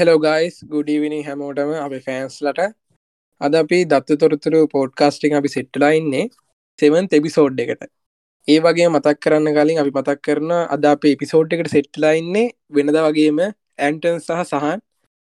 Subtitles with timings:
[0.00, 2.60] Hello guys ගුඩීවිනි හැමෝටම අපි ෆෑන්ස්ලට
[3.40, 6.24] අද අපි දත්ත තොරතුරු පෝඩ්කාස්ටිං අපි සෙට්ටලයින්නේ
[6.78, 7.82] සෙවන් එපිසෝඩ් එකට.
[8.48, 13.40] ඒ වගේ මතක් කරන්න කලින් අපි මතක් කරන අද අප එපිසෝඩ් එකට සෙට්ලයින්නේ වෙනද වගේම
[13.44, 14.80] ඇන්ටන් සහ සහන්.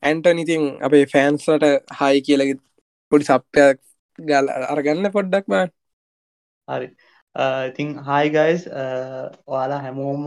[0.03, 1.65] ඇන්ටන් ඉතින් අපේ ෆෑන්ස්ලට
[1.99, 2.43] හයි කියල
[3.11, 3.81] පොඩි සප්පයක්
[4.19, 5.65] ගල් අරගන්න පොඩ්ඩක් බා
[6.67, 6.87] හරි.
[7.69, 8.63] ඉතින් හයිගයිස්
[9.47, 10.25] ඔයාලා හැමෝම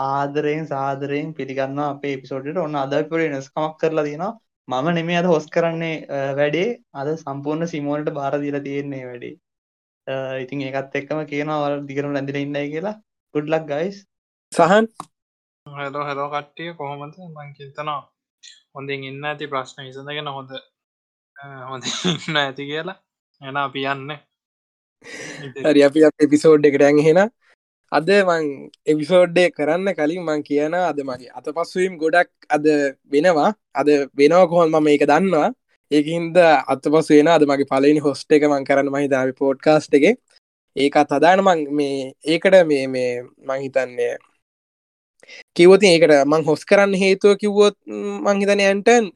[0.00, 4.34] ආදරයෙන් සාදරයෙන් පිළිගන්න අපේ පිසෝඩට ඔන්න අදපුර නස්කමක් කරලා තියෙනවා
[4.68, 5.94] මම නෙමේ අද හොස් කරන්නේ
[6.38, 6.68] වැඩේ.
[6.94, 9.34] අද සම්පූර්ණ සිමෝනට බාර දීලා තියෙන්නේ වැඩේ.
[10.44, 12.94] ඉතින් ඒකත් එක්කම කියනවා වල දිගරම ඇඳල ඉන්නයි කියලා.
[13.34, 13.98] Good luck guys
[14.52, 14.86] Sahan.
[15.66, 16.70] Hello hello කට්ටිය.
[16.74, 17.14] කොහොමද?
[17.28, 18.00] මං චිතනවා
[18.74, 20.50] හොඳින් ඉන්න ඇති ප්‍රශ්න විසඳගෙන හොඳ
[21.70, 22.98] හොඳ ඉන්න ඇති කියලා.
[23.40, 24.16] එන අපි යන්න.
[25.66, 27.20] හරි අපි එපිසෝඩ් එකට ඇහෙන
[27.92, 28.44] අද මං
[28.86, 32.66] එවිසෝඩ්ඩේ කරන්න කලින් මං කියන අද මගේ අත පස්සුවම් ගොඩක් අද
[33.12, 33.50] වෙනවා.
[33.74, 33.88] අද
[34.18, 35.48] වෙනවා කොහොල් මම ඒක දන්නවා.
[35.90, 36.36] ඒකහින්ද
[36.72, 40.04] අත පසු වෙන අද මගේ පලනි හොස්ට එක මං කරන්න මහිතාව පෝඩ්කාස්ට් එක.
[40.76, 43.10] ඒකත් අදාන මං මේ ඒකට මේ මේ
[43.48, 44.12] මංහිතන්නේ
[45.56, 47.76] කිවති ඒකට මං හොස් කරන්න හේතුව කිව්වොත්
[48.26, 49.08] මංහිතන ඇන්ටන්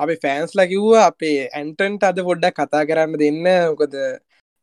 [0.00, 3.44] අපේ ෆෑන්ස්ලා කිව්වා අපේ ඇන්ටන්ට අද පොඩ්ඩක් කතා කරන්න දෙන්න.
[3.70, 3.94] මොකද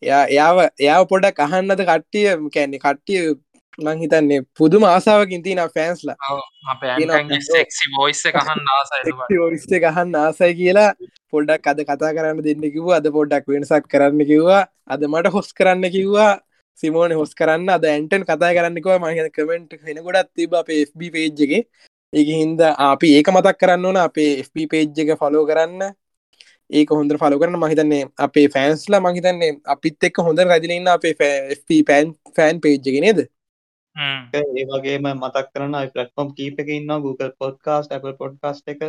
[0.02, 2.28] එයා එයාව එයා පොඩක් අහන්නද කට්ටිය?
[2.56, 3.22] කැන්නේ කට්ටිය
[3.82, 6.18] මං හිතන්නේ පුදුම ආසාාවකින් තින ෆෑන්ස්ලා
[9.42, 10.90] ඔරිස්ස ගහන්න ආසයි කියලා
[11.32, 15.92] පොඩ්ඩක් අද කතා කරන්න දෙන්න කිව්වා අද පොඩ්ඩක් වෙනසක් කරන්න කිව්වා අද මට හොස් කරන්න
[15.92, 16.32] කිව්වා
[16.80, 21.64] සිමෝන හොස් කරන්න අද ඇන්ටන් කතා කරන්නකවා මහ කමෙන්ට් වෙන ගොඩත් තිබ අප FB පේජ්ගේ
[22.14, 25.82] ඒක හින්ද අපි ඒක මතක් කරන්න ඕන අපේ FB පේජ් එක ෆලෝ කරන්න.
[26.70, 31.14] ඒක හොඳ ෆලෝ කරන මහිතන්නේ අපේ ෆෑන්ස්ලා මහිතන්නේ අපිත් එක් හොඳ රදිලන්න අපේ
[31.84, 33.20] පෑන් ෆෑන් පේජ්ජ නේද
[34.34, 38.82] ඒ වගේම මතක් කරන පලටෆොම් කීප එක ඉන්න Google පොඩ්කාස්ට Apple පොඩ්කාස්ට එක.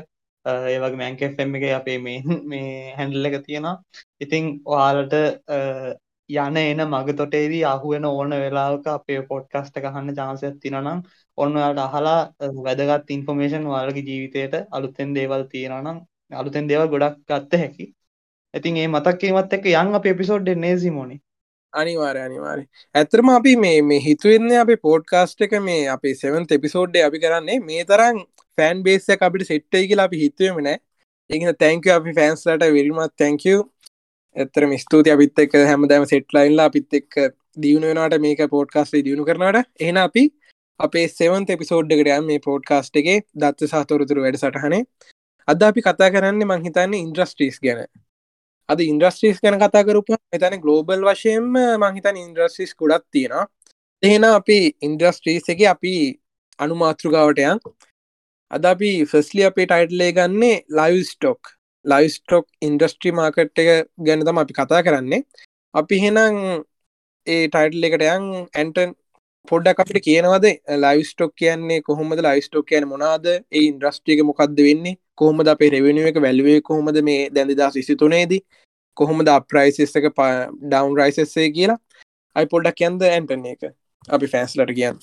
[0.47, 3.75] ඒවගේ මැන්කෙෆම් එක අපේ මේ මේ හැන්ඩල් එක තියෙනවා.
[4.21, 5.16] ඉතිං ඔයාලට
[6.31, 11.03] යන එන මග තොටේදී අහුවෙන ඕන වෙලාවක අපේ පොඩ්කස්ට ගහන්න ජාන්සයක් තිනනම්
[11.38, 12.21] ඔන්නයාට අහලා
[12.60, 15.98] වැදගත් ඉන්ෆෝමේෂන් වාලගේ ජීවිතයට අලුත්තෙන් දේවල් තියෙනනම්
[16.34, 17.87] අලුතෙන් දේවල් ගොඩක් ගත්ත හැකි.
[18.54, 21.29] ඉතින් ඒ මතක්කීමත් එක්ක යන් අප එපිසෝඩ් නේසිමෝනි අනිවාර
[21.72, 22.62] අනිවාරය
[22.94, 27.84] ඇතරම අපි මේ මේ හිතුවෙන්න අපේ පෝඩ්කාස්ට් එක මේ අපේ සෙවන් එපිසෝඩ්ඩ අපි කරන්නේ මේ
[27.84, 28.22] තරම්
[28.58, 30.78] ෆෑන් බේසක් අපිට සෙට්ටයි කියලා අපි හිතුවම නෑ.
[31.30, 33.62] ඒන තැංක අපි ෆෑන්ස්ලට විරිමත් තැංකව
[34.36, 37.20] ඇතරම ස්තුති අපිත් එක් හැමදෑම සෙට්ලයින්ලා අපිත් එක්
[37.59, 40.26] දියුණ වෙනට මේක පෝඩ්කාස්ටේ දියුණු කරනට එහන අපි
[40.80, 44.84] අපේ සෙවන් එපිසෝඩ්ඩකටයම් මේ පෝඩ්කාස්ට් එක දත්ත සාතොරතුරු වැඩ සටහනේ
[45.48, 47.86] අද අපි කතා කරන්න මංහිතන්නේ ඉන්ද්‍රස්ට්‍රීස් ගැන.
[48.70, 53.36] අද ඉන්ද්‍රස්ට්‍රීස් ගැන කතා කරපු මෙතන ගලෝබල් වශයෙන්ම මංහිතන් ඉන්ද්‍රස්ට්‍රීස් ගොඩක් තියෙන
[54.03, 55.94] එහෙන අපි ඉන්ද්‍රස්ට්‍රීස් එක අපි
[56.58, 57.64] අනුමාතෘගාවටයන්
[58.50, 64.38] අද අපි ෆස්ලි අපේ ටයිටලේ ගන්නේ live stock live stock industry market එක ගැන තම
[64.38, 65.25] අපි කතා කරන්නේ.
[65.75, 66.36] අපි හෙනම්
[67.26, 68.25] ඒ ටයිටල් එකට යන්.
[68.54, 68.92] ඇන්ටන්
[69.49, 70.47] පොඩ්ඩක් අපිට කියනවද?
[70.84, 72.21] ලයිව් ස්ටොක් කියන්නේ කොහොමද?
[72.27, 74.99] ලයිව් ස්ටොක් කියන මොනාද ඒ ඉන්ද්‍රස්ට්‍රියක මොකක්ද වෙන්නේ?
[75.15, 78.41] කොහොමද අපේ රෙවෙනුව එක වැල්ුවේ කොහොමද මේ දැඳදා සිසිතුනේදී
[78.97, 81.78] කොහොමද අප්‍රයිසිස් එක ඩවන් රයිසස්සේ කියලා
[82.37, 83.62] අයි පොඩ්ඩක් කියන්ද ඇන්ටන එක.
[84.09, 85.01] අපි ෆෑන්ස්ලට කියන්න.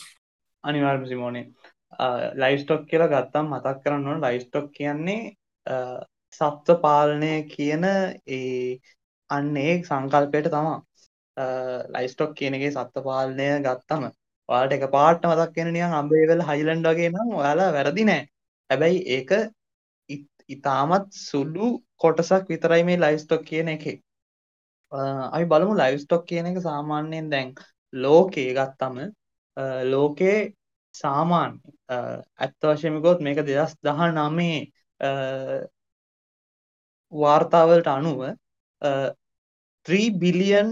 [0.63, 1.45] අනිවාර්ම සිමෝනේ.
[2.43, 5.19] ලයිස්ටොක් කියලා ගත්තම් මතක් කරන්න ඕන ලයිස්ටොක් කියන්නේ
[6.37, 8.77] සත්ව පාලනය කියන ඒ
[9.29, 10.79] අන්නේ සංකල්පයට තමා.
[11.95, 14.07] ලයිස්ටොක් කියනගේ සත්ව පාලනය ගත්තම
[14.49, 18.23] වාට එක පාට මතක් කෙන නියන් අම්බේවල හයිලන්ඩ වගේ නම් ඔයාලා වැරදි නෑ.
[18.69, 19.31] හැබැයි ඒක
[20.49, 23.85] ඉතාමත් සුළු කොටසක් විතරයි මේ ලයිස්ටොක් කියන එක.
[25.35, 27.49] අපි බලමු ලයිස්ටොක් කියන එක සාමාන්‍යයෙන් දැන්
[27.93, 28.97] ලෝකයේ ගත්තම
[29.91, 30.39] ලෝකයේ
[30.95, 31.55] සාමාන්‍ය
[32.39, 34.59] ඇත්ත වශයමකොත් මේක දෙදස් දහ නමේ
[37.13, 38.21] වාර්තාවලට අනුව
[39.85, 40.69] 3 බිලියන්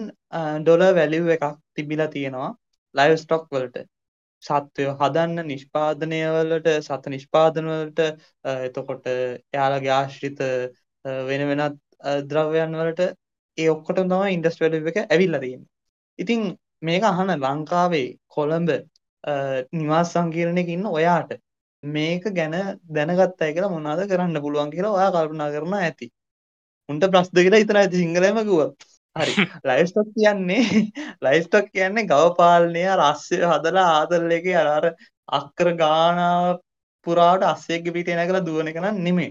[0.61, 1.45] ඩොල වැලිව් එකක්
[1.75, 2.51] තිබිලා තියෙනවා.
[2.95, 3.85] ලයිව් ස්ටොක් වලට.
[4.43, 8.01] සත්වය හදන්න නිෂ්පාදනයවලට සත නිෂ්පාදනවලට
[8.45, 10.41] එතකොට එයාලගේ ආශ්‍රිත
[11.29, 11.79] වෙන වෙනත්
[12.25, 13.07] ද්‍රව්‍යයන් වලට
[13.57, 15.63] ඒ ඔක්කොට තම ඉන්ඩස්ටවල එක ඇවිල්ලදන්න
[16.19, 16.45] ඉතිං
[16.81, 18.71] මේක අහන ලංකාවේ කොළඹ
[19.73, 21.31] නිවාස් සංකීරණයක ඉන්න ඔයාට
[21.83, 22.55] මේක ගැන
[22.89, 26.07] දැනගත් අය කියලා මොනාද කරන්න පුළුවන් කියලා ඔයා කල්පනා කරන ඇති.
[26.89, 29.33] උන්ට ප්‍රස්්ද කියලා ඉතන ඇති සිංහලමකුවත් හරි.
[29.63, 30.61] ලයිස්ටොක් කියන්නේ
[31.21, 34.85] ලයිස්ටොක් කියන්නේ ගවපාලනය රස්්‍ය හදලා ආදරලක අරාර
[35.31, 36.59] අක්කර ගානා
[37.07, 39.29] පුරාට අස්සේක පිට එන කළ දුවන කන නෙමේ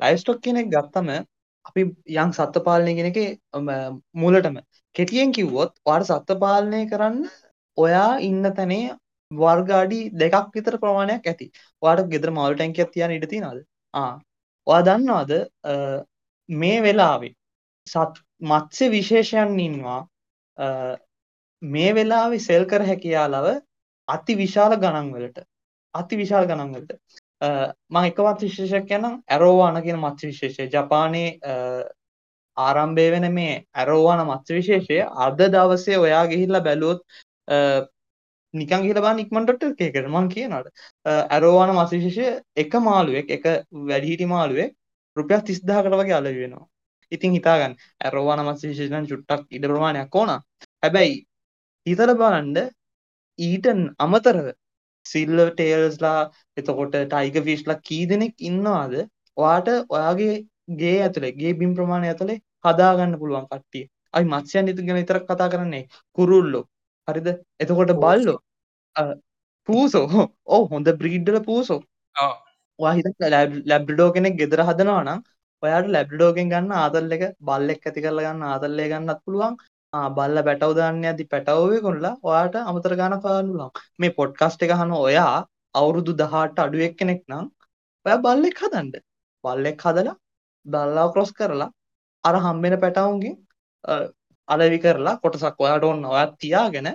[0.00, 1.10] ලයිස්ටොක් කෙනෙක් ගත්තම
[1.64, 1.82] අපි
[2.16, 3.18] යං සත්ත පාලනය කෙනෙක
[4.16, 4.60] මුලටම
[4.94, 7.22] කෙටියෙන් කිව්වොත් වාට සත්ත පාලනය කරන්න
[7.78, 8.96] ඔයා ඉන්න තැනේ
[9.30, 11.46] වර්ගාඩි දෙකක් විතර ප්‍රමාණයක් ඇති.
[11.82, 13.64] වාට ගෙදර මවල් ටැන්කයක් තියන ඉඩති නද
[14.66, 15.32] ඔයා දන්නවාද
[16.48, 17.34] මේ වෙලාවේ
[17.86, 18.22] සත්
[18.52, 20.00] මත්ස්‍ය විශේෂයන් ඉන්නවා.
[21.62, 23.46] මේ වෙලාවේ සෙල් කර හැකි යාලව
[24.08, 25.46] අති විශාල ගණන් වලට.
[25.94, 26.98] අති විශාල ගණන් වලට.
[27.90, 30.68] මම එකවත් විශේෂයක් කියනම් ඇරෝවාන කියන මත්ස්‍ය විශේෂය.
[30.74, 31.38] ජපානයේ
[32.56, 37.00] ආරම්භය වෙන මේ ඇරෝවාන මත්ස්‍ය විශේෂය අද දවසේ ඔයා ගිහිල්ලා බැලුවොත්
[38.54, 40.68] නිකන් ගිහලා බලන්න ඉක්මනට එකකට මම කියනවාට
[41.34, 43.44] ඇරෝවාන මත්ස්‍ය විශේෂය එක මාළුවෙක් එක
[43.90, 44.72] වැඩිහිටි මාළුවෙක්
[45.16, 46.66] රුපියල් 30000කට වගේ අලෙවි වෙනවා.
[47.12, 47.74] ඉතින් හිතාගන්න.
[48.00, 50.30] ඇරෝවාන මත්ස්‍ය විශේෂයෙන් චුට්ටක් ඉඩ ප්‍රමාණයක් ඕන.
[50.82, 51.16] හැබැයි
[51.86, 52.58] හිතල බලන්ඩ
[53.38, 53.66] ඊට
[53.98, 54.46] අමතරව
[55.06, 56.20] සිල්ල ටේල්ස්ලා
[56.56, 58.94] එතකොට ටයික ෆිස්ලා කී දෙනෙක් ඉන්නවාද?
[59.36, 60.34] ඔයාට ඔයාගේ
[60.80, 63.84] ගේ ඇතුළේ ගේ බිම් ප්‍රමාණය ඇතුළේ හදාගන්න පුළුවන් කට්ටිය.
[64.14, 65.84] අයි මත්ස්‍යයන් ඉතු ගැන විතරක් කතා කරන්නේ
[66.18, 66.64] කුරුල්ලෝ.
[67.08, 67.28] හරිද?
[67.60, 68.38] එතකොට බල්ලෝ.
[69.68, 70.06] පූසෝ.
[70.46, 71.80] ඕ හොඳ බ්‍රීඩ්ඩල පූසෝ.
[72.78, 73.06] වාහිත
[73.70, 75.20] ලැබ්ඩෝ කෙනෙක් ගෙදර හදනවා නම්
[75.62, 79.56] ඔයාට ලැබ්ඩෝගෙන් ගන්න ආදල් එක බල්ලෙක් ඇති කරල ගන්න ආදල්ලය ගන්නත් පුළුවන්.
[80.10, 85.36] බල්ල පැටව දාන්න ඇති පැටවවේ කොල්ලා ඔයාට අමතර ගාන පානුලම් මේ පොඩ්කස්ට එක හන ඔයා
[85.74, 87.46] අවුරුදු දහට අඩුවෙක් කෙනෙක් නම්
[88.06, 89.02] ඔය බල්ලෙක් හදන්ඩ
[89.44, 90.16] බල්ලෙක් හදලා
[90.66, 91.70] බල්ලා ක්‍රොස් කරලා
[92.24, 93.34] අර හම්බෙන පැටවුන්ගේ
[94.48, 96.88] අලවි කරලා කොටසක් ඔයාට ඔන්න ඔයත් තියාගෙන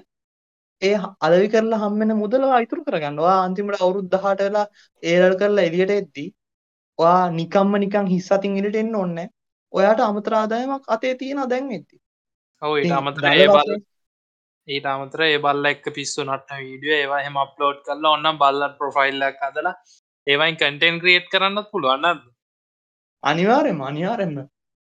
[0.82, 4.68] ඒ අලවි කරලා හම්බෙන මුදල අයිතුරු කරගන්නවා අන්තිමට අවුරුදු දහට වෙලා
[5.04, 6.30] ඒරල් කරලා එලියට එද්දී
[7.00, 9.18] ඔයා නිකම්ම නිකං හිස් අතින් ඉලට එන්න ඔන්න
[9.74, 11.98] ඔයාට අමතර ආදායමක් අතේ තියෙන දැන් වෙද්දි.
[12.62, 13.72] ඔව ඊට අමතර ඒ බල
[14.68, 19.40] ඊට අමතර ඒ බල්ල එක්ක පිස්සු නටන වීඩියෝ ඒවා හෙම අප්ලෝඩ් කරලා ඔන්න බල්ලත් ප්‍රොෆයිල්ලක්
[19.44, 19.76] හදලා
[20.28, 22.22] ඒවයින් කටෙන් ක්‍රියට් කරන්නත් පුළුවන්නද
[23.24, 24.36] අනිවාරෙම අනිවාරෙන්ම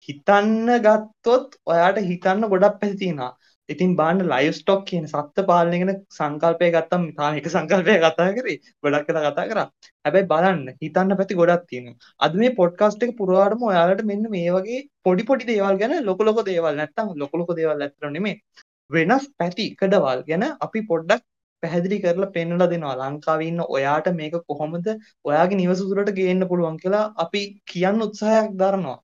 [0.09, 3.31] හිතන්න ගත්තොත් ඔයාට හිතන්න ගොඩක් පැතිතිනා
[3.71, 8.57] ඉතින් බාන්න ලයිස්ටොක් කියන සත්ත පාලනගෙන සංකල්පය ගත්තම් තාමික සංකල්පය කතා කරේ.
[8.83, 9.61] ගොඩක් කලා කතා කර.
[10.05, 14.81] හැබැයි බලන්න හිතන්න පැති ගොඩක් තියෙන අද මේ පොඩ්කාස්ට් එක පුරවාටම ඔයාලට මෙන්න මේ වගේ
[15.05, 18.37] පොඩි පොඩි දේවල් ගැන ලොකලොක දේවල් නැත්තම් ලොකලොක දේවල් ඇත්තර නෙමේ
[18.91, 21.27] වෙනස් පැති කඩවල් ගැන අපි පොඩ්ඩක්
[21.63, 22.97] පැහැදිලි කරලා පෙන්වලා දෙනවා.
[23.03, 24.87] ලංකාවේ ඉන්න ඔයාට මේක කොහොමද?
[25.29, 28.99] ඔයාගේ නිවස තුරට ගේන්න පුළුවන් කියලා අපි කියන්න උත්සාහයක් දරනවා.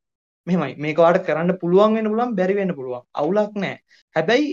[0.46, 3.02] මෙමයි මේක වාට කරන්න පුළුවන් වෙන පුළුවන් බැරි වෙන්න පුළුවන්.
[3.14, 3.76] අවුලක් නෑ.
[4.16, 4.48] හැබැයි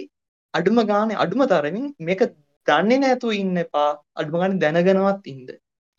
[0.54, 2.22] අඩුම ගානේ අඩුම තරමින් මේක
[2.68, 3.90] දන්නේ නැතුව ඉන්න එපා.
[4.16, 5.48] අඩුම ගානේ දැනගෙනවත් ඉන්න.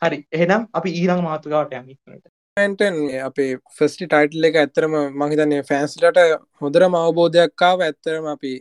[0.03, 0.19] හරි.
[0.33, 2.27] එහෙනම් අපි ඊළඟ මාතෘකාවට යමු ඉක්මනට.
[2.57, 6.21] ටන් අපේ ෆස්ටි ටයිටල් එක ඇත්තරම මහිතන්නේ ෆෑන්ස්ලට
[6.61, 8.53] හොඳරම අවබෝධයක් ආව ඇත්තරම අපි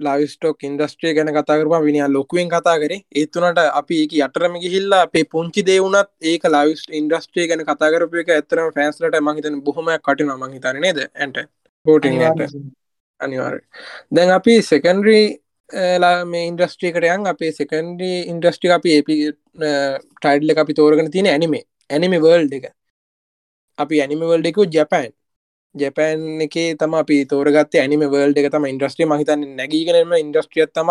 [0.00, 3.00] ලවිස්ටෝක් ඉන්ඩස්ට්‍රිය ගැන කතාකරම විනිිය ලොකුවෙන් කතා කරේ.
[3.20, 8.72] ඒතුනට අපි ඒක යටරම ගිහිල්ලා අපේ පුංචි දේවුනත් ඒක ලවිස් ඉන්ඩස්ට්‍රිය ගැන කතාකරපු එක ඇත්තරම
[8.78, 10.98] ෆෑන්ස්ලට මහිතන බොහොම කටින මහිතර නේද?
[11.14, 11.38] ඇන්ට.
[11.86, 12.56] පෝටිට
[13.20, 13.54] අනිවාර
[14.16, 15.24] දැන් අපි සෙකන්ඩරී
[16.32, 17.26] මේ ඉන්ඩස්ට්‍රියකට යන්.
[17.32, 19.08] අපේ සෙකන්ඩී ඉන්ඩස්ට්‍රි අපි ඒප
[20.20, 22.66] ටයිඩ්ල අපි තෝරගෙන තියෙන ඇනිමේ ඇනිමි වර්ල්ඩ් එක.
[23.78, 25.12] අපි ඇනිමවල්ඩ එකු ජැපෑන්
[25.74, 30.90] ජැපෑන් එක තම අපි තෝරගත් ඇනිම වල්ඩ එක තම ඉන්ඩස්ට්‍රිය මහිතන් නැගීගෙනම ඉන්ඩස්ට්‍රියත් තම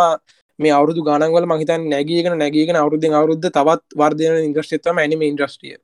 [0.60, 5.76] මේ අවුදු ගනගල මහිතන් නැගීගෙන නැගීගෙන අවුද්ධ අවුද්ධ තවත් වර්ධන ඉන්ද්‍රස්ටියතම ඇනිම ඉන්ද්‍රස්ටිය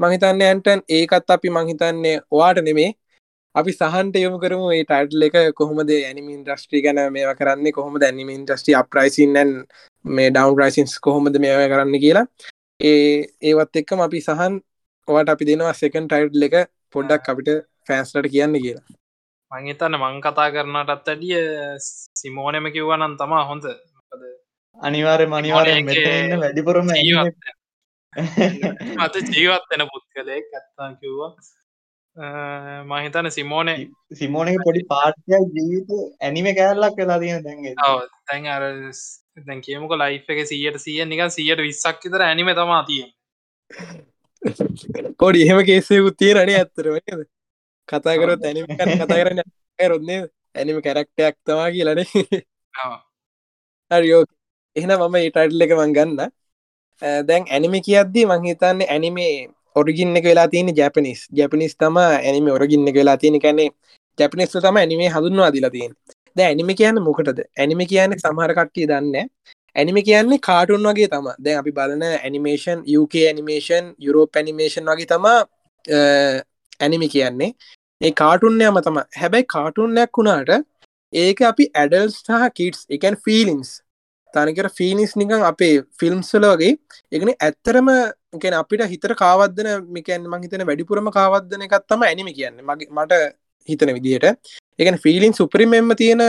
[0.00, 2.90] මහිතන්න ඇන්ටන් ඒකත් අපි මහිතන්නේ ඔයාට නෙමේ
[3.54, 8.30] අපි සහන්ට යොමු කරමු ඒ ටයිටල් එක කොහොමද ඇනිම ඉන්ද්‍රස්ට්‍රී ගැන මේ කරන්නේ කොහොම දැනීම
[8.30, 9.54] ඉන්ද්‍රස්ටි අප්‍රයිසින්නන්
[10.04, 12.26] මේ ඩවන් රයිසින්ස් කොහොමද මේ කරන්න කියලා.
[12.80, 14.60] ඒ ඒවත් එක්කම අපි සහන්
[15.08, 17.48] ඔවට අපි දෙනවා සෙකන් ටයිට් එක පොඩ්ඩක් අපිට
[17.88, 18.86] ෆෑන්ස්ලට කියන්න කියලා.
[19.52, 21.44] මංහිතන්න මං කතා කරනටත් ඇඩිය
[22.20, 23.64] සිමෝනම කිව්වනන් තමා හොඳ.
[24.78, 26.90] අනිවාරය මනිවාරය මෙන්න වැඩිපුරම
[28.98, 31.32] මත ජීවත්වෙන පුද්ගලයෙක් ඇත්තා කිව්වා.
[32.86, 33.76] මහිතන සිමෝනේ
[34.14, 35.90] සිමෝනක පොඩි පාටයක් ජීවිත
[36.20, 37.74] ඇනිම කෑල්ලක් වෙලා තියෙන දැන්ගේ
[38.26, 38.64] තැන් අර
[39.46, 43.04] දැන් කියමුක ලයි් එක සියට සිය නික සියට විස්සක් විතර ඇනිම තමා තිය
[45.18, 47.20] පොඩි එහෙම කේසයකුත් තියෙනනේ ඇත්තරම නේද?
[47.24, 47.37] කතා
[48.16, 49.42] කරොත් ඇනිම කතා කරන්න
[49.90, 50.20] රොන්නේ
[50.54, 52.06] ඇනිම කැරක්ටයක් තමා කියලනේ
[53.90, 54.24] හරියෝ
[54.76, 56.18] එහෙන මම ඒටයිටල් එක මං ගන්න.
[57.22, 59.32] දැන් ඇනිම කියද්දී මංහිතන්න ඇනිමේ
[59.76, 63.64] ඔරිගින්න එක වෙලා තියෙන ජැපනිස් ජැපනිස් තම ඇනිම ඔරගින්න එක වෙලා තියෙන කැනෙ
[64.18, 65.94] ජැපනිස් තම ඇනිමේ හඳුන්වා දිලා තියෙන
[66.36, 67.38] ද ඇනිම කියන්න මොකටද?
[67.56, 69.16] ඇනිම කියන්න සමහර කට්ටිය දන්න
[69.76, 75.38] ඇනිම කියන්නේ කාටුන් වගේ තම දැන් අපි බලන animation UK animation Europe animation වගේ තමා
[76.80, 77.50] ඇනිමි කියන්නේ
[78.00, 80.50] ඒ කාටුන්නයම තම හැබැයි කාටුන්නයක් වුණාට
[81.12, 83.70] ඒක අපි ඇඩල්ස් සහ කිටස් එකන් ෆිලින්ස්
[84.34, 86.76] තනකර ෆිනිස් නිකන් අපේ ෆිල්ම්ස්ල වගේ.
[87.12, 87.88] එකන ඇත්තරම
[88.34, 92.62] ගැන අපිට හිතර කාවදන මිකැන් මං හිතන වැඩිපුරම කාවදන එකත්තම ඇනිමි කියන්න.
[92.62, 93.12] මගේ මට
[93.68, 94.38] හිතන විදිහට.
[94.78, 96.22] එකන ෆිලින් සුපරිමෙන්ම තියෙන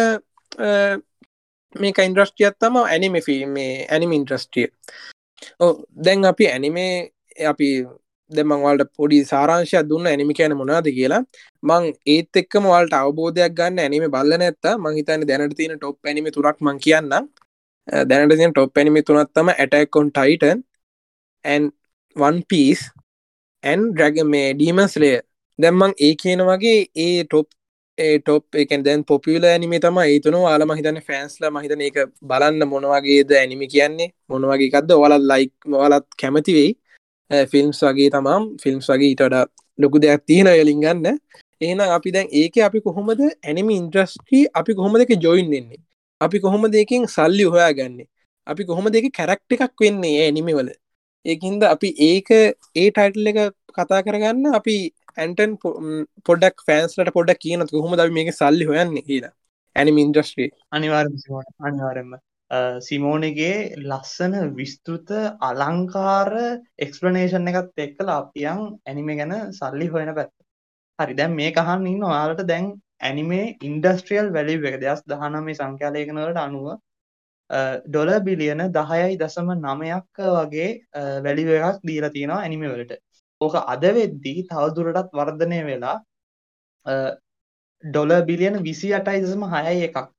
[1.76, 4.68] මේක ඉන්ද්‍රස්ටියත්තම ඇනිමි ෆිල්ම් මේ ඇනිම ඉන්ද්‍රස්ටිය
[5.60, 6.94] ඕ දැන් අපි ඇනිමේ
[7.48, 7.70] අපි
[8.32, 11.22] දෙමංවලට පොඩි සාරංශයක් දුන්න ඇනිමි කියන මොනාද කියලා.
[11.64, 16.58] මං ඒත් එක්කම වලට අවබෝධයක් ගන්න ඇනිම බල්ල නැත්ත මහිතන දැනට තියෙන ටොප් ඇනිමි තුරක්
[16.62, 17.14] මං කියන්න
[18.06, 20.60] දැනට තින top anime තුනත්තම attack on Titan
[21.46, 21.70] and
[22.16, 22.82] One Piece
[23.64, 25.18] and ඩ්‍රැග මේ ඩීමස්ලේ
[25.60, 27.48] දැම්මං ඒ කියන වගේ ඒ ටොප්
[27.98, 33.68] ටොප් එකෙන් දැන් පොපියල ඇනිම තම ඒතුන වාල මහිතන ෆෑන්ස්ල මහිතන එක බලන්න මොනවගේද ඇනිමි
[33.68, 36.72] කියන්නේ මොනවගේකක්ද ඔලත් ලයික් වලත් කැමති වෙයි.
[37.52, 39.36] ෆිල්ම්ස් වගේ තමම් ෆිල්ම්ස් වගේ ඊටඩ
[39.80, 41.06] ලොකු දෙයක් තියෙන යලින්ගන්න
[41.62, 45.82] එහෙනම් අපි දැන් ඒක අපි කොහොමද ඇනිමි ඉන්ට්‍රස්ටී අපි කොහොම දෙක ජොයින් එන්නේ
[46.22, 48.00] අපි කොහොම දෙකින් සල්ලි හොයා ගන්න
[48.48, 50.70] අපි කොහොම දෙක කැරක්ට එකක් වෙන්නේ ඇනිමි වල?
[51.26, 52.30] ඒකින්ද අපි ඒක
[52.76, 53.40] ඒ ටයිටල් එක
[53.78, 54.76] කතා කරගන්න අපි
[55.18, 55.52] ඇන්ටන්
[56.26, 59.34] පොඩක් ෆෑන්ස්ලට පොඩක් කියන හොම ද මේක සල්ලි හොයන්න කියලා.
[59.76, 61.06] ඇනිම ඉන්ද්‍රස්ට්‍රී අනිවාර්
[61.62, 62.12] අනිවාරෙන්ම
[62.82, 65.10] සිමෝනගේ ලස්සන විස්තෘත
[65.42, 66.32] අලංකාර
[66.78, 70.34] එක්ස්පලනේෂන් එකත් එක්කල අපියන් ඇනිම ගැන සල්ලි හොයන පැත්ත.
[71.00, 76.68] හරි දැන් මේ කහන්න ඉන්න ඔයාලට දැන් ඇනිමේ ඉන්ඩස්ට්‍රියල් වැලි එක දෙස් දහනමේ සංඛ්‍යාලයකනවලට අනුව
[77.86, 80.70] ඩොල බිලියන දහයයි දසම නමයක් වගේ
[81.24, 82.98] වැලි එකක් දීලා තියෙනවා ඇනිමවලට
[83.42, 85.98] ඕක අද වෙද්දී තවදුරටත් වර්ධනය වෙලා
[87.84, 90.10] ඩොල බිලියන විසි අටයි දසම හයයි එකක්.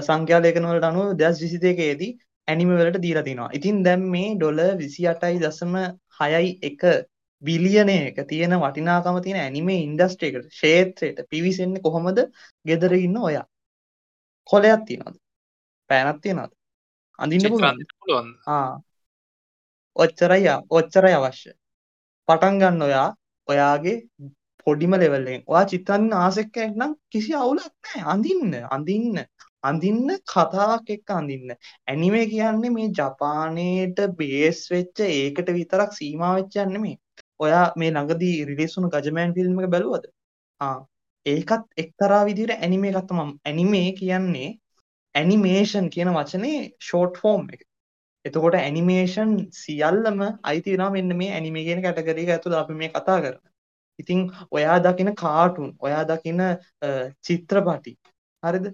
[0.00, 2.10] සංඛ්‍යාලයකනවලට අනුව දස් විසි දෙකේදී
[2.48, 3.50] ඇනිමවලට දීලා තිනවා.
[3.52, 5.74] ඉතින් දැම් මේ ඩොල විසි අටයි දසම
[6.18, 6.82] හයයි එක
[7.42, 12.18] බිලියන එක තියෙන වටිනාකම තියෙන ඇනිමේ ඉන්ඩස්ට්‍රේකට ශේත්‍රයට පිවිසෙන්නේ කොහොමද?
[12.64, 13.46] ගෙදර ඉන්න ඔයා.
[14.48, 15.16] කොලයක් තියෙනද
[15.90, 16.52] පෑනත් තියෙනද
[17.18, 18.28] අඳින්න පුළුවන්
[19.96, 21.50] ඔච්චරයි ඔච්චරයි අවශ්‍ය.
[22.28, 23.08] පටන් ගන්න ඔයා
[23.48, 23.96] ඔයාගේ
[24.66, 29.18] පොඩිම ලෙවල්ලෙන් ඔයා චිත්තන්න ආසෙක්ක නම් කිසි අවුලක් නෑ අඳින්න අඳින්න
[29.64, 36.96] අඳින්න කතාවක් එක්ක අඳින්න ඇනිමේ කියන්නේ මේ ජපානයට බේස් වෙච්ච ඒකට විතරක් සීමා වෙච්ච නෙමේ
[37.38, 40.10] ඔයා මේ ළඟදී රිලීස් වුණු ගජමෑන් ෆිල්ම් එක බැලුවද
[40.60, 40.76] ආ
[41.26, 44.50] ඒකත් එක්තරා විදිහට ඇනිමේ එකක් තමයි ඇනිමේ කියන්නේ
[45.14, 47.66] ඇනිමේෂන් කියන වචනේ ෂෝට් ෆෝම් එක
[48.24, 53.38] එතකොට ඇනිමේෂන් සියල්ලම අයිතිවෙනවා මෙන්න මේ ඇනිමේ කියන කැටගරිය එක ඇතුළත අපි මේ කතා කරන.
[53.98, 56.40] ඉතින් ඔයා දකින කාටුන්, ඔයා දකින
[57.26, 57.92] චිත්‍රපටි.
[58.42, 58.66] හරිද?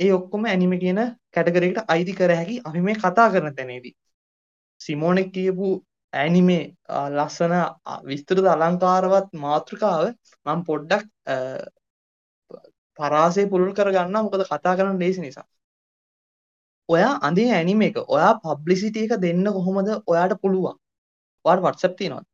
[0.00, 1.00] ඒ ඔක්කොම ඇනිමේ කියන
[1.34, 3.94] කැටගරි එකට අයිති කර හැකි අපි මේ කතා කරන තැනේදී.
[4.80, 5.68] සිමෝනෙක් කියපු
[6.12, 6.62] ඇනිමේ
[7.16, 7.54] ලස්සන
[8.10, 10.04] විස්තෘත අලංකාරවත් මාතෘකාව
[10.46, 11.06] මම පොඩ්ඩක්
[12.98, 15.46] පරාසය පුළුල් කරගන්න මොකද කතා කරන්න ලේසි නිසා.
[16.88, 20.76] ඔයා අඳින ඇනිම එක ඔයා පබ්ලිසිටි එක දෙන්න කොහොමද ඔයාට පුළුවන්?
[21.44, 22.26] ඔයාට WhatsApp තියෙනවද?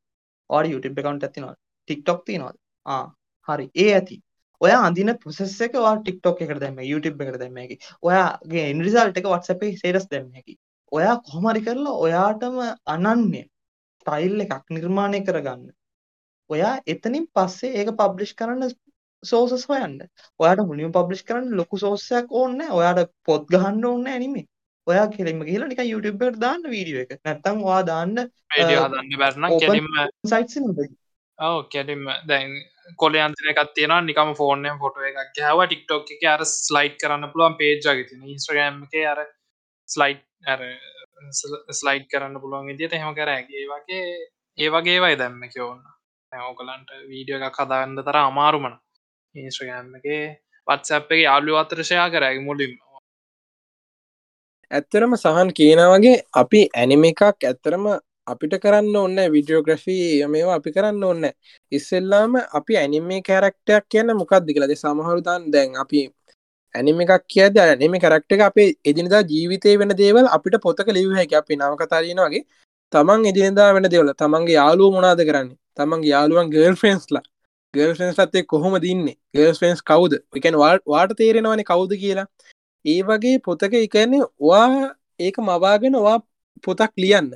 [0.51, 1.59] ඔයාට YouTube account එකක් තියෙනවද?
[1.89, 2.57] TikTok තියෙනවද?
[2.87, 3.05] ආ
[3.49, 3.67] හරි.
[3.83, 4.17] ඒ ඇති.
[4.61, 7.77] ඔයා අඳින ප්‍රොසෙස් එක ඔයා TikTok එකට දැම්ම YouTube එකට දැම්ම හැකි.
[8.03, 10.57] ඔයාගේ result එක එකේ status දැම්ම හැකි.
[10.93, 12.59] ඔයා කොහොම හරි කරලා ඔයාටම
[12.95, 13.43] අනන්‍ය
[14.07, 15.71] ස්ටයිල් එකක් නිර්මාණය කරගන්න.
[16.51, 18.75] ඔයා එතනින් පස්සේ ඒක පබ්ලිෂ් කරන්න
[19.23, 19.97] සෝසස් හොයන්න.
[20.41, 24.47] ඔයාට මුලින්ම පබ්ලිෂ් කරන්න ලොකු සෝර්සයක් ඕනේ ඔයාට පොත් ගහන්න ඕනේ ඇනිමේ
[24.87, 27.19] ඔයා කෙලින්ම නිකන් YouTube එකට දාන්න වීඩියෝ එක.
[27.25, 28.95] නැත්තම් ඔයා දාන්න වල
[31.39, 32.53] ඔව් කෙලින්ම දැන්
[33.03, 34.01] කොලේ අන්තින එකක් තියෙනවා.
[34.01, 35.67] නිකම ෆෝන් එකෙන් ෆොටෝ එකක් ගහුවා.
[35.73, 38.33] TikTok එකේ අර ස්ලයිඩ් කරන්න පුළුවන් පේජ් එකක් තියෙනවා.
[38.37, 39.21] Instagram එකේ අර
[39.89, 40.65] ස්ලයිඩ් අර
[41.81, 43.31] ස්ලයිඩ් කරන්න පුළුවන් විදිහට එහෙම කර.
[43.35, 44.03] හැකි ඒ වගේ
[44.59, 45.85] ඒ වගේ ඒවයි දැම්ම කියෝන්න
[46.33, 48.75] ඕකලන්ට වීඩියෝ එකක් හදාගන්න තර අමාරුමන
[49.35, 50.07] ඉන්ස්්‍රගෑම් එක
[50.67, 52.75] වත්සප් එක යාලු අතරශයා කරැග මුලින්ම.
[54.71, 57.85] ඇත්තරම සහන් කියනවගේ අපි ඇනිම එකක් ඇත්තරම
[58.27, 61.25] අපිට කරන්න ඔන්න විඩියෝග්‍රෆී මේවා අපි කරන්න ඔන්න
[61.73, 66.03] ඉස්සෙල්ලාම අපි ඇනිමේ කැරක්ටයක් කියන්න මොකක්ද කියලද සමහරුතන් දැන් අපි
[66.75, 71.59] ඇනිම එකක් කියද ඇනෙම කරක්ට එක අපේ එදිනිදා ජීවිතය වෙන දේවල් අපිට පොතක ලිවහැක අපි
[71.59, 72.45] නවකතාරයෙනවාගේ
[72.93, 74.11] තමන් එදිනිදා වෙන දෙවල.
[74.15, 75.57] තමන්ගේ යාලුව මොනාද කරන්නේ?
[75.77, 77.25] තමන්ගේ යාලුවන් ගර්ල් ෆෙන්ස්ලා
[77.75, 82.27] ගර්ල් ෆෙන්ස් ලත්තේ කොහොම දින්නේ ගර්ල් ෆෙන්ස් කවුද එකන් වාට තේරෙනවන කවුද කියලා.
[82.85, 84.71] ඒ වගේ පොතක එකන්නේ වා
[85.21, 86.19] ඒක මවාගෙන වා
[86.65, 87.31] පොතක් ලියන්න.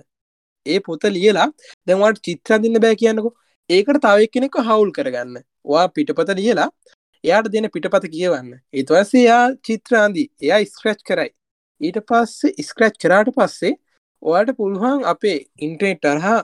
[0.67, 1.49] ඒ පොත ලියලා
[1.87, 3.35] දැන්වාට චිත්‍රදින්න බෑ කියන්නකෝ.
[3.71, 5.37] ඒකට තවක් කෙනෙක හවුල් කරගන්න.
[5.65, 6.69] වා පිටපත ලියලා
[7.25, 8.51] එයාට දෙන පිටපත කියවන්න.
[8.73, 11.31] ඒතුවස එයා චිත්‍රාන්දී එයා ස්ක්‍රච් කරයි.
[11.81, 13.75] ඊට පස්සේ ස්ක්‍රච් කරාට පස්සේ
[14.23, 16.39] ඔයාට පුළුවන් අපේ ඉන්ට්‍රේට් ටරහා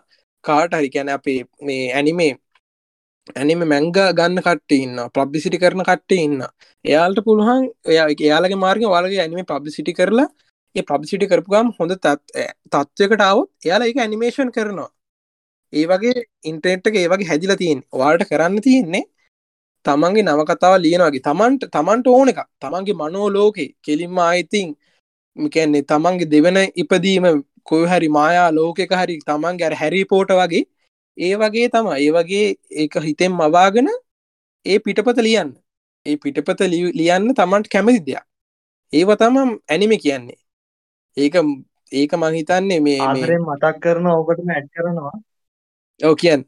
[0.44, 2.32] කාට හරි කැන අපේ මේ ඇනිමේ
[3.34, 6.42] ඇනිම මැංග ගන්න කට ඉන්න පබ්ලිසිටි කරන කට ඉන්න
[6.84, 10.45] එයාල්ට පුළුවන් එයා එයාලගේ මාර්ග වලගේ ඇනිම පබ්ලිසිටි කරලා ඒ
[10.82, 14.90] පබ්සිටි කරපුගම් හොඳ තත්ත්වකට අවත් එයාලා එක ඇනිමේෂන් කරනවා.
[15.72, 19.04] ඒ වගේ ඉන්ට්‍රේට්ක ඒ වගේ හැදිලා තියෙන් වාට කරන්න තියෙන්නේ
[19.84, 24.68] තමන්ගේ නවකතාව ලියනවාගේ තමන්ට තමන්ට ඕන එක තමන්ගේ මනෝ ලෝකේ කෙලින්ම ආයිතින්
[25.36, 27.26] කියන්නේ තමන්ගේ දෙවන ඉපදීම
[27.64, 30.64] කොයි හරි මායා ලෝකෙක හරි තමන් ගැර හැරි පෝට වගේ
[31.16, 33.88] ඒ වගේ තම ඒ වගේ ඒක හිතෙන් මවාගෙන
[34.66, 35.50] ඒ පිටපත ලියන්න.
[36.06, 36.60] ඒ පිටපත
[36.98, 38.24] ලියන්න තමන්ට කැමති දෙයක්.
[38.92, 39.36] ඒව තම
[39.68, 40.38] ඇනිම කියන්නේ.
[41.16, 41.34] ඒක
[41.92, 45.14] ඒක මහිතන්නේ මේ ආදරෙන් මතක් කරන ඕකටම ඇඩ් කරනවා.
[46.00, 46.42] ඔව කියන්න.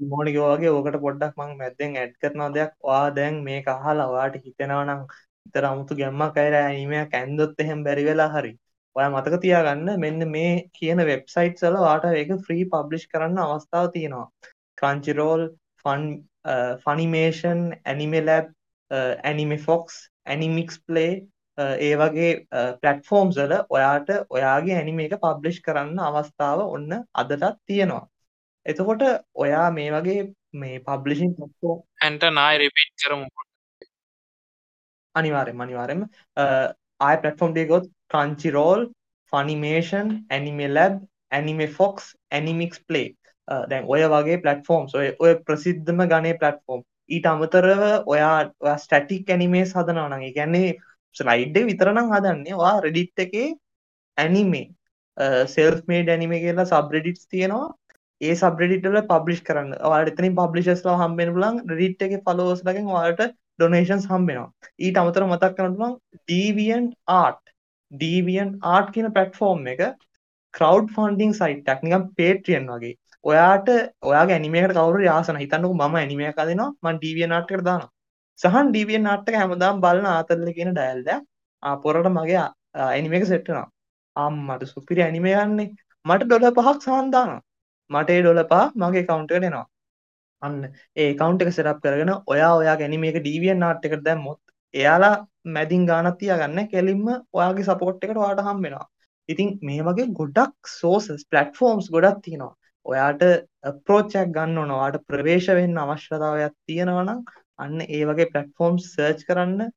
[0.00, 2.72] මෝනිකවගේ ඕකට පොඩ්ඩක් මං මැද්දෙන් ඇඩ් කරනවා දෙයක්.
[2.82, 5.02] වා දැන් මේ අහලා වාට හිතෙනවනම්
[5.46, 8.52] ඉතර අමුතු ගැම්මක් අයිර ඇනීමයක් ඇන්දොත් එහෙම බැරි වෙලා හරි.
[8.96, 14.26] ඔය මතක තියාගන්න මෙන්න මේ කියන වෙබ්සයිට් සල වාට ඒක ෆ්‍රී පබ්ලිෂ් කරන්න අවස්ථාව තියෙනවා.
[14.78, 15.44] Crunchyroll
[15.84, 16.08] fun
[16.84, 18.48] Funimation AnimeLab
[19.30, 21.12] Anime Fox Animix Play
[21.58, 22.30] ඒ වගේ
[22.80, 28.04] පලටෆෝම්ස් වල ඔයාට ඔයාගේ ඇනිම එක පබ්ලිෂ් කරන්න අවස්ථාව ඔන්න අදටත් තියෙනවා.
[28.66, 29.02] එතකොට
[29.36, 30.20] ඔයා මේ වගේ
[30.54, 31.34] මේ පබ්ලිෂන්
[32.00, 33.26] ඇන්ට නායි රිපිට් කරමු.
[35.14, 36.04] අනිවාරෙන් අනිවාරෙන්
[37.00, 37.88] ආය පලටෆෝම් ඩේ ගොත්
[38.50, 38.86] Crunchyroll
[39.32, 43.08] Funimation AnimeLab Anime Fox AniMix Play
[43.68, 50.32] දැන් ඔය වගේ පලටෆෝම්ස් ඔය ඔය ප්‍රසිද්ධම ගනේ පලටෆෝම් ඊට අමතරව ඔයා ස්ටටික් ඇනිමේ සදනවනගේ
[50.32, 50.72] ගැන්නේ
[51.16, 53.48] ස්ලයිඩ් විතරනම් හදන්නේ වා රෙඩිට් එකේ
[54.16, 54.66] ඇනිමේ
[55.46, 57.68] සෙල්ස් මේ ඩැනිම කියලා සබ්‍රෙඩිටස් තියෙනවා.
[58.20, 59.70] ඒ සබ්‍රෙඩිටල පබ්ලිෂ් කරන්න.
[59.84, 63.20] වාට එතනින් පබ්ලිෂස්ලා හම්බෙන පුලන් රිට් එක ෆලෝස් ලකින් වාට
[63.58, 64.50] ඩොනේෂන්ස් හම්බෙනවා.
[64.78, 67.42] ඊට අමතර මතක් කරනතුලන් ඩීවියන් ආට්
[67.92, 69.82] ඩීවියන් ආට් කියන පලට්ෆෝර්ම් එක
[70.54, 72.96] කරව් ෆන්ඩිං සයිටක් නිකම් පේට්‍රියන් වගේ.
[73.24, 73.68] ඔයාට
[74.02, 75.42] ඔයා ඇනිමේට කවරු යාසන?
[75.42, 77.84] හිතන්නක ම ඇනිමය කදනවා මන් ඩීවිය නාට්කට දාන
[78.42, 81.08] සහන් ඩීවිය නාට්ක හැමදාම් බලන ආතරල කියන ඩැල්ද
[81.82, 82.42] පොරට මගේ
[82.86, 83.66] ඇනිමක සෙට්ටනවා
[84.16, 85.68] අම්මට සුපිරි ඇනිමයන්නේ
[86.06, 87.32] මට ඩොල පහක් සහන්දාන
[87.90, 89.66] මට ඒ ඩොල පහ මගේ කවුන්ටට එනවා.
[90.42, 90.56] අන්න
[90.96, 94.40] ඒ කවුන්ට එක සෙටප් කරගෙන ඔයා ඔයා ගැනීම එක ඩීවියන් නාට් එකට දැම්මොත්
[94.74, 95.14] එයාලා
[95.48, 98.86] මැදින් ගානත් තියාගන්න කෙලින්ම ඔයාගේ සපෝට් එකට වාට හම් වෙනවා.
[99.28, 102.54] ඉතින් මේ වගේ ගොඩක් සෝසස් පලටෆෝම්ස් ගොඩක් තියෙනවා.
[102.86, 103.22] ඔයාට
[103.84, 107.20] ප්‍රෝච්චක් ගන්න ඕනවාට ප්‍රවේශ වෙන්න අවශ්‍යතාවයක් තියෙනවනම්
[107.58, 109.68] අන්න ඒ වගේ පලටෆෝම් සර්ච් කරන්න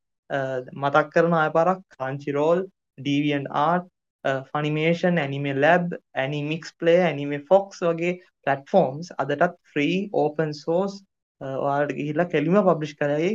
[0.75, 2.63] මතක් කරන අය පරක් Crunchyroll
[3.61, 3.89] DeviantArt
[4.49, 5.19] Funimation
[5.55, 8.13] AnimeLab AniMix Play Anime Fox වගේ
[8.45, 11.03] පලටෆෝම්ස් අදටත් ෆ්‍රී ඕපන් සෝස්
[11.59, 13.31] වාට ගිහිල්ලා කෙලිම පබ්ලිෂ් කරයි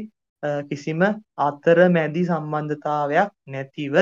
[0.69, 1.03] කිසිම
[1.39, 3.97] අත්තර මැදි සම්බන්ධතාවයක් නැතිව.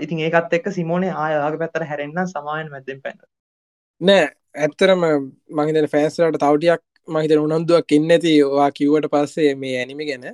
[0.00, 3.20] ඉතින් ඒකත් එක්ක සිමෝනේ ආයගේ පැත්තර හැරෙන්න්න සමායන් මැදෙන් පැන
[4.00, 4.24] නෑ
[4.56, 5.04] ඇත්තරම
[5.50, 10.24] මහිතන ෆෑන්ස්ලට තවටියක් මහිතන උනන්දුවක් එන්නඇති වා කිව්වට පස්සේ මේ ඇනිමි ගැන.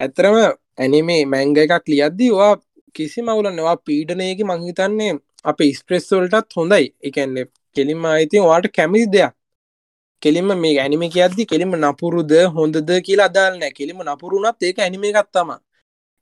[0.00, 0.36] ඇත්තරම
[0.78, 2.54] ඇනිමේ මැංග එකක් ලියද්දී වා
[2.94, 5.12] කිසි මවුලන්නවා පීඩනයක මංහිතන්නේ
[5.44, 6.86] අප ස්ප්‍රෙස්වල්ටත් හොඳයි.
[7.00, 7.44] එකන්නේ
[7.76, 9.32] කෙලින්ම අයිතින් වාට කැමිසි දෙයක්.
[10.22, 15.50] කෙලින්ම මේ ඇනිම කියද්දි කෙලිම නපුරුද හොඳද කියලා අදාල් නෑ කෙලිම නපුරුණත් ඒක ඇනිම එකත්තම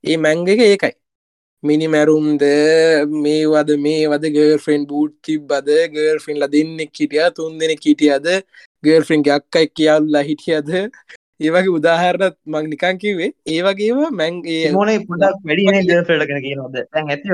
[0.05, 0.95] ඒ මැංග එක ඒකයි.
[1.63, 2.43] මිනි මැරුම්ද
[3.23, 8.27] මේවද මේ වද ගර්ෆෙන් බූට් තිබ්බද ගර්ෆින් ල දෙන්නෙක් හිටිය තුන් දෙනෙ හිටියද?
[8.87, 10.69] ගර්ෆින් ගක්කයි කියල්ලා හිටියද?
[11.39, 17.27] ඒවගේ උදාහරණත් මං නිකන් කිවේ ඒ වගේම මැන්ගේ මොන පුඩක් වැඩි ෆෙටගෙන කියනොද ඇ ඇති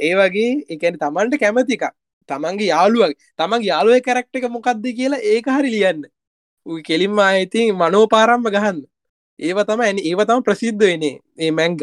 [0.00, 1.84] ඒ වගේ එකන තමන්ට කැමතික
[2.28, 6.02] තමන්ගේ යාළුවක් තමන් යාළුව කරක්ට එක මොකක්ද කියලා ඒක හරි ලියන්න.
[6.84, 8.78] කෙලින්ම අයිතින් මනෝ පාරම්ම ගහන්න.
[9.38, 11.80] ඒව තම ඇනි ඒව තම ප්‍රසිද්ධ වෙනේ ඒ මැංග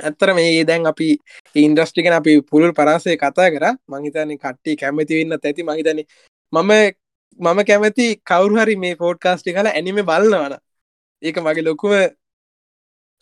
[0.00, 1.08] ඇත්තර මේ දැන් අපි
[1.56, 3.64] ඉන්ඩස්ටිකන අපි පුළුල් පරාසය කතා කර.
[3.88, 5.62] මහිතන කට්ටි කැමති වෙන්න ඇති.
[5.64, 6.00] මහිතන
[6.52, 6.72] මම
[7.40, 10.54] මම කැමති කවුරුහරි මේ පෝඩ් කාස්ටි කලා ඇනිම බලන්නවන
[11.22, 11.92] ඒක මගේ ලොකුව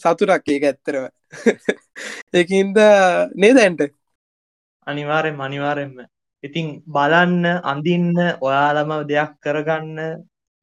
[0.01, 1.05] සතුරක් ඒක ඇත්තරව
[2.35, 2.79] ඒකන්ද
[3.37, 3.81] නේදැන්ට
[4.87, 5.95] අනිවාරෙන් අනිවාරෙන්ම
[6.45, 10.01] ඉතින් බලන්න අඳින්න ඔයාලම දෙයක් කරගන්න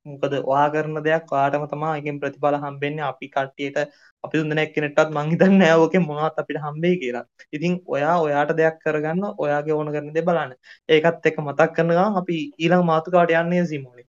[0.06, 3.06] මොකද ඔයා කරන දෙයක් වාටම තමා එකින් ප්‍රතිඵල හම්බෙන්නේ.
[3.06, 3.78] අපි කට්ටියට
[4.24, 7.26] අපි දුන්නන එක්කෙනෙටත් මං හිතන්නේ නෑ ඕකේ මොනවත් අපිට හම්බෙයි කියලා.
[7.56, 10.56] ඉතින් ඔයා ඔයාට දෙයක් කරගන්න ඔයාගේ ඕන කරන දේ බලන්න.
[10.90, 14.08] ඒකත් එක්ක මතක් කරන ගමන් අපි ඊළඟ මාතෘකාවට යන්නේ සිමෝනේ.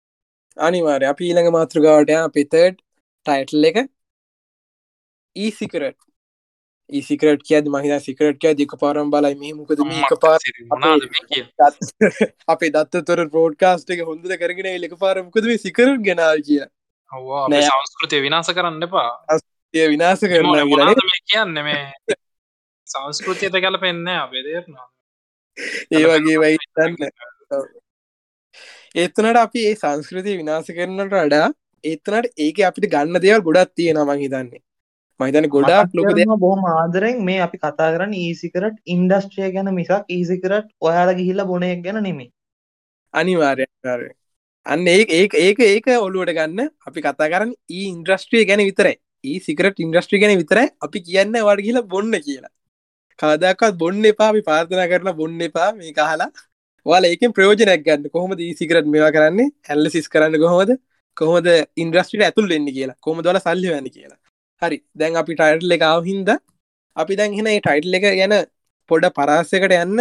[0.58, 2.82] අනිවාර්යයෙන් අපි ඊළඟ මාතෘකාවට යන අපි තර්ඩ්
[3.26, 3.78] ටයිටල් එක
[5.36, 6.04] e-cigarette
[6.90, 10.40] ඒසිකරට කියද මහිත සිකරට කිය දික පාරම් බලයි මේ මොකද මේක පාර
[12.48, 16.62] අපේ දත්ත තොර පෝඩ්කාස්ට එක හොඳද කරගෙන ලක පාරමකද මේ සිකර ගෙනාල් කිය
[17.12, 19.10] සංස්කෘතිය විනාස කරන්න එපා
[19.74, 20.48] ඒ විනාස කරන
[21.26, 21.56] කියන්න?
[21.62, 22.18] මේ
[22.88, 24.88] සංස්කෘතියත කල පෙන්න අපේ දේරනවා
[25.92, 26.64] ඒ වගේ වයින්න
[28.96, 31.48] ඒත්තනට අපි ඒ සංස්කෘතිය විනාස කරනට වඩා
[31.84, 34.64] ඒත්තනට ඒක අපිට ගන්න දේවල් ගොඩත් තියෙනවා හිතන්නේ.
[35.20, 41.14] මහිතන ගොඩාක් ලොක බොහම ආදරෙන් මේ අපි කතා කරන්න ඊසිකරට ඉන්ඩස්ට්‍රිය ගැන මිසක් ඊසිකරට් ඔයාල
[41.16, 42.30] ගිහිල්ල බොනයක් ගැන නෙමේ
[43.14, 43.68] අනිවාර්ය
[44.66, 49.40] අන්න ඒ ඒක ඒක ඒක ඔලුවට ගන්න අපි කතා කරන්න ඒ ඉන්ද්‍රස්ට්‍රිය ගැන විතරයි ඒ
[49.40, 52.52] සිකරට ඉන්ද්‍රස්ට්‍රි ගැන විතරයි අපි කියන්න වට කියලා බොන්න කියලා.
[53.20, 56.30] කාදක්වත් බොන්න එපා අපි පාර්ථනා කරන බොන්න එපා මේ කහලා
[56.86, 58.10] වාල ඒකෙන් ප්‍රයෝජනයක් ගන්න.
[58.16, 59.54] කොහොමද සිකරට මේවා කරන්නේ?
[59.70, 60.72] ඇල්ලසිස් කරන්න කොහොමද?
[61.18, 61.48] කොහොමද
[61.84, 62.98] ඉන්ද්‍රස්ටිට ඇතුල් වෙන්න කියලා?
[63.00, 64.20] කොම දොල සල්ලි වැන්න කියලා?
[64.62, 64.78] හරි.
[64.96, 66.30] දැන් අපි ටයිටල් එක හින්ද
[66.96, 68.36] අපි දැන් හෙන ටයිටල් එක ගැන
[68.90, 70.00] පොඩ පරාසකට යන්න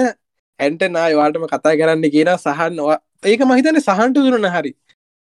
[0.61, 2.80] ඇන්ට නායවාටම කතා කරන්න කියන සහන්
[3.24, 4.72] ඒක මහිතන සහන්ට දුරන හරි.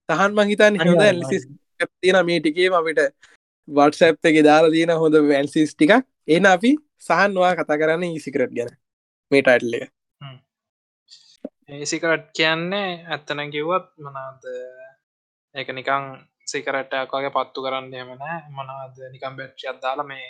[0.09, 1.45] සහන් මහිතන් හොඳ ඇල්සිස්
[1.81, 3.01] තියෙන මේ ටිකේම අපිට
[3.71, 5.93] වටසැප් එක දාලා තියෙන හොඳ වැල්සිස් ටික
[6.29, 8.73] එන අපි සහන්වා කතා කරන්න ඊසිකරට් ගැන.
[9.31, 9.91] මේ ටයිටල් එක.
[11.71, 14.43] ඒසිකරට් කියන්නේ ඇත්තන කිව්වත් මනාද
[15.55, 16.05] ඒක නිකං
[16.47, 20.29] සිකරට්ටයක් වගේ පත්තු කරන්න එමනෑ මොනාද නිකම් බැට්්‍රිය අදාලා මේ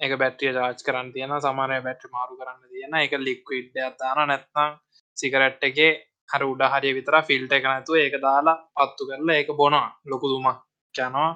[0.00, 4.78] එක බැට්‍රිය ජාච් කරන්න තියෙන සමානය බැට්‍රි මාරු කරන්න තියෙන එක ලික්විඩ් අදාන නැත්නම්
[5.16, 5.92] සිකරට් එකේ
[6.28, 9.88] හර උඩ හරිය විතර ෆිල්ට එක නැතුව ඒක දාලා පත්තු කරලා ඒක බොනවා.
[10.04, 10.58] ලොකු දුමක්
[10.94, 11.30] කැනවා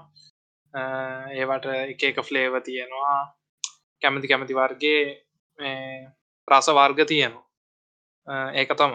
[0.75, 3.21] ඒවට එක එක ෆ්ලේව තියෙනවා.
[4.03, 5.03] කැමති කැමති වර්ගේ
[6.49, 7.47] රස වර්ග තියෙනවා.
[8.55, 8.95] ඒක තම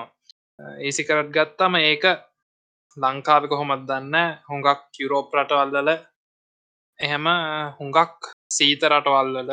[0.88, 2.04] ඒසිකරට් ගත්තම ඒක
[2.98, 4.16] ලංකාව කොහොමත් දන්න?
[4.50, 5.90] හුඟක් යුරෝප් රටවල්ලල
[7.00, 7.26] එහෙම
[7.80, 9.52] හුඟක් සීත රටවල්ලල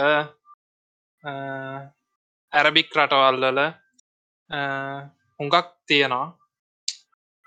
[2.53, 3.61] ඇරබික් රටවල්ලල
[5.41, 6.27] හුඟක් තියෙනවා.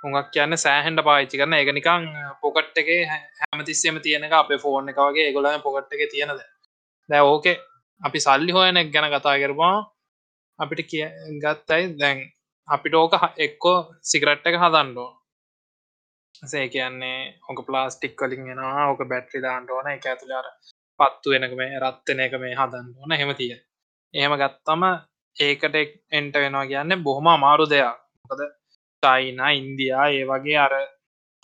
[0.05, 1.53] හුඟක් කියන්න සෑහන්ඩ පාච්චි කරන.
[1.61, 2.03] එක නිකං
[2.41, 2.89] පොකට් එක
[3.41, 5.33] හැමතිස්සෙම තියෙනක අපේ ෆෝන් එක වගේ.
[5.35, 6.37] ගොලම පොකට් එක තියෙනද
[7.09, 7.21] දැ.
[7.31, 7.57] ඕකේ
[8.01, 9.75] අපි සල්ලි හොයනෙක් ගැන කතා කරවා
[10.59, 11.05] අපිට කිය
[11.43, 12.17] ගත්තයි දැන්
[12.67, 13.13] අපිට ඕක
[13.45, 13.77] එක්කෝ
[14.11, 15.09] සිගරට් එක හදන්ඩෝ
[16.51, 19.87] සේ කියන්නේ ඕක ප්ලාස්ටික් කලින් එෙනවා ඕක බැට්‍රි දාන්ට ඕන.
[19.95, 20.47] එක ඇතුලාර
[20.99, 23.11] පත්තු වෙනක මේ රත්වන එක මේ හදන්න ඕන.
[23.21, 23.53] හෙම තිය
[24.13, 24.83] එහෙම ගත්තම
[25.35, 25.75] ඒකට
[26.17, 27.97] එන්ට වෙනවා කියන්න බොහොම අමාරු දෙයක්.
[28.21, 28.41] මොකද
[29.05, 30.75] චයිනා ඉන්දයා ඒ වගේ අර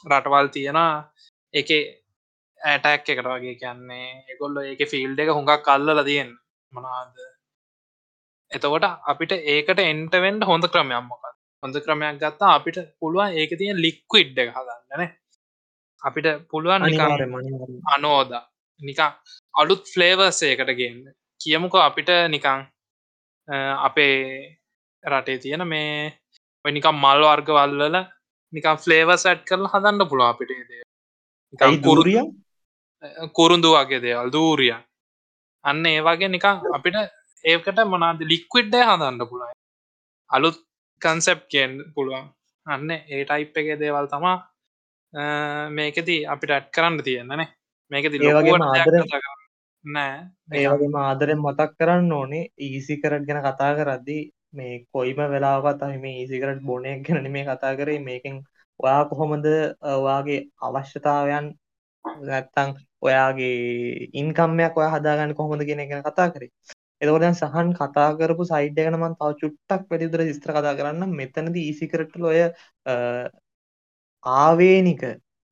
[0.04, 0.80] රටවල් තියෙන
[1.54, 1.70] එක
[2.62, 6.32] ඇටැක් එකට වගේ කියන්නේ එකොල්ල ඒක ෆිල්ඩ එක හුඟක් කල්ලල තියෙන්
[6.72, 7.26] මනාද
[8.52, 11.26] එතකොට අපිට ඒකට එන්ටවෙන්ඩ හොඳ ක්‍රමයක් මොකක්
[11.64, 15.12] හොඳ ක්‍රමයක් ගත්තා අපිට පුළුවන් ඒක තියෙන ලික්විඩ් එක හදන්නන
[16.02, 16.84] අපිට පුළුවන්
[17.88, 18.32] අනෝද.
[18.82, 19.14] නිකං
[19.56, 21.04] අලුත් ෆ්ලේවර්සයකට ගන්න.
[21.42, 22.66] කියමුක අපිට නිකං
[23.80, 24.18] අපේ
[25.04, 26.14] රටේ තියෙන මේ
[26.66, 27.98] නිකම් මල් වර්ගවල්වල
[28.54, 30.52] නිකම් ෆ්ලේවර් සැට් කරලා හදන්න පුළුව අපිට
[31.82, 32.22] කුරිය
[33.34, 34.74] කුරුන්දු වගේ දේවල් දූරිය
[35.64, 36.98] අන්න ඒ වගේ නිකං අපිට
[37.46, 39.58] ඒකට මොනාද ලික්විඩ්ඩ හදන්න පුළුවන්.
[40.30, 40.58] අලුත්
[41.02, 42.30] කන්සෙප් කියෙන් පුළුවන්.
[42.66, 44.38] අන්න ඒ ටයිප් එක දේවල් තමා
[45.72, 47.50] මේකදී අපිට ඇට් කරන්න තියෙන්නනේ
[47.92, 48.18] මේකති
[49.86, 50.18] නෑ.
[50.54, 56.62] ඒවගේ ආදරෙන් මතක් කරන්න ඕනේ ඊසි කරට ගැන කතා කරද්දී මේ කොයිම වෙලාවත් අහිම ඊසිකරට
[56.64, 58.00] බොනයක් ගැන මේ කතා කරේ.
[58.02, 58.36] මේකින්
[58.80, 59.46] ඔයා කොහොමද
[59.94, 61.46] ඔයාගේ අවශ්‍යතාවයන්
[62.22, 62.70] නැත්තං
[63.02, 63.56] ඔයාගේ
[64.16, 66.52] ඉන්කම්මයක් ඔය හදාගන්න කොහොමද කියෙන ගැන කතා කරේ.
[67.02, 71.66] එතකොට දැන් සහන් කතා කරපු සයිඩ් එක නම් තව චුට්ටක් වැඩිදුර විස්තර කතා කරන්න මෙතනදී
[71.66, 72.40] ඊසිකරට්ල ඔය
[74.24, 75.02] ආවේනික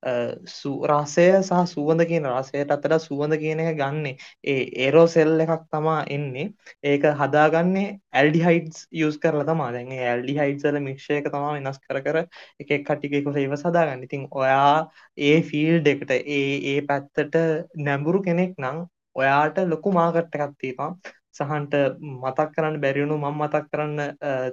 [0.03, 4.05] රසය සහ සුවඳ කියන රසයට අතර සුවඳ කියන එක ගන්න.
[4.43, 6.45] ඒ ඒරෝ සෙල් එකක් තමා එන්නේ.
[6.83, 9.71] ඒක හදාගන්නේ ඇල්ඩිහයිඩස් යස් කරලා තමා.
[9.71, 12.17] දැන් ඇල්ඩිහයිඩ්සල මික්ෂයක තමා වෙනස් කර කර
[12.59, 14.89] එක කටිකෙක සේව සදාගන්න ඉතින් ඔයා
[15.21, 17.35] ඒ ෆිල් එකට ඒ ඒ පැත්තට
[17.79, 18.85] නැඹුරු කෙනෙක් නම්
[19.15, 20.91] ඔයාට ලොකු මාකට් එකක් තියෙනවා.
[21.33, 21.73] සහන්ට
[22.15, 23.99] මතක් කරන්න බැරිවුණු මම මතක් කරන්න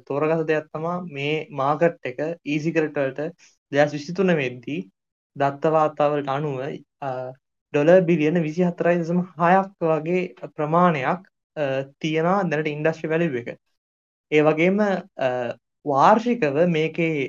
[0.07, 0.99] තෝරගත දෙයක් තමා.
[1.09, 3.21] මේ මාකට් එක ඊසිකරටට
[3.73, 4.81] දෙයක් විසිතුන වෙද්දී
[5.37, 6.59] දත්තවාතාවලට අනුව
[7.75, 11.25] ඩොල බිලියන විසි හතරයි දසම හයක් වගේ ප්‍රමාණයක්
[11.99, 13.49] තියෙනවා දැනට ඉන්ඩස්ට්‍රි වැලිව එක.
[14.31, 14.79] ඒ වගේම
[15.85, 17.29] වාර්ෂිකව මේකේ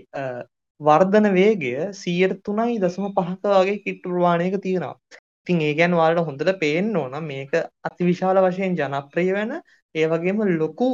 [0.81, 4.95] වර්ධන වේගය සීයට තුනයි දසම පහක වගේ කිට්ටුර්වාණයක තියෙනවා.
[5.41, 9.53] ඉතින් ඒ ගැන වාලට හොඳට පේන්න ඕන මේක අතිවිශාල වශයෙන් ජනප්‍රිය වෙන
[9.95, 10.89] ඒ වගේම ලොකු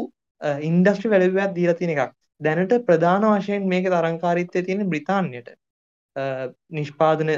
[0.62, 2.14] ඉන්ඩස්ට්‍රි වැලිවයක් දීලා තියෙන එකක්.
[2.42, 5.50] දැනට ප්‍රධාන වශයෙන් මේක තරංකාරීත්වය තියෙන බ්‍රිතාන්‍යයට.
[6.72, 7.32] නිෂ්පාදන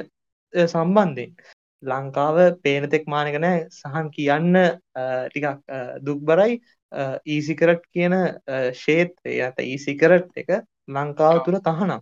[0.53, 1.35] සම්බන්ධයෙන්.
[1.83, 3.67] ලංකාව පේනතෙක් මානක නෑ.
[3.71, 4.55] සහන් කියන්න
[5.29, 5.47] ටිකක්
[6.01, 6.59] දුක්බරයි.
[7.27, 8.15] ඊසිකරට් කියන
[8.73, 10.51] ශේත්‍රය ඇත ඊසිකරට් එක
[10.89, 12.01] ලංකාව තුළ තහනම්.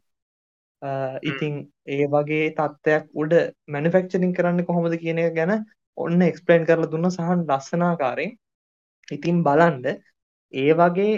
[1.24, 1.54] ඉතිං
[1.88, 3.34] ඒ වගේ තත්ත්වයක් උඩ
[3.68, 5.54] මැනිෆෙක්චරින් කරන්න කොහොමද කියන එක ගැන
[5.98, 8.34] ඔන්න එක්ස්පලේන් කරලා දුන්න සහන් ලස්සනාකාරෙන්
[9.08, 9.88] ඉතින් බලන්ඩ
[10.54, 11.14] ඒ වගේ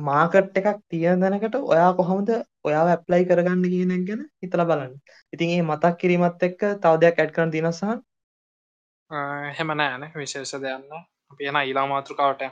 [0.00, 2.30] මාකට් එකක් තියෙන දැනකට ඔයා කොහොමද
[2.64, 4.94] ඔයාව ඇප්ලයි කරගන්න කියනක් ගැන හිතලා බලන්න.
[5.32, 8.00] ඉතින් ඒ මතක් කිරීමත් එක්ක තව දෙයක් ඇඩ් කරන දිනසහන්
[9.58, 10.90] හෙම නෑන විශේෂ දෙයන්න
[11.30, 12.50] අපි එන ඊලා මාතෘකාවට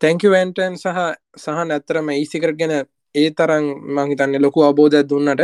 [0.00, 0.98] තැංකවන්ටන් සහ
[1.38, 2.74] සහ ඇත්තරම ඊසිකරට ගැන
[3.14, 5.42] ඒ තරම් මංහිතන්න ලොකු අබෝධයක් දුන්නට.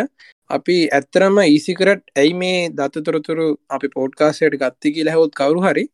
[0.50, 5.84] අපි ඇත්තරම ඊසිකරට් ඇයි මේ දත්තතොරතුරු අපි පෝඩ්කාසයට ගත්ති කියලා හැවොත් කවරු හරි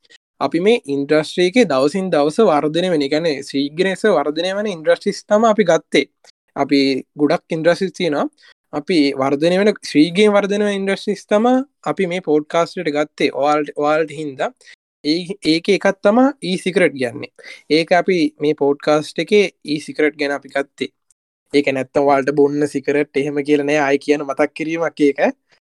[0.47, 6.07] අපි මේ ඉන්ද්‍රස්ට්‍රීක දවසින් දවස වර්ධනය වෙන ගැන ශ්‍රීගනස වර්ධනය වන ඉන්ද්‍රස්ටිස් තම අපි ගත්තේ.
[6.57, 6.81] අපි
[7.21, 8.27] ගොඩක් ඉන්ද්‍රසිස් තියෙනවා.
[8.73, 11.47] අපි වර්ධනය වෙන ශ්‍රීගේ වර්ධනව ඉන්ද්‍රස්ටිස් තම
[11.91, 14.41] අපි මේ පෝඩ්කාස්ටට ගත්තේ ඔවාල්ට වාල්ට හින්ද.
[15.05, 17.31] ඒක එකත් තම ඒ සිකරට් ගන්නේ
[17.71, 20.93] ඒක අපි මේ පෝඩ්කාස්ට් එක ඒ සිකරට් ගැන අපි ගත්තේ.
[21.53, 25.21] ඒක නැත්තම් වාල්ට බොන්න සිකරට් එහෙම කියලනෑ අය කියන මතක් කිරීමක් ඒක.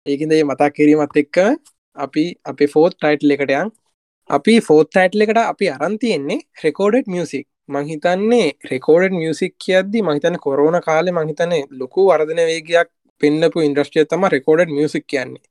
[0.07, 1.37] ඒකද මතක් කිරීමත් එක්ක
[1.97, 3.73] අපි අපේ ෆෝත් ටයිට් එකටයන්
[4.33, 11.11] අපි ෆෝත් ඇට්ල එකට අපි අරන්තියෙන්නේ රෙකෝඩඩ් මියසික් මහිතන්නේ රෙකෝඩ මියසික් කියද්දි මහිතන කොරෝන කාලෙ
[11.13, 12.89] මහිතන ලොකු වර්ධන වේගයක්
[13.21, 15.43] පෙන්න්නපු ඉන්ද්‍රශ්ටිය තම රෙකෝඩඩ් මියසික් කියන්නේ.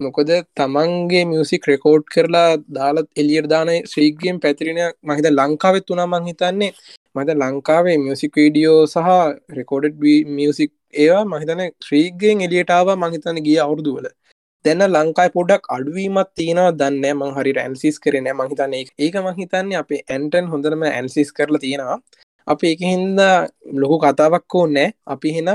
[0.00, 6.72] මොකොද තමන්ගේ මියසික් රෙකෝඩ් කරලා දාලත් එලියර් දාන ශ්‍රීගම් පැතිරෙන මහිත ලංකාවෙත් වනා මහිතන්නේ
[7.14, 9.10] මත ලංකාවේ මියසික් වීඩියෝ සහ
[9.58, 10.00] රෙකෝඩඩ්
[10.30, 14.08] මියසික් ඒවා මහිතන ශ්‍රීගෙන් එලියටාව මහිතන ගිය අවුරදුවල
[14.64, 20.50] දැන්න ලංකායි පොඩක් අඩුවීමත් තියෙනවා දන්න මං හරි ඇන්සිස් කරන මහිතන්න ඒක මහිතන්නේ අපේ ඇන්ටන්
[20.52, 21.98] හොඳරම ඇන්සිස් කරලා තියෙනවා.
[22.46, 23.18] අප එක හින්ද
[23.82, 25.48] ලොකු කතාවක් ඕන්නෑ අපි හෙන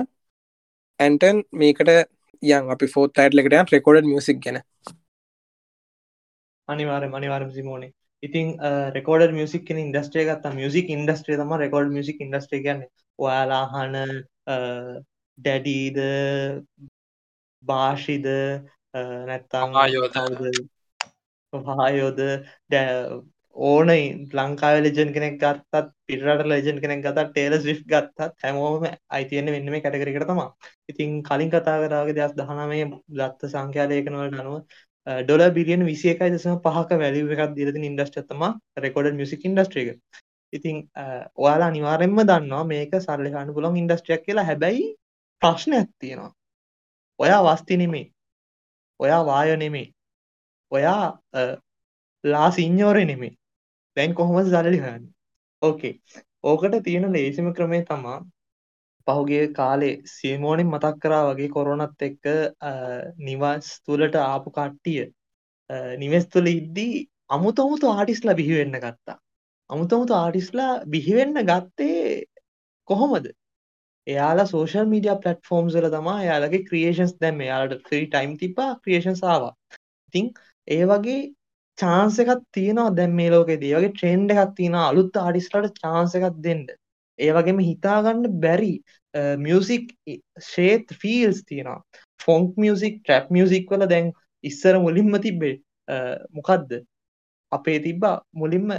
[0.99, 1.89] ඇන්ටන් මේකට
[2.43, 2.63] යන්.
[2.73, 4.57] අපි ෆෝත් අයිටලකටයන් රෙකෝඩ මියසික් ගැන.
[6.67, 7.91] අනිවාර මනිවාරම සිමෝනේ.
[8.23, 8.47] ඉතින්
[8.97, 10.53] රෙකෝඩ මියසික් ඉන්ඩස්ට්‍රේ ගත්ත.
[10.59, 12.81] මියසික් ඉන්ඩස්ට්‍රේ තම රෙකෝඩ් මියසික් ඉන්ඩස්ට්‍රේ ගන්න
[13.19, 13.95] ඔයාලාහන
[15.37, 15.99] ඩැඩීද
[17.63, 18.27] භාෂිද
[18.95, 20.15] නැත්තම් ආයෝද
[23.55, 23.89] ඕන
[24.33, 29.81] ලංකාව ලෙජන් කෙනෙක් ගත්තත් පිරට ලෙජන් කෙනෙක් ගත ටේල ි් ගත්තත් හැමෝම අයිතියන්න වෙන්න මේ
[29.81, 30.49] කැටකරකට තමා
[30.89, 34.57] ඉතින් කලින් කතා කරාගේ දෙයක් දහනමේ දත්ත සංඛ්‍යාලයකනවල නනුව
[35.07, 38.43] ඩොල බිලියන විසිය එකයි දසම පහක වැලිව එකක් දිරති ඉන්ඩස්ට්‍රතම
[38.79, 39.89] රෙකෝඩ මියසික් ඉන්ඩස්ට්‍රේක
[40.53, 40.77] ඉතින්
[41.37, 44.83] ඔයාලා අනිවාරෙන්ම දන්නවා මේක සල්ලකාන්න පුළොන් ඉන්ඩස්ට්‍රියක් කියලා හැබැයි
[45.41, 46.31] ප්‍රශ්න ඇත්තියෙනවා
[47.19, 48.05] ඔයා වස්ති නෙමේ
[48.99, 49.87] ඔයා වාය නෙමේ
[50.71, 51.03] ඔයා
[52.23, 53.33] ලා සිං්ඥෝරය නෙමේ
[53.97, 55.03] දැන් කොහොම සල්ලි හන්න
[55.61, 55.93] ඕකේ
[56.43, 58.19] ඕකට තියෙන ලේසිම ක්‍රමය තමා
[59.07, 62.25] පහුගේ කාලේ සීමෝනින් මතක් කරා වගේ කොරොනත් එක්ක
[63.19, 65.05] නිවස් තුළට ආපු කට්ටිය
[65.97, 69.17] නිවෙස් තුළ ඉද්දී අමුතමුතු ආටිස්ලා බිහිවෙන්න ගත්තා.
[69.69, 72.25] අමුතමුතු ආටිස්ලා බිහිවෙන්න ගත්තේ
[72.89, 73.25] කොහොමද?
[74.07, 79.53] එයාලා සෝෂල් මීඩිය පලට්ෆෝම්ස් වල තමා යාලගේ ක්‍රියේෂන්ස් දැම් යාලට ්‍රී ටයිම් තිපා ක්‍රියේෂන් සාවා
[80.07, 80.27] ඉතිං
[80.67, 81.21] ඒ වගේ
[81.77, 86.63] චාන්ස එකත් තියෙනවා දැම් මේ ලෝකෙ දේවගේ ට්‍රෙන්ඩ් එකක් තියෙන අලුත් ආඩිස්ලට චාන්ස එකක් දෙන්න.
[87.19, 88.73] ඒ වගේම හිතාගන්න බැරි
[89.37, 89.91] මියසික්
[90.43, 91.79] ශේත් ෆිල්ස් තියෙනවා.
[92.19, 94.11] ෆොන්ක් මියසික් ට්‍රැප් මියසික් වල දැන්
[94.43, 95.55] ඉස්සර මුලින්ම තිබ්බේ
[96.31, 96.75] මොකක්ද
[97.51, 98.75] අපේ තිබ්බා මුලින්ම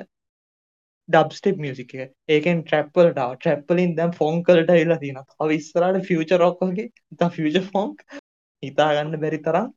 [1.08, 1.92] ඩබ්ස්ටප් මියසික
[2.28, 8.02] ඒකෙන් ට්‍රප්පලට ට්‍රප්පලින් දැම් ෆෝන් කලට එලා තින අවිස්සරට ෆියච රොක්කගේ ත ෆියච ෆෝන්ක්
[8.62, 9.70] හිතාගන්න බැරි තරම්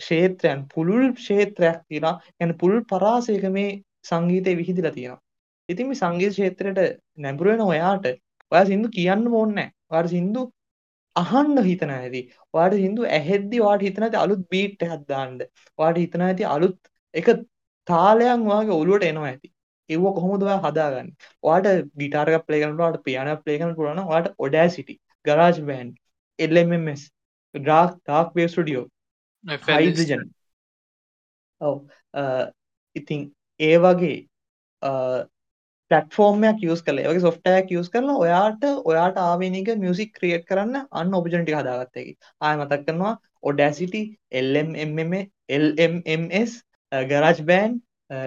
[0.00, 3.70] ශේත්‍රයන් පුළුල් ශේත්‍රයක් තින ඇන පුළුල් පරාසයක මේ
[4.04, 5.20] සංගීතය විහිදිල තියෙන
[5.68, 6.82] ඉතින් මේ සංගීත ශේත්‍රයට
[7.18, 8.10] නැඹුරුවෙන ඔයාට
[8.52, 10.48] ඔය සිින්දු කියන්න ඕන්නෑ වාට සිින්දු
[11.16, 12.22] අහන්න හිතන ඇති.
[12.54, 16.78] වාට සිින්දු ඇහෙද්දි වාට හිතන ඇති අලුත් බීට් හත්දාන්ඩ වාට හිතන ඇති අලුත්
[17.14, 17.28] එක
[17.88, 19.51] තාලයන් වගේ ඔලුවට එනවා ඇති.
[19.92, 21.08] ඒව කොහොමද ඔයා හදාගන්න?
[21.44, 24.98] ඔයාට ගිටාරක ප්ලේ කරනට ඔයාට පියාන ප්ලේ කරන පුළුවන් ඔයාට Audacity
[25.68, 25.98] GarageBand
[26.38, 27.08] LMMS
[27.54, 28.86] Dark Dark Wave Studio
[29.44, 30.24] Hydrogen
[31.60, 31.76] ඔව.
[32.96, 33.20] ඉතින්
[33.60, 34.16] ඒ වගේ
[35.90, 41.56] පලටෆෝර්මයක් යස් කල වගේ සොෆ්ටයක් යස් කරලා ඔයාට ඔයාට ආවනික මියසික් ක්‍රියට් කරන්න අන්න ඔපජනටි
[41.58, 44.02] හදාගත්තකි ආය මතක් කරනවා ඔඩෑසිටි
[44.32, 45.14] එල්MMම
[45.58, 46.58] LMMS
[47.44, 47.78] GarageBand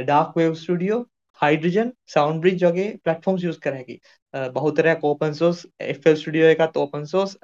[0.04, 1.02] Dark Wave Studio
[1.42, 1.92] Hydrogen
[2.42, 3.96] Soundbridge වගේ පලටෆෝම් යස් කරහැකි
[4.56, 7.38] බහතරයක් ඕපන් සෝස් එල් ස්ටියෝ එකත් ඕපන් සෝස්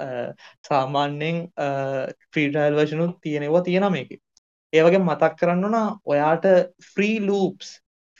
[0.67, 1.39] සාමාන්‍යෙන්
[2.31, 4.11] ෆ්‍රීටල් වශනු තියෙනවා තියෙන මේක.
[4.73, 6.47] ඒවගේ මතක් කරන්නන ඔයාට
[6.93, 7.71] ෆ්‍රී ලූප්ස්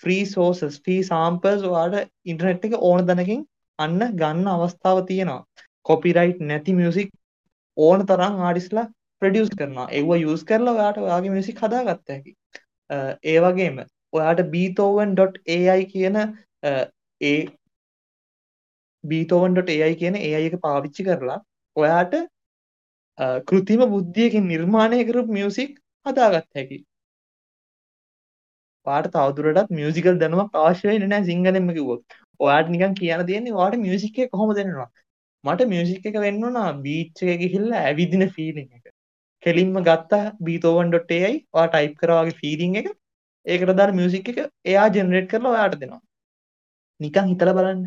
[0.04, 3.46] ෆ්‍රී සෝසස් ෆී සාම්පර්ස් ඔයාට ඉන්ටනෙට් එක ඕන දනකින්
[3.80, 5.46] අන්න ගන්න අවස්ථාව තියෙනවා.
[5.84, 7.16] කොපිරයිට් නැති මියසික්
[7.78, 8.88] ඕන තරම් ආඩිස්ලා
[9.22, 9.88] ප්‍රඩියස් කරනවා.
[9.92, 12.36] ඒව යස් කරලා ඔයාට ඔයාගේ මියසික් හදාගත්ත හැකි.
[13.26, 16.17] ඒවගේම ඔයාට බීතෝවන්.ai කියන
[17.21, 17.34] ඒ
[19.04, 21.39] බීතෝවන්.ai කියන ඒ අයක පාවිච්චි කරලා
[21.76, 22.15] ඔයාට
[23.47, 26.80] කෘතිම බුද්ධියකින් නිර්මාණය කරපු මියසික් හදාගත් හැකි.
[28.88, 32.04] පාට තවදුරටත් මියසිකල් දැනුවක් අවශ්‍යය නෑ සිංහලෙම කිව්වොත්.
[32.39, 34.89] ඔයාට නිකන් කියන්න තියෙන්නේ වාට මියසික් එක කොහොම දෙන්නවා
[35.43, 38.86] මට මියසික් එක වෙන්නවා බීච් එක ගිහිල්ලා ඇවිදින ෆීලිං එක.
[39.43, 42.88] කෙලින්ම ගත්තා බීතෝවන්.ai වා ටයිප් කරවාගේ ෆීලිං එක.
[43.45, 46.01] ඒකට දාන මියසික් එක එයා ජෙනරේට් කරලා ඔයාට දෙනවා.
[46.99, 47.84] නිකන් හිතලා බලන්න.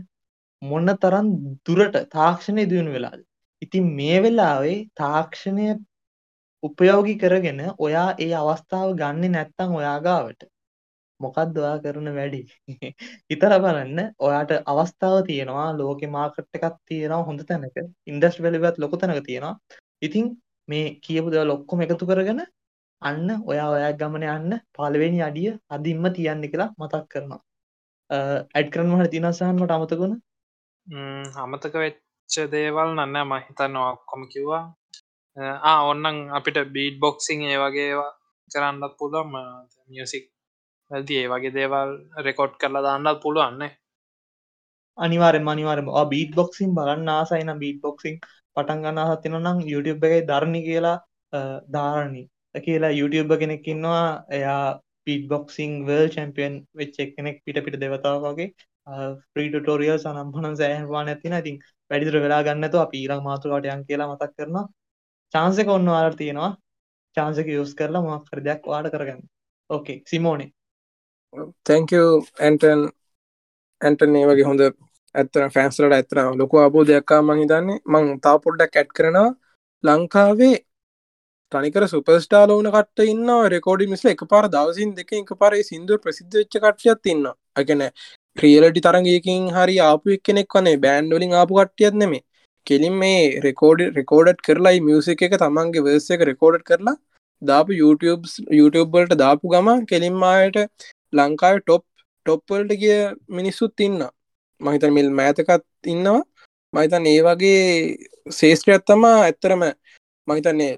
[0.62, 1.28] මොන්න තරම්
[1.66, 3.20] දුරට තාක්ෂණය දියුණු වෙලාද?
[3.62, 5.66] ඉතින් මේ වෙලාවේ තාක්ෂණය
[6.62, 10.40] උපයෝගී කරගෙන ඔයා ඒ අවස්ථාව ගන්නේ නැත්තම් ඔයා ගාවට.
[11.20, 12.40] මොකක්ද ඔයා කරන වැඩි?
[13.30, 13.98] හිතලා බලන්න.
[14.26, 15.68] ඔයාට අවස්ථාව තියෙනවා.
[15.78, 17.76] ලෝකෙ මාකට් එකක් තියෙනවා හොඳ තැනක.
[18.10, 19.54] ඉන්ඩස්ට්‍රි වැලියුවත් ලොකු තැනක තියෙනවා.
[20.02, 20.26] ඉතින්
[20.68, 22.40] මේ කියපු දේවල් ඔක්කොම එකතු කරගෙන
[23.02, 27.40] අන්න ඔයා ඔයා ගමන යන්න පළවෙනි අඩිය අදින්ම තියන්න කියලා මතක් කරනවා.
[28.56, 30.14] ඇඩ් කරන්න හට තින සහන්මට අමතකුණ
[31.42, 34.64] අමතක වෙච්ච දේවල් නන්න මහිතන්න ඔක්කොම කිව්වා.
[35.62, 38.04] ආ ඔන්නන් අපිට බීඩ් බොක්සිං ඒ වගේ
[38.50, 39.32] කරන්නත් පුළුවම
[39.88, 40.26] මියසික්
[40.90, 41.90] ඇති ඒ වගේ දේවල්
[42.26, 43.72] රෙකොඩ් කරලා දාන්නත් පුළුවන්නේ
[44.98, 48.16] අනිවාරෙන් අනිවාරම බීට බොක්සින් බලන්න ආසයින බීට බොක්සිං
[48.56, 50.98] පටන් ගන්න හතින නම් YouTube එකයි ධරණි කියලා
[51.68, 52.22] ධාරණි
[52.54, 58.48] කියලා YouTube කෙනෙක්කින්නවා එයා පීට බොක්සිං වල් චැම්පියන් වෙච් එක්කෙනෙක් පිට පිට දෙවතාවගේ
[59.32, 61.58] ප්‍රීටටෝරියල් සනම්පන සෑහවා නැතින ඉතින්
[61.90, 64.58] වැඩිදුර වෙලා ගන්නතු අප ඊරක් මාතුකාට යන් කියලා මතක් කරන
[65.34, 66.50] චාන්සක ඔන්න වාර තියෙනවා.
[67.16, 69.22] චාන්සක යස් කරලා මක් කර දෙයක් වාඩ කරගන්න.
[69.70, 70.50] ඕකේ සිමෝනේ
[71.66, 72.82] තැංකූ ඇන්ටන්
[73.80, 74.62] ඇන්ටන් ඒ වගේ හොඳ
[75.14, 77.80] ඇත්තන ෆෑන්ස්ලට ඇතන ලොකු අබෝධයක්කා මං හිතන්නේ.
[77.86, 79.30] මං තා පොඩ්ඩක් ඇට් කරනවා.
[79.84, 80.54] ලංකාවේ
[81.54, 86.36] තනිකර සුපස්ටාල ඕන කට ඉන්න රෙකෝඩි මිස්ල එක පාර දවසින් දෙක එක පරේ සිින්දුව ප්‍රසිද්ධ
[86.38, 87.24] වෙච්ච කට්ටියත් ඉන්න
[87.56, 87.82] අගැන
[88.36, 92.22] ක්‍රියලටි තරගයකින් හරි ආපු එක්කෙනෙක් වනේ බෑන්්ඩලින් ආපු කට්ටියත් නෙමේ
[92.66, 96.96] කෙලින් මේ රෙකෝඩ රෙකෝඩට් කරලා මියසික එක තමන්ගේ වර්ස එක රෙකෝඩ් කරලා
[97.42, 100.58] දාපු YouTube YouTubeබලට දාපු ගම කෙලින්මායට
[101.12, 101.84] ලංකාව ටොප්
[102.26, 102.98] ටොප්වල්ට ගිය
[103.38, 104.04] මිනිස්සුත් ඉන්න
[104.60, 106.22] මහිතන් මිල් මෑතකත් ඉන්නවා.
[106.72, 107.58] මහිතන් ඒ වගේ
[108.30, 109.62] ශේෂත්‍රයක් තමා ඇත්තරම
[110.28, 110.72] මහිතන්නේ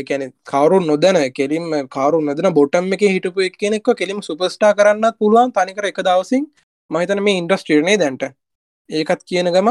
[0.00, 5.88] එකන කවරු නොදැන කෙලින්ම කාරු නොදන බොටම් එක හිටපු කෙනෙක් කෙලිම සුපස්ටා කරන්න පුළුවන් තනිකර
[5.90, 6.44] එක දවසින්.
[6.90, 8.24] මහිතන මේ ඉන්ඩස්ට්‍රියනේ දැන්ට.
[8.90, 9.68] ඒකත් කියන ගම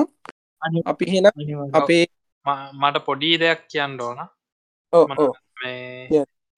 [0.85, 1.25] අපි හෙන
[1.73, 2.05] අපේ
[2.81, 4.19] මට පොඩි දෙයක් කියන්න ඕන.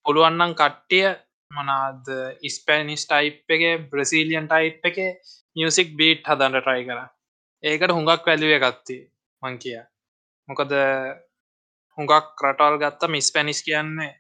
[0.06, 1.08] පුළුවන්නම් කට්ටිය
[1.52, 2.08] මනාද
[2.42, 4.98] ඉස්පැනිස් ටයිප් එක බ්‍රසීලියන් ටයිප් එක
[5.56, 7.04] මියසික් බීට් හදන්ට ට්‍රයි කර.
[7.64, 8.98] ඒකට හුඟක් වැලිුව ගත්ති
[9.44, 9.80] මං කිය.
[10.50, 10.74] මොකද
[11.98, 14.12] හුඟක් රටවල් ගත්ත මිස්පැනිස් කියන්නේ.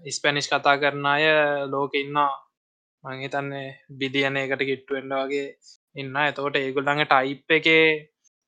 [0.00, 1.24] ඉස්පැනිස් කතා කරන අය
[1.66, 2.32] ලෝක ඉන්නා
[3.04, 5.46] මංහිතන්නේ බිලියන එකට කිට්ටුවෙන්ඩ වගේ
[5.96, 7.68] ඉන්න එතකොට ඒගොල්ළඟ ටයිප් එක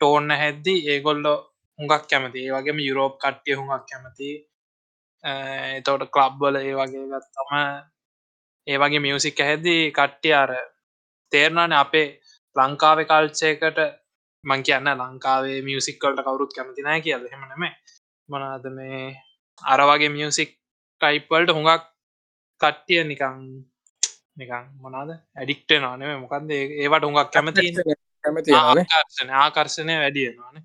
[0.01, 1.35] ටෝන්න හැද්දි ඒගොල්ලො
[1.79, 4.31] හුඟක් කැමති ඒ වගේම යුරෝප් කට්ටිය හුඟක් කැමති
[5.25, 7.53] එතවට කලබ්බල ඒ වගේ ගත්තම
[8.67, 10.53] ඒ වගේ මියසික් හැද්දි කට්ටිය අර
[11.33, 12.09] තේරණන අපේ
[12.57, 13.79] ලංකාව කල්චයකට
[14.45, 17.25] මං කියන්න ලංකාවේ මියසික්කල්ට කවරුත් කැමතිනෑ කියල.
[17.33, 17.64] හෙමනම
[18.29, 19.03] මනාද මේ
[19.62, 20.51] අර වගේ මියසික්
[21.01, 21.85] ටයිප්වල්ට හුඟක්
[22.61, 23.38] කට්ටිය නිකං
[24.37, 27.67] නිකං මොනාද ඇඩික්ට නානේ මොකක්ද ඒවට හුඟක් කැමති
[28.25, 30.57] කැමති ආකර්ශන ආකර්ශනය වැඩියනවාන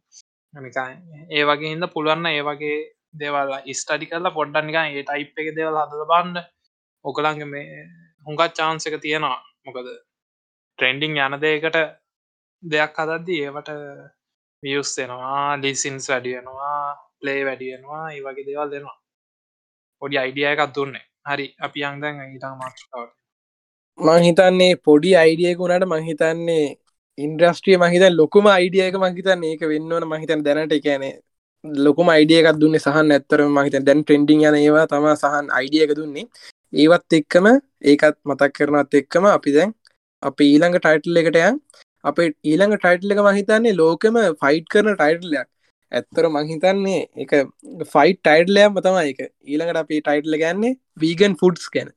[1.31, 2.77] ඒ වගේ ඉන්න පුළුවන්න ඒ වගේ
[3.19, 6.43] දේවල් ස්ටඩි කරලා පොඩ්ඩනික ඒ ටයිප් එක දේවල් හද බන්ඩ
[7.05, 7.83] ඔකළන්ගේ මේ
[8.25, 9.39] හුඟත් චාන්සක තියෙනවා.
[9.65, 9.87] මොකද
[10.79, 11.77] ට්‍රෙන්ඩිං යන දෙයකට
[12.63, 13.71] දෙයක් හදද්දි ඒවට
[14.63, 16.77] වියස් දෙෙනවා ලිසින්ස් වැඩියනවා
[17.23, 18.97] ප්ලේ වැඩියනවා ඒ වගේ දේවල් දෙනවා.
[20.01, 21.05] පොඩි අයිඩිය එකක් දුන්නේ.
[21.25, 23.13] හරි අපි අංදැන් ඊටා මාත්‍රකාවට
[23.99, 26.65] මං හිතන්නේ පොඩි අයිඩියකුණට මංහිතන්නේ
[27.17, 31.13] ඉන්ද්‍රස්ට්‍රිය මහිත ලොකුම අයිඩියක මහිතන් ඒක වෙන්නවන මහිතන් දැනට එකෑනේ
[31.63, 36.25] ලොකුම අයිඩියකක් දුන්න සහන් ඇත්තර මහිත දැන් ට්‍රෙන්ඩිං යන ඒවා තම සහන් අයිඩියක දුන්නේ.
[36.73, 37.47] ඒවත් එක්කම
[37.83, 39.71] ඒකත් මතක් කරනත් එක්කම අපි දැන්
[40.23, 41.61] අප ඊළඟ ටයිටල් එකට යන්.
[42.03, 45.47] අප ඊළඟ ටයිටල් එක මහිතන්නේ ලෝකම ෆයිට් කරන ටයිටල්ලයක්
[45.93, 47.31] ඇත්තර මංහිතන්නේ එක
[47.87, 51.93] ෆයිට් ටයිඩ්ලයම් තම එක ඊළඟට අපේ ටයිටල ගන්නේ වීගන් ෆුඩ්ස් ගැන.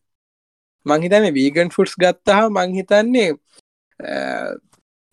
[0.87, 3.29] මංහිතන්නේ වීගන් ෆුඩ්ස් ගත්තහා මංහිතන්නේ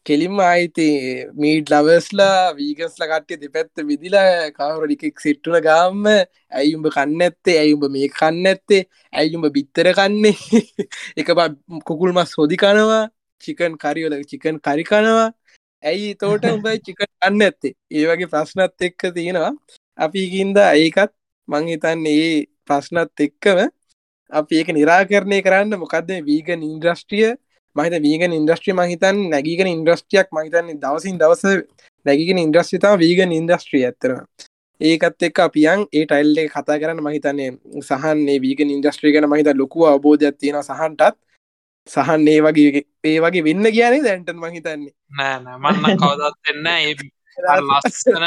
[0.05, 0.87] කෙලින්ම අයිති
[1.35, 8.49] මීඩ් ලවස්ලා වීගස්ල කට්ටිය දෙපැත්ත විදිලා කවරඩිකෙක් සිට්ටුන ගාම්ම ඇයිඋඹ කන්න ඇත්තේ ඇයිඋඹ මේ කන්න
[8.51, 8.81] ඇත්තේ
[9.13, 10.35] ඇයිඋඹ බිත්තර කන්නේ?
[11.19, 11.29] එක
[11.87, 13.03] කුකුල් මස් හොදි කනවා
[13.41, 15.29] චිකන් කරිවල චිකන් කරිකනවා
[15.83, 19.51] ඇයි තෝට උඹයි චිකන් අන්න ඇත්තේ ඒ වගේ ප්‍රශ්නත් එක්ක තියෙනවා.
[19.99, 21.13] අපිකින්ද ඒකත්
[21.47, 22.29] මංහිතන්න ඒ
[22.65, 23.59] ප්‍රශ්නත් එක්කම
[24.31, 27.27] අපි ඒක නිරාකරණය කරන්න මොකක්ද වීගන් ඉන්ද්‍රස්ට්‍රිය
[27.75, 31.43] මහිත වීගන් ඉන්ද්‍රස්ට්‍රිය මහිතන් නැගීගෙන ඉන්ද්‍රස්ටියක් මහිතන්නේ දවසින් දවස
[32.05, 34.11] නැගිගෙන ඉන්ද්‍රස්්‍රිතා වීගන් ඉන්ද්‍රස්ට්‍රිය ඇත්තර
[34.81, 40.35] ඒකත් එක් අපියන් ඒ ටයිල්ල කතා කරන්න මහිතන්නේ සහන්නේ වීගන් ඉන්ද්‍රස්ට්‍රී ගන මහිත ලොකු අවබෝධයක්
[40.37, 41.15] තියෙන සහන්ටත්.
[41.87, 46.93] සහන් ඒ වගේ ඒ වගේ වෙන්න කියන්නේ දැන්ටන් මහිතන්නේ නෑ මන්න කවදත් එන්න ඒ
[47.59, 48.25] ලස්සන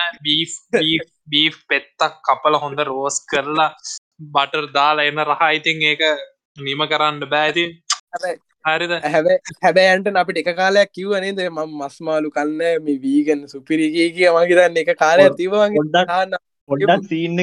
[1.29, 3.71] බී පෙත්තක් කපල හොඳ රෝස් කරලා
[4.31, 6.05] බටර් දාලා එන්න රහයිතින් ඒක
[6.59, 7.73] නිම කරන්න බෑතින්
[8.67, 8.93] හරිද?
[9.07, 9.27] හැබ
[9.61, 15.29] හැබෑන්ට අපිට එක කාලයක් කිව්වනේද ම මස්මාලු කන්න මේ වීගන් සුපිරිගේ කිය මහිතන්න එක කාලය
[15.35, 15.85] තිවගේ
[16.69, 17.37] පොඩ්ඩක් සීන්න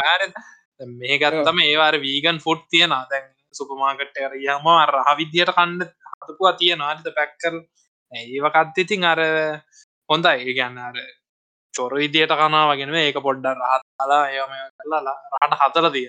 [0.00, 0.26] බෑර
[0.92, 4.18] මේ ගත්තම ඒවාර වීගන් ෆුට් තියෙන දැන් සුපමාගට්ට
[4.48, 5.90] යම රහවිද්‍යයට කණ්ඩ
[6.22, 7.58] හතපුවා තිය නාලිත පැක්කල්
[8.12, 9.20] ඒවකත් ඉතින් අර
[10.08, 10.54] හොඳයි.
[10.54, 10.96] ගන්න අර
[11.74, 16.08] චොර විදියට කනා වගෙන ඒක පොඩ්ඩ රහත්ලා ඒම කරලා රට හතර දිය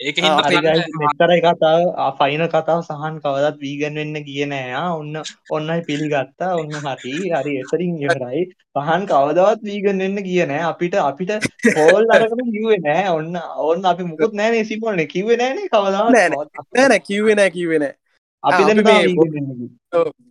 [0.00, 5.14] ඒක මෙතරයි කතාව ෆයින කතාව සහන් කවදත් වීගන් වෙන්න කියනෑ ඔන්න
[5.50, 7.12] ඔන්නයි පිළිගත්තා ඔන්න හරි.
[7.32, 8.42] හරි එතරින් ඉවරයි.
[8.76, 11.32] පහන් කවදවත් වීගන් වෙන්න කියනෑ අපිට අපිට
[11.78, 13.06] හෝල් අරකම කිව්වේ නෑ.
[13.10, 17.86] ඔන්න ඔන්න අපි මුකුත් නෑනේ සිපොල්න කිව්වේ නෑනේ කවදා නෑ කිව්වේ නෑ කිවෙන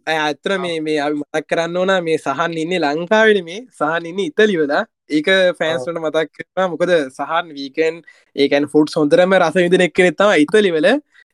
[0.08, 3.62] ඇත්තර මේ මේ අපි මතක් කරන්න ඕන මේ සහන් ඉන්නේ ලංකාවෙන මේ.
[3.72, 5.28] සහන් ඉන්න ඉතලිවලා ඒක
[5.60, 8.00] ෆෑන්ස්ට මතක් කරන මොකද සහන් වීකන්
[8.36, 10.88] ඒකන් ෆුට් සොන්දරම රස විදින එක්කනෙත්තම ඉතලිවල.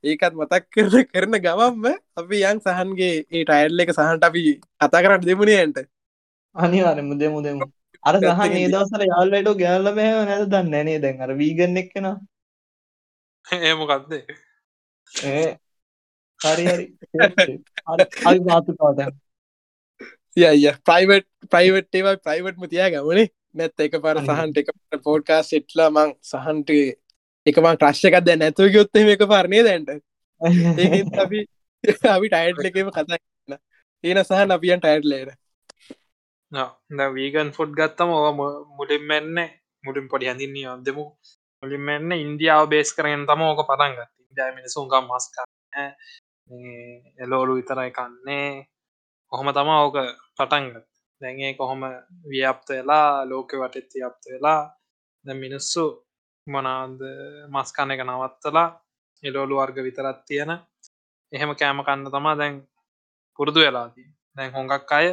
[0.03, 1.85] ඒකත් මතක් කරන කරන ගමම්ම
[2.17, 4.41] අපි යන් සහන්ගේ ඒ ටයිල්ල එක සහන්ට අපි
[4.81, 5.77] කතා කරන්න දෙමුණේන්ට
[6.55, 7.67] අනිවාර මුදේ මුදෙමු
[8.03, 12.07] අර සහන් ඒ දවසල යාල්ලට ගැල්ලම නැද දන්න නේ දැන් අර වීගන්න එක්කෙන?
[13.47, 14.23] ඒමොකක්දේ
[15.11, 15.49] ඒ
[16.41, 16.85] හරි හරි.
[18.21, 18.99] හරි මාතුකාද
[20.37, 24.69] ය ප්‍රයිවට් ප්‍රයිවට් ඒවයි ප්‍රයිවට්ම තියා ගමනේ නැත් එක පර සහන්ට එක
[25.03, 26.69] පෝඩ්කා සෙට්ලා මං සහන්ට
[27.45, 29.89] එකමං ක්‍රශ්යකක් දැ නැතුව ගොත්තම එක පරණය දැන්ට
[31.17, 31.45] අපි
[32.07, 33.17] අපි ටයිට් එකම කතා
[34.03, 35.29] ඒන සහන් අපියන් ටයිට් ලේර
[37.11, 38.31] වීගන් ෆොඩ් ගත්තම ඕ
[38.73, 39.45] මුලින් මෙන්න
[39.83, 41.05] මුලින් පොඩි හැඳින්නේ අදමු
[41.63, 45.95] මුලින් මෙන්න ඉන්දියාව බේස් කරෙන් තම ඕක පටන් ගත් ඉන්දයා මිනිසුන්ගම් මස්කන්න
[47.17, 48.67] එලෝලු විතරයි කන්නේ.
[49.31, 49.97] කොහොම තමා ඕක
[50.37, 50.87] පටන්ගත්
[51.21, 51.81] දැන්ඒ කොහොම
[52.25, 54.61] ව්‍යප්ත වෙලා ලෝක වටෙත් ව්‍යප්ත වෙලා
[55.25, 55.83] දැ මිනිස්සු
[56.47, 56.99] මනාද
[57.49, 58.67] මස්කන එක නවත්තලා
[59.23, 60.51] එලෝලු වර්ග විතරත් තියෙන.
[61.33, 62.55] එහෙම කෑම කන්න තමා දැන්
[63.39, 65.07] පුරුදු වෙලාදී දැන් හොඟක් අය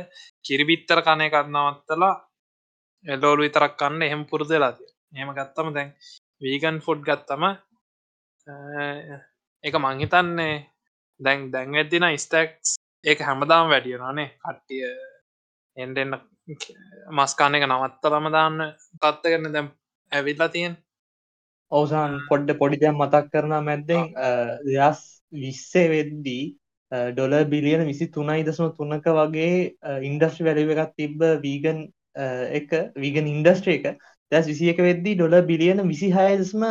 [0.45, 2.15] කිරිබිත්තර කනය කරන්නවත්තලා
[3.05, 5.91] එලෝලු විතරක් කන්න එහෙම පුරුදු වෙලාදී එහෙම ගත්තම දැන්
[6.43, 7.45] වීගන් ෆුඩ් ගත්තම
[9.65, 10.55] එක මංහිතන්නේ
[11.21, 14.85] දැන් දැන් ඇතින ස්ටක්ස් ඒක හැමදාම් වැඩියනනේ කට්ටිය
[15.77, 16.15] එන්ට එන්න
[17.13, 18.63] මස්කාන එක නවත්තලම දාන්න
[19.01, 19.69] තත්ත කරන දැම්
[20.13, 20.77] ඇවිල්ලා තියෙන්.
[21.73, 24.09] ඔවසාන් පොඩ්ඩ පොඩිදැම් මතක් කරන මැද්දෙන්.
[24.69, 25.03] දෙස්
[25.33, 26.45] විස්සේ වෙද්දී
[27.13, 29.53] ඩොල බිලියන විසි තුනයි දසම තුන්නක වගේ
[30.03, 31.85] ඉන්ඩස්ට්‍රි වැලිව එකක් තිබ්බ වීගන්
[32.53, 34.01] එක වීගන් ඉන්ඩස්ට්‍රේ එක.
[34.33, 36.65] දැස් විසි එක වෙද්දී ඩොල බිලියන විසි හයදස්ම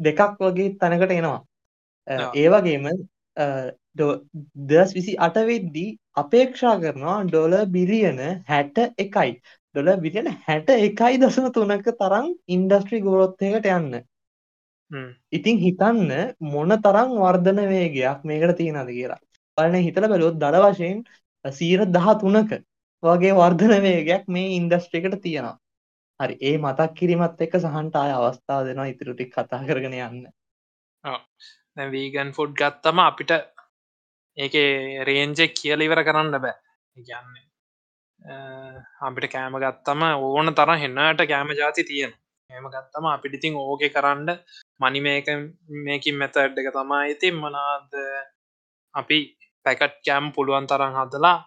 [0.00, 1.40] දෙකක් වගේ තැනකට එනවා
[2.06, 2.88] ඒවගේම
[4.68, 9.32] දස් විසි අටවෙද්දී අපේක්ෂා කරනවා ඩොල බිලියන හැට එකයි.
[9.74, 14.00] ඩොල බිලියන හැට එකයි දසම තුනක තරම් ඉන්ඩස්ට්‍රි ගොරොත්යකට යන්න.
[15.32, 16.10] ඉතින් හිතන්න
[16.46, 19.20] මොන තරම් වර්ධන වේගයක් මේකට තියෙනද කියලා.
[19.58, 21.04] බලන හිතල බැලොත් දළ වශයෙන්
[21.44, 22.56] සීර දහ තුනක
[23.02, 25.56] වගේ වර්ධන වේගයක් මේ ඉන්ඩස්ට්‍රිකට තියෙනවා.
[26.20, 30.22] හරි ඒ මතක් කිරීමත් එක්ක සහන්ට අය අවස්ථාව දෙනවා ඉතුරටික් කතා කරගෙන යන්න
[31.76, 33.32] වීගන් ෆුඩ් ගත්තම අපිට
[34.38, 34.54] ඒක
[35.02, 36.54] රේන්ජෙක් කියල ඉවර කරන්න බෑ.
[36.96, 37.44] කියන්නේ
[39.00, 42.12] අපිට කෑම ගත්තම ඕන තර හෙන්නට කෑම ජාති තියෙන
[42.50, 44.30] එම ගත්තම අපිට ඉතින් ඕක කරන්න
[44.80, 45.28] මනි මේක
[45.84, 47.92] මේකින් මෙත ඇඩ් එක තමා ඉතින් මනාද
[48.94, 49.18] අපි
[49.66, 51.38] පැකට් කෑම් පුළුවන් තරන් හදලා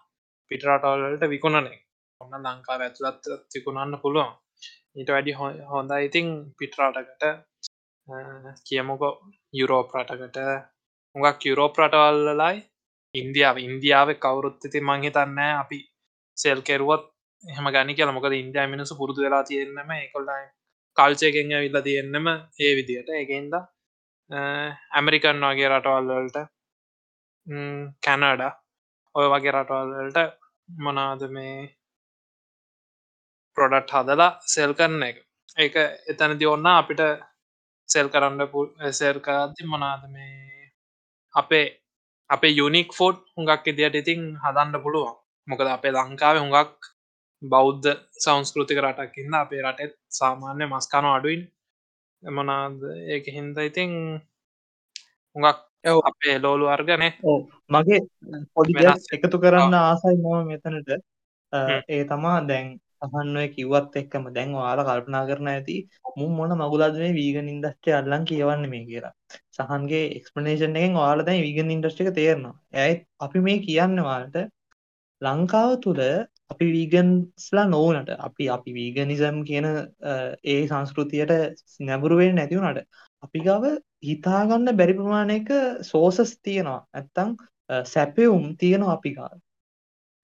[0.52, 1.80] පිටරටවල්ලට විකුණනේ
[2.22, 4.32] ඔන්න ලංකා ඇතුළත් තිකුණන්න පුළුවන්.
[4.96, 5.34] ඊට වැඩි
[5.72, 6.28] හොඳ ඉතින්
[6.58, 7.24] පිටරාටකට
[8.68, 9.14] කියමුකෝ
[9.54, 10.38] යුරෝප රටකට.
[11.16, 12.58] හුඟක් යුරෝප රටවල්ලලයි
[13.16, 13.58] ඉන්දියාව.
[13.60, 15.80] ඉන්දියාව කවුරුත් ඉති මංහිතන්න අපි
[16.38, 17.04] සෙල් කෙරුවත්
[17.44, 18.12] එහම ගනි කියල.
[18.12, 20.46] මොකද ඉන්දයා මිනිසු පුරදු වෙලා තියෙන්න්නම එකොල්ලයි
[20.98, 22.28] කල්චයකෙන් විල්ල තියෙන්න්නම
[22.60, 23.10] ඒ විදියට.
[23.24, 23.54] එකෙන්ද
[24.98, 26.38] ඇමරිකන් වගේ රටවල්වලට
[28.06, 28.44] කැනඩ
[29.16, 30.20] ඔය වගේ රටවල්වලට
[30.70, 31.56] මොනාද මේ
[33.58, 35.18] ප්‍රොඩට් හදලා සෙල් කරන එක.
[35.58, 35.76] ඒක
[36.12, 37.02] එතැනදි ඔන්න අපිට
[37.90, 38.42] සෙල් කරන්න
[38.94, 40.72] සෙල්කාති මොනාද මේ
[41.34, 41.66] අපේ
[42.30, 45.16] අපේ යුනික් ෆෝඩ් හුඟක් ඉදියට ඉතින් හදන්න පුළුවන්.
[45.48, 46.76] මොකද අපේ ලංකාව හුඟක්
[47.42, 47.88] බෞද්ධ
[48.24, 51.44] සංස්කෘතික රටක්කින්න අපේ රටෙත් සාමාන්‍ය මස්කාන අඩුයින්.
[52.24, 52.78] එමනාද
[53.14, 53.92] ඒක හින්ද ඉතින්
[55.36, 55.60] හුඟක්
[56.10, 57.10] අපේ ලෝලු අර්ගනය
[57.70, 58.00] මගේ
[58.56, 58.86] පොඩි
[59.16, 60.90] එකතු කරන්න ආසයි මම මෙතනට.
[61.90, 62.68] ඒ තමා දැන්
[63.02, 64.24] අහන්නය කිව්වත් එක්කම.
[64.36, 65.78] දැන් වාල කල්පනා කරන ඇති
[66.18, 69.14] මුම් මොන මගුලද මේ වීගන් ඉන්දස්ට්‍රේ අල්ලන් කියවන්න මේ කියලා.
[69.58, 72.56] සහන්ගේ එක්ස්පනේෂන් එකෙන් වාල දැන් වීගන් ඉන්ඩස්ට්‍රික තේරනවා.
[72.76, 74.38] ඇයි අපි මේ කියන්න වාලට
[75.22, 76.04] ලංකාව තුළ
[76.52, 79.68] අපි වීගන්ස්ලා නොවනට අපි අපි වීගනිසම් කියන
[80.46, 81.34] ඒ සංස්කෘතියට
[81.82, 82.88] නැබුරුවෙන් නැතිවුණට
[83.24, 85.50] අපි ගව හිතාගන්න බැරි ප්‍රමාණයක
[85.84, 86.82] සෝසස් තියෙනවා.
[86.94, 87.38] ඇත්තං
[87.86, 89.38] සැපවුම් තියෙනවා අපි ගාව.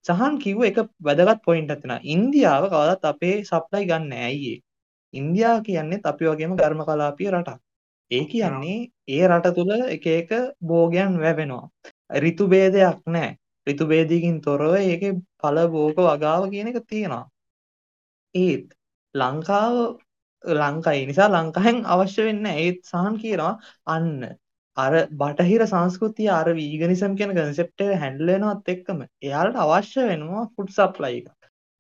[0.06, 4.60] සහන් කිව්ව එක වැදගත් පොයින්ට් ඇතින ඉන්දියාව කවදත් අපේ සප්ලයි ගන්න ඇයියේ
[5.14, 7.66] ඉන්දයා කියන්නේ අපි වගේම ගර්ම කලාපිය රටක්
[8.12, 8.78] ඒ කියන්නේ
[9.08, 10.30] ඒ රට තුළ එක එක
[10.62, 11.66] භෝගයන් වැවෙනවා.
[12.16, 13.38] ඍතු ભેදයක් නැහැ.
[13.68, 17.26] ඍතු ભેදයකින් තොරව ඒකේ ඵල භෝග වගාව කියන එක තියෙනවා.
[18.36, 18.66] ඒත්
[19.16, 19.76] ලංකාව
[20.44, 22.64] ලංකායි නිසා ලංකාවෙන් අවශ්‍ය වෙන්නේ නැහැ.
[22.64, 23.54] ඒත් සහන් කියනවා
[23.88, 24.10] අන්න
[24.78, 30.72] අර බටහිර සංස්කෘතිය අර වීගනිසම් කියන කන්සෙප්ට් එක හැන්ඩල් වෙනවත් එක්කම එයාලට අවශ්‍ය වෙනවා ෆුඩ්
[30.78, 31.28] සප්ලයි එක.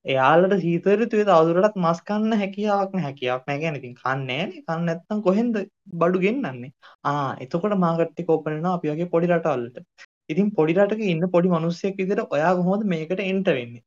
[0.06, 3.08] එයාලට සීත ඍතුවේ තවදුරටත් මස් කන්න හැකියාවක් නැහැ.
[3.08, 4.64] හැකියාවක් නැහැ කියන්නේ ඉතින් කන්නේ නැහැනේ.
[4.68, 5.56] කන්න නැත්නම් කොහෙන්ද
[6.02, 6.72] බඩු ගෙන්නන්නේ?
[7.04, 10.08] ආ එතකොට මාකට් එක ඕපන් වෙනවා අපි වගේ පොඩි රටවල්වලට.
[10.32, 13.84] ඉතින් පොඩි රටක ඉන්න පොඩි මිනිස්සෙක් විදිහට ඔයා කොහොමද මේකට එන්ටර් වෙන්නේ?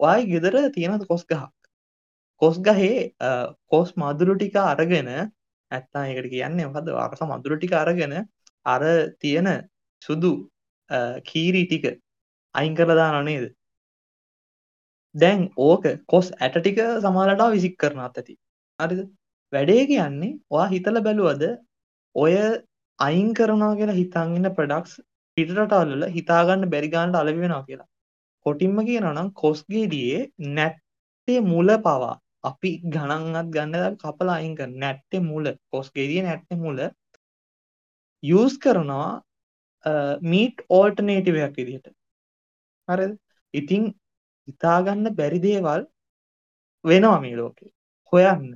[0.00, 1.52] ඔයාගේ ගෙදර තියෙන කොස් ගහක්.
[2.42, 2.94] කොස් ගහේ
[3.72, 6.90] කොස් මදුරු ටික අරගෙන නැත්තම් ඒකට කියන්නේ මොකද්ද?
[6.98, 8.16] වරක මදුරු ටික අරගෙන
[8.66, 8.82] අර
[9.22, 9.48] තියෙන
[10.02, 10.32] සුදු
[11.28, 11.84] කීරි ටික
[12.54, 13.44] අයින් කරලා දානව නේද?
[15.14, 18.34] දැන් ඕක කොස් ඇට ටික සමහරට විසික් කරනවත් ඇති.
[18.80, 19.00] හරිද?
[19.52, 21.44] වැඩේ කියන්නේ ඔයා හිතලා බැලුවද
[22.16, 22.32] ඔය
[22.98, 24.94] අයින් කරනවා කියලා හිතන් ඉන්න ප්‍රොඩක්ට්ස්
[25.36, 27.88] පිටරටවල වල හිතා ගන්න බැරි ගන්නට අලෙවි වෙනවා කියලා.
[28.46, 30.20] කොටින්ම කියනවා නම් කොස් ගෙඩියේ
[30.56, 32.14] නැට්ටේ මුල පවා
[32.50, 36.78] අපි ගණන්වත් ගන්න කපලා අයින් කරන නැට්ටේ මුල කොස් ගෙඩියේ නැට්ටේ මුල
[38.30, 39.10] යූස් කරනවා
[40.32, 41.88] මීට් ඕල්ටර්නේටිව් එකක් විදිහට.
[42.88, 43.12] හරිද?
[43.54, 43.82] ඉතින්
[44.48, 45.82] හිතාගන්න බැරි දේවල්
[46.84, 47.70] වෙනවා මේ ලෝකේ.
[48.12, 48.46] හොයන්න.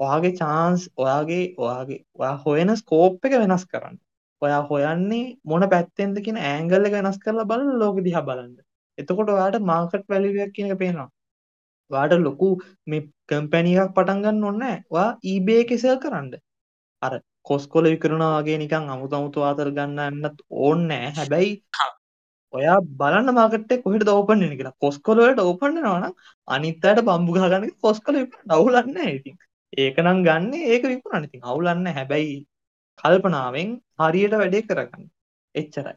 [0.00, 3.96] ඔයාගේ chance ඔයාගේ ඔයාගේ ඔයා හොයන ස්කෝප් එක වෙනස් කරන්න.
[4.42, 8.58] ඔයා හොයන්නේ මොන පැත්තෙන්ද කියන ඇන්ගල් එක වෙනස් කරලා බලන්න ලෝකෙ දිහා බලන්න.
[8.98, 11.08] එතකොට ඔයාට මාකට් වැලියු එකක් කියන එක පේනවා.
[11.90, 12.48] ඔයාට ලොකු
[12.90, 14.84] මේ කම්පැනි එකක් පටන් ගන්න ඕනේ නැහැ.
[14.94, 16.30] ඔයා eBay එකේ සෙල් කරන්න.
[17.04, 17.12] අර
[17.46, 21.14] කොස්කොල විකරනවා වගේ නිකන් අමුතු අමුතු ආතල් ගන්න යන්නත් ඕනේ නැහැ.
[21.18, 21.52] හැබැයි
[22.52, 24.76] ඔයා බලන්න මාකට් එක කොහෙටද ඕපන් වෙන්නේ කියලා.
[24.84, 26.14] කොස්කොල වලට ඕපන් වෙනවා නම්
[26.56, 29.36] අනිත් අයට බම්බු ගහ ගන්න කොස්කොල විකුණන්න අවුලක් නැහැ ඉතින්.
[29.82, 31.96] ඒක නම් ගන්න ඒක විකුණන්න ඉතින් අවුලක් නැහැ.
[31.98, 32.36] හැබැයි
[32.98, 33.70] කල්පනාවෙන්
[34.00, 35.08] හරියට වැඩේ කරගන්න.
[35.54, 35.96] එච්චරයි.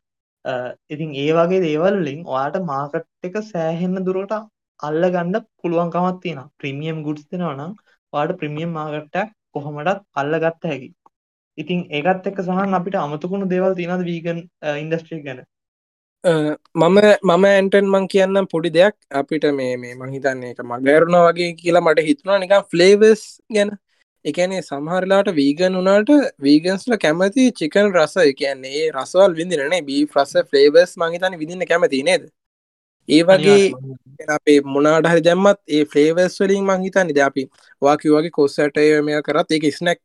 [0.94, 4.34] ඉතින් ඒ වගේ දේවල් වලින් ඔයාට මාකට් එක සෑහෙන්න දුරට
[4.80, 6.50] අල්ලගන්න පුළුවන්කමක් තියෙනවා.
[6.60, 7.74] ප්‍රීමියම් ගුඩ්ස් දෙනවා නම්
[8.14, 10.96] ඔයාට ප්‍රීමියම් මාකට් එකක් කොහොමදත් අල්ලගත්ත හැකියි.
[11.62, 14.40] ඉතින් ඒකත් එක්ක සහන් අපිට අමතකුණු දේවල් තියෙනවද වීගන්
[14.84, 15.44] ඉන්ඩස්ට්‍රි ගැන?
[16.24, 18.96] මම මම ඇන්ටන් මං කියන්නම් පොඩි දෙයක්.
[19.12, 23.72] අපිට මේ මේ මහිතන්නේ එක මගෑරුණ වගේ කියලා මට හිතුනා නිකම් ෆ්ලේවස් ගැන.
[24.26, 30.94] එකනේ සමහරලාට වීගන් වනාට වීගන්ස්ල කැමති චිකන් රස කියන්නේ ඒ රසවල් විදිරනේ බී ්‍රස ෆ්ලේවස්
[30.98, 32.30] මහිතන විදින්න කැමති නේද?
[33.10, 33.74] ඒ වගේ
[34.30, 37.50] අපේ මොනාට හරි දැම්මත් ඒ ෆ්ලේවස් වලින් මංහිතන් නිද අපි
[37.82, 40.02] වාකි වගේ කොස්සටය මෙය කරත් ඒක ස්නැක්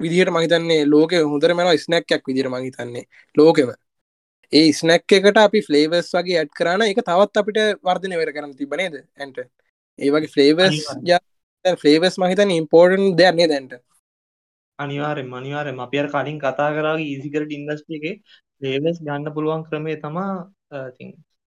[0.00, 3.04] විදිහට මහිතන්නේ ලෝක හොඳර මෙන ස්නැක්යක් විදිර මහිතන්නේ
[3.36, 3.70] ලෝකෙම.
[4.52, 8.96] ඒ ස්නැක් එකට අපි ෆ්ලේවස් වගේ ඇඩ් කරන එක තවත් අපිට වර්ධනය වෙර කරන තිබනේද
[9.16, 9.38] ඇන්ට?
[9.98, 10.76] ඒ වගේ ෆ්ලේවස්
[11.64, 13.78] ෆ්ලේවස් මහිතන ඉම්පෝර්ටන් දෙයන්නේ දැන්ට
[14.78, 18.06] අනිවාරෙන් මනිවාරෙන් අපියර කලින් කතා කරගේ ඊසිකරට ඉන්දස්ටි එක
[18.62, 20.32] ලේවස් ගන්න පුළුවන් ක්‍රමේ තමා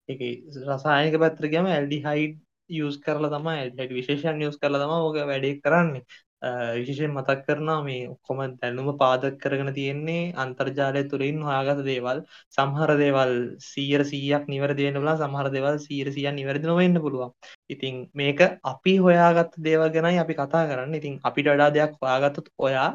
[0.10, 0.20] එක
[0.68, 2.36] රසායක පැත්‍ර ගම ඇල්ඩි හයිඩ්
[2.70, 6.04] යස් කරලා තම ඇඩ විශේෂන් යස් කරලා තම ඕක වැඩේ කරන්නේ
[6.42, 12.20] විශේෂයෙන් මතක් කරනවා මේ ඔක්කොම දැනුම පාදක කරගෙන තියෙන්නේ අන්තර්ජාලය තුළින් හොයාගත දේවල්
[12.50, 13.34] සමහර දේවල්
[13.66, 17.32] 100%ක් නිවැරදි වෙන්න පුළුවන් සමහර දේවල් 100%ක් නිවැරදි නොවෙන්න පුළුවන්.
[17.70, 21.00] ඉතින් මේක අපි හොයාගත්ත දේවල් ගැනයි අපි කතා කරන්නේ.
[21.02, 22.90] ඉතින් අපිට වඩා දෙයක් හොයාගත්තොත් ඔයා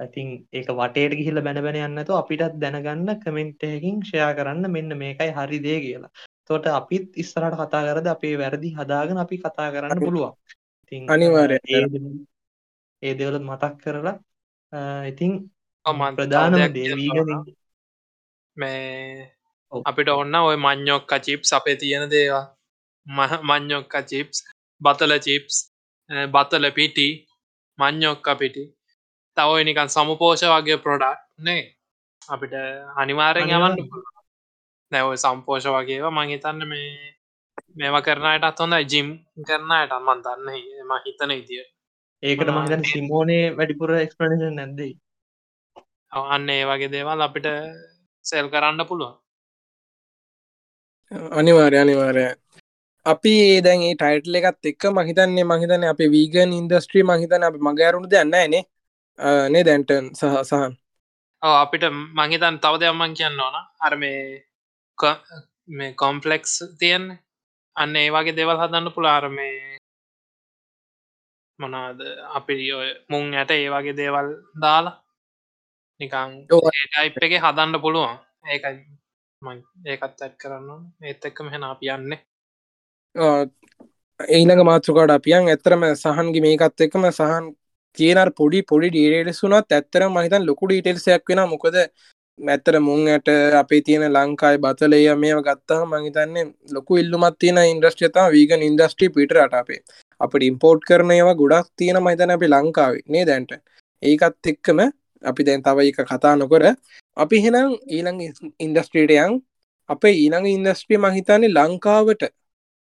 [0.00, 4.96] ඉතින් ඒක වටේට ගිහිල්ලා බැන බැන යන්න නැතුව අපිටත් දැනගන්න කමෙන්ට් එකකින් ෂෙයා කරන්න මෙන්න
[4.98, 6.10] මේකයි හරි දේ කියලා.
[6.40, 10.34] එතකොට අපිත් ඉස්සරහට කතා කරද්දී අපේ වැරදි හදාගෙන අපි කතා කරන්න පුළුවන්.
[10.82, 12.26] ඉතින් අනිවාර්යයෙන්
[13.02, 14.16] ඒ දෙවලත් මතක් කරලා
[15.06, 15.32] ඉතින්
[16.16, 17.16] ප්‍රධානම දේවීග
[18.56, 19.32] මේ
[19.72, 22.44] අපිට ඔන්න ඔය මං්ඥොක්ක චිප්ස් අපේ තියෙන දේවා
[23.42, 24.38] මං්ඥොක්ක චිප්ස්
[24.80, 25.56] බතල චිප්ස්
[26.28, 27.08] බතල පිටි
[27.78, 28.64] මං්ඥොක්ක පිටි.
[29.36, 31.62] තව නිකන් සමුපෝෂ වගේ ප්‍රොඩක්් නේ.
[32.28, 32.54] අපිට
[32.96, 33.76] අනිවාරෙන් යවන්න
[34.92, 36.90] නැව සම්පෝෂ වගේවා මංහිතන්න මේ
[37.78, 39.08] මේවා කරනයටත් හොඳ ජිම්
[39.46, 40.48] කරනයට අම්මන් දන්න.
[40.88, 41.66] ම හිතන ඉදිිය
[42.22, 44.92] ඒකට මහිතන් සිමෝනේ වැඩිපුර එක්ස්පලනේෂන් නැද්දයි
[46.12, 47.46] අන්න ඒ වගේ දේවල් අපිට
[48.24, 49.14] සෙල් කරන්න පුළුවන්.
[51.32, 52.24] අනිවාර්ය අනිවාරය
[53.06, 58.48] අපි දැන් ටයිටල එකත් එක්ක මහිතන්නේ මහිතන අප වීගන් ඉන්දස්ට්‍රී මහිතන අප මගෑරුණු දෙන්න නේ
[58.48, 59.64] නේ?
[59.64, 60.72] දැන්ටන් සහ සහන්?
[61.42, 61.84] අපිට
[62.18, 63.56] මහිතන් තව දෙයක්මන් කියන්න ඕන.
[63.80, 64.20] අර මේ
[65.68, 67.04] මේ කොම්පලෙක්ස් තියන්
[67.76, 69.77] අන්න ඒ වගේ දෙවල් හදන්න පුළාර මේ
[71.58, 72.00] මොනාද
[72.34, 72.54] අපි
[73.08, 74.28] මුං ඇට ඒ වගේ දේවල්
[74.62, 74.96] දාලා
[76.00, 78.16] නිකං ටයිප් එක හදන්න පුළුවන්.
[78.46, 78.76] ඒකයි
[79.86, 82.20] ඒකත් ඇත් කරන්න ඒත් එක්කම හෙන අපි යන්නේ.
[84.20, 87.50] ඊළඟ මාතෘකාට අපියන් ඇතරම සහන්ගේ මේකත් එක්කම සහන්
[87.98, 91.76] කියනර පොඩි පොඩි ඩීටේල්ස් වුනත් ඇත්තර මහිතන් ලොකු ඩීටෙල්සයක් වෙන මොකද
[92.38, 93.28] මැත්තර මුං ඇට
[93.60, 99.58] අපේ තියෙන ලංකායි බතලය මේ ගත්තා මහිතන්නේ ලොකු ඉල්ලුමත් තියෙන ඉන්ඩස්ට්‍රියතා වීගන් ඉන්ඩස්ට්‍රි පිටරට
[100.20, 103.52] අපේ අපට ඉම්පෝර්ට් කරන ඒවා ගොඩක් තියෙන මහිතන අපි ලංකාවේ නේ දැන්ට
[104.02, 104.80] ඒකත් එක්කම
[105.22, 106.64] අපි දැන් තව එක කතා නොකර
[107.16, 108.20] අපි හෙනම් ඊළඟ
[108.60, 109.32] ඉන්ඩස්ට්‍රීටයන්
[109.90, 112.22] අපේ ඊළඟ ඉන්දස්ට්‍රිය මහිතන්නේ ලංකාවට.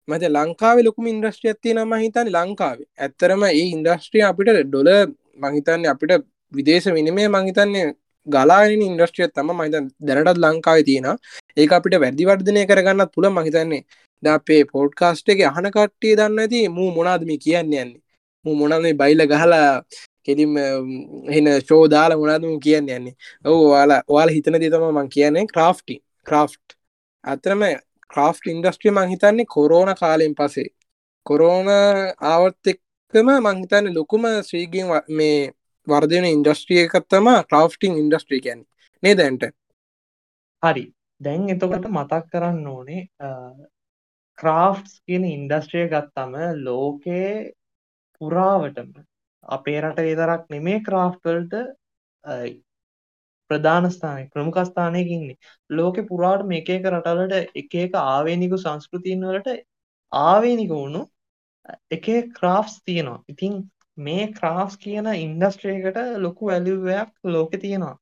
[0.08, 2.88] මත ලංකාව ලොකුම ඉන්ද්‍රස්ට්‍රියත් තියෙන මහිතන ලංකාවේ.
[2.98, 4.90] ඇත්තරම ඒ ඉන්දස්ට්‍රිය අපිට ඩොල
[5.38, 6.12] මහිතන්න අපිට
[6.52, 7.86] විදේශ විනිමේ මහිතන්නේ
[8.26, 11.08] ගලාන ඉන්ද්‍රස්ට්‍රියත් තම මහිත දැනටත් ලංකාව තියෙන
[11.56, 13.82] ඒ අපිට වැඩි වර්ධනය කරගන්නත් පුළ මහිතන්නේ
[14.22, 18.00] ද අපේ පෝඩ්කාස්ට් එක අහන කට්ටිය දන්න ඇති මූ මොනාදම කියන්න යන්නේ?
[18.44, 19.70] මූ මොනන්නේ බයිල ගහලා
[20.24, 20.52] කෙලිම
[21.28, 23.16] එන ශෝදාල මොනාදම කියන්න යන්නේ?
[23.44, 25.96] ඔවු වාලා වාල හිතන දෙතම මං කියන්නේ ක්‍රාෆ්ටි
[26.26, 26.66] ක්‍රාෆ්ට්.
[27.24, 27.62] අතරම
[28.10, 30.68] ක්‍රාෆ් ඉන්ඩස්ට්‍රිය මංහිතන්නේ කොරෝන කාලෙන් පසේ
[31.26, 31.68] කොරෝන
[32.32, 35.52] ආවත් එක්කම මංහිතන්න ලොකුම ශ්‍රීගින් මේ
[35.86, 38.60] වර්ධන ඉන්ඩස්ට්‍රිය එකත්තම ක්‍රාෆ්ටිං ඉන්ඩස්ට්‍රී කැන්
[39.02, 39.44] නේ දැන්ට
[40.62, 40.84] හරි.
[41.20, 43.02] දැන් එතකොට මතක් කරන්න ඕනේ
[44.42, 46.34] ක්‍රාෆ්ස් කියන ඉන්ඩස්ට්‍රිය ගත්තම
[46.64, 47.32] ලෝකයේ
[48.20, 48.92] පුරාවටම
[49.48, 51.54] අපේ රට විතරක් නෙමේ ක්‍රාෆ්ටල්ට
[53.50, 55.38] ප්‍රධාන ස්ථානය ප්‍රමුඛස්ථානයක ඉන්නේ.
[55.70, 59.56] ලෝකෙ පුරාට මේ එක රටවලට එක එක ආවේනිකු සංස්කෘතියන් වලට
[60.12, 61.02] ආවේනික වුණු
[61.90, 62.06] එක
[62.38, 63.22] ක්‍රාෆ්ස් තියෙනවා.
[63.28, 63.54] ඉතින්
[63.98, 67.96] මේ ක්‍රාෆ්ස් කියන ඉන්ඩස්ට්‍රේකට ලොකු වැලිවයක් ලෝකෙ තියෙනවා.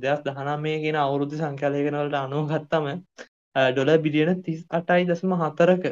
[0.00, 2.86] දෙයක් දහනම් මේ කියෙන අවුරුද්ධ සංඛ්‍යාලයකන වලට අනුව ගත්තම
[3.56, 5.84] ඩොල බිලියන තිස් අටයි දසම හතරක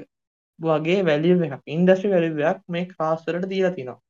[0.58, 4.00] වගේ වැලිය එකක් ඉන්ඩස්ට්‍රි වැලිවයක් මේ ක්‍රාස්වලට දීලා තිනවා.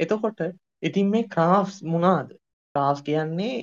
[0.00, 0.40] එතකොට
[0.82, 2.28] ඉතින් මේ ක්‍රාෆ්ස් මොනාද?
[2.74, 3.56] ටාස් කියන්නේ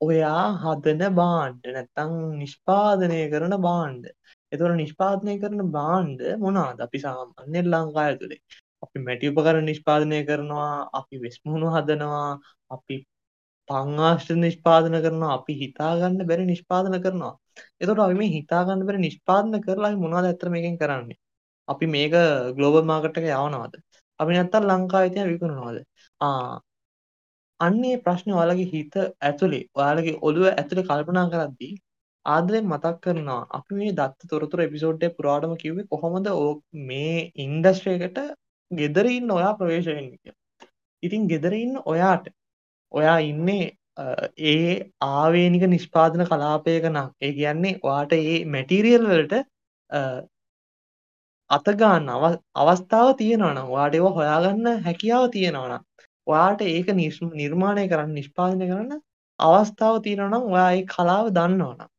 [0.00, 4.10] ඔයා හදන බාණ්ඩ නැත්තං නිෂ්පාදනය කරන බාණ්ඩ
[4.52, 6.76] එතුර නිෂ්පාදනය කරන බාණ්ඩ මොනාද?
[6.80, 8.42] අපි සාමාන්‍ය ලංකාය තුළේ
[8.84, 12.30] අපි මැටි උපකර නිෂ්පාදනය කරනවා අපි වෙස්මුණු හදනවා
[12.70, 12.96] අපි
[13.68, 15.32] පංආශ්ට නිෂ්පාදන කරනවා.
[15.38, 17.32] අපි හිතාගන්න බැරි නිෂ්පාදන කරනවා.
[17.80, 21.18] එතට අපි මේ හිතාගන්න බැරි නිෂ්පාදන කරලා මොනාද ඇතර මේකින් කරන්නේ?
[21.68, 22.14] අපි මේක
[22.56, 23.74] ගලෝබල් මාකට්ක යවනවාද?
[24.20, 25.78] අපි නැත්තල් ලංකාවිතය විකුණනවාද?
[26.20, 26.60] ආ
[27.60, 31.72] අන්නේ ප්‍රශ්න ඔයාලගේ හිත ඇතුළේ ඔයාලගේ ඔළුව ඇතුළේ කල්පනා කරද්දී
[32.26, 33.42] ආදරෙන් මතක් කරනවා.
[33.50, 36.28] අපි මේ දත්ත තොරතුර එපිසෝඩ්ඩේ පුරාටම කිව්වේ කොහොමද
[36.88, 38.18] මේ ඉන්ඩස්ට්‍රේකට
[38.70, 40.06] ගෙදරඉන්න ඔයා ප්‍රවේශයෙන්
[41.02, 42.26] ඉතින් ගෙදරඉන්න ඔයාට
[42.94, 43.64] ඔයා ඉන්නේ
[44.44, 47.08] ඒ ආවේනික නිෂ්පාදන කලාපයක නම්.
[47.20, 49.34] ඒ කියන්නේ ඔයාට ඒ මැටීරියල් වලට
[51.50, 52.08] අතගාන්න
[52.56, 55.82] අවස්ථාව තියෙනවනම් වාට ඒවා හොයාගන්න හැකියාව තියෙනවනම්
[56.26, 56.88] ඔයාට ඒක
[57.34, 59.02] නිර්මාණය කරන්න නිෂ්පාදනය කරන්න
[59.40, 61.90] අවස්ථාව තියෙනවනම් ඔයා ඒ කලාව දන්නවනම්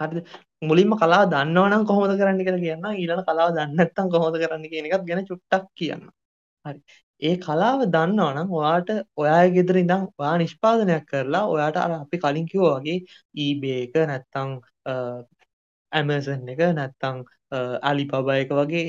[0.00, 0.26] හරිද?
[0.62, 5.06] මුලින්ම කලාව දන්නවනම් කොහොමද කරන්න කියලා කියන්න ඊළඟ කලාව දන්නේ නැත්නම් කොහොමද කරන්න කියන එකත්
[5.08, 6.04] ගැන චුට්ටක් කියන්න
[6.64, 6.78] හරි.
[7.22, 12.78] ඒ කලාව දන්නවනම් ඔයාට ඔයාගේ ගෙදර ඉඳන් ඔයා නිෂ්පාදනයක් කරලා ඔයාට අර අපි කලින් කිව්වා
[12.78, 12.98] වගේ
[13.38, 14.50] eBay එක නැත්නම්
[15.92, 17.22] Amazon එක නැත්නම්
[17.82, 18.86] Alibaba එක වගේ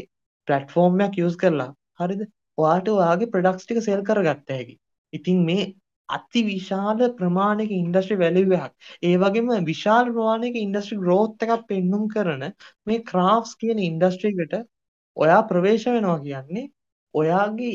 [0.47, 1.69] ප්ලැට්ෆෝර්ම් එකක් යූස් කරලා
[1.99, 2.25] හරිද
[2.57, 4.75] ඔයාට ඔයාගේ ප්‍රඩක්ස් ටික සෙල් කරගත්ත හැකි.
[5.13, 5.69] ඉතින් මේ
[6.09, 8.71] අති විශාල ප්‍රමාණයක ඉන්ඩස්ට්‍රි වැලිවයක්
[9.03, 12.43] ඒ වගේම විශාල ප්‍රමාණයක ඉන්ඩස්ට්‍රි ග්‍රෝත් එකක් පෙන්නුම් කරන
[12.87, 14.53] මේ ක්‍රාෆ්ස් කියන ඉන්ඩස්ට්‍රීකට
[15.17, 16.69] ඔයා ප්‍රවේශ වෙනවා කියන්නේ
[17.15, 17.73] ඔයාගේ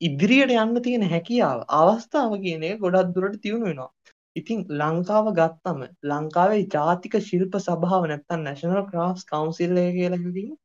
[0.00, 3.90] ඉදිරියට යන්න තියෙන හැකියාව අවස්ථාව කියන එක ගොඩක් දුරට තියුණු වෙනවා.
[4.36, 10.58] ඉතින් ලංකාව ගත්තම ලංකාවේ ජාතික ශිල්ප සභාව නැත්තම් නැශනල් ක්‍රාෆ්ස් කවුන්සිල් එක කියලා කිව්වොත්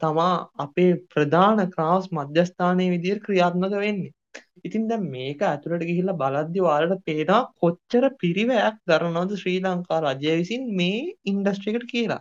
[0.00, 4.12] තමා අපේ ප්‍රධාන ක්‍රාස් මධ්‍යස්ථානය විදිර ක්‍රියාත්මක වෙන්නේ.
[4.64, 10.68] ඉතින් දැ මේක ඇතුළට ගිහිල්ලා බලද්දි වාලට පේනා කොච්චර පිරිවයක් දරනොද ශ්‍රී ලංකා රජය විසින්
[10.76, 12.20] මේ ඉන්ඩස්ට්‍රිකට කියලා.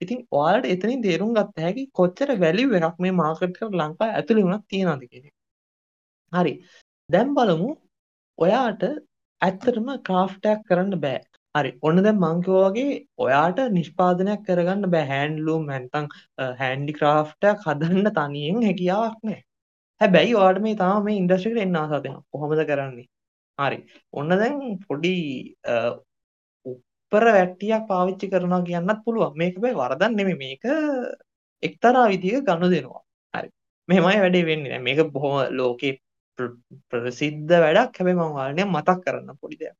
[0.00, 4.64] ඉතින් ඔයාලට එතනින් තේරුම් ගත්ත හැකි කොච්චර වැලිව එකක් මේ මාකට් කර ලංකා ඇතුළි වුණක්
[4.68, 5.30] තියෙනද කියෙන
[6.32, 6.54] හරි
[7.10, 7.70] දැම් බලමු
[8.38, 8.86] ඔයාට
[9.40, 11.20] ඇත්තටම ක්‍රාෆ්ටයක් කරන්න බෑ
[11.54, 16.10] හරි ඔන්න දැන් මං කිව්වා වගේ ඔයාට නිෂ්පාදනයක් කරගන්න බෑ හෑන්ඩ්ලූම් නැත්නම්
[16.60, 19.42] හෑන්ඩි ක්‍රාෆ්ටයක් හදන්න තනියෙන් හැකියාවක් නැහැ.
[20.00, 22.26] හැබැයි ඔයාට මේ තාම මේ ඉන්ඩස්ට්‍රි එකට එන්න ආසාව තියෙනවා.
[22.32, 23.08] කොහොමද කරන්නේ?
[23.58, 23.78] හරි.
[24.12, 25.14] ඔන්න දැන් පොඩි
[27.12, 29.34] උප්පර වැට්ටියක් පාවිච්චි කරනවා කියන්නත් පුළුවන්.
[29.36, 30.36] මේක බෑ වරදක් නෙමෙයි.
[30.38, 30.62] මේක
[31.62, 33.02] එක්තරා විදිහක ගනුදෙනුවක්.
[33.34, 33.48] හරි.
[33.88, 34.78] මෙහෙමයි වැඩේ වෙන්නේ.
[34.78, 35.98] මේක බොහොම ලෝකේ
[36.90, 37.96] ප්‍රසිද්ධ වැඩක්.
[37.98, 39.76] හැබැයි මම ඔයාලට මතක් කරන්න පොඩි දෙයක්.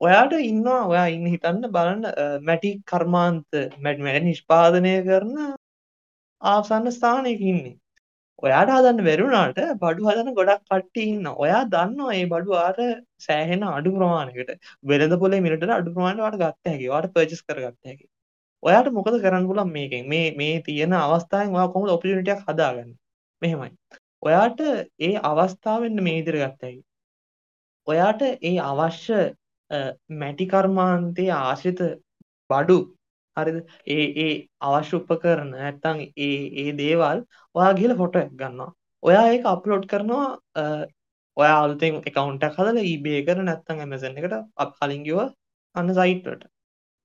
[0.00, 2.02] ඔයාට ඉන්නවා ඔයා ඉන්න හිතන්න බලන්න
[2.48, 3.48] මැටි කර්මාන්ත
[3.84, 5.34] මැට් මැට නිෂ්පාදනය කරන
[6.42, 7.78] ආසන්න ස්ථානයක ඉන්නේ
[8.42, 12.78] ඔයාට හදන්න වැරුණාට බඩු හදන ගොඩක් කට්ටි ඉන්න ඔයා දන්නවා ඒ බඩු ආර
[13.20, 14.50] සෑහෙන අඩු ප්‍රමාණකට
[14.84, 18.06] වෙළඳ පොලේ මිනිට අඩු ප්‍රමාණයට ගත්ත හැකි වාට පර්චස් කරගත්ත හැකි
[18.62, 20.08] ඔයාට මොකද කරන්න පුලන් මේකෙන්?
[20.08, 22.98] මේ මේ තියෙන අවස්ථාවෙන් ඔයා කොහොමද ඔපියුනිටියක් හදාගන්නේ?
[23.42, 23.70] මෙහෙමයි.
[24.22, 24.60] ඔයාට
[25.00, 26.76] ඒ අවස්ථාවෙන්න මේ ඉදිර ගත්තයි
[27.86, 29.20] ඔයාට ඒ අවශ්‍ය
[30.14, 31.80] මැටි කර්මාන්තයේ ආශ්‍රිත
[32.50, 32.78] බඩු
[33.36, 33.58] හරිද?
[33.88, 34.32] ඒ ඒ
[34.62, 36.32] අවශ්‍ය උපකරන නැත්තං ඒ
[36.62, 37.18] ඒ දේවල්
[37.54, 38.70] ඔයා ගිල ෆොටෝ ගන්නවා.
[39.02, 40.28] ඔයා ඒක අප්ලෝඩ් කරනවා
[41.36, 45.20] ඔයා අලුතෙන් එකකවුන්ටක් හදල ඊබේ කර නැත්තං ඇමසන් එකට අප කලින්ගිව
[45.76, 46.44] අන්න සයිට්ට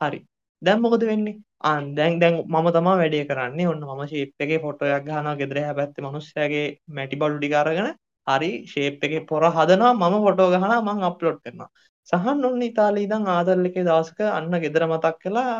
[0.01, 0.19] හරි.
[0.61, 1.37] දැම් මොකද වෙන්නේ?
[1.63, 6.05] අන් දැන් දැන් මම තමා වැඩේ කරන්නේ ඔන්න මම ශේප්ගේ ෆොටෝයක් ගහන ගෙදර හැ පැත්ති
[6.05, 7.89] මනුස්සයගේ මැටි බඩු ඩිකාරගෙන
[8.27, 11.69] හරි ශේප් එක පොර හදනවා මම ෆොටෝ ගහන මං අප්ලෝඩ් කරනවා.
[12.07, 15.55] සහන් ඔන්න ඉතාලී දං ආදරලකේ දවසක අන්න ගෙදර මතක් කලා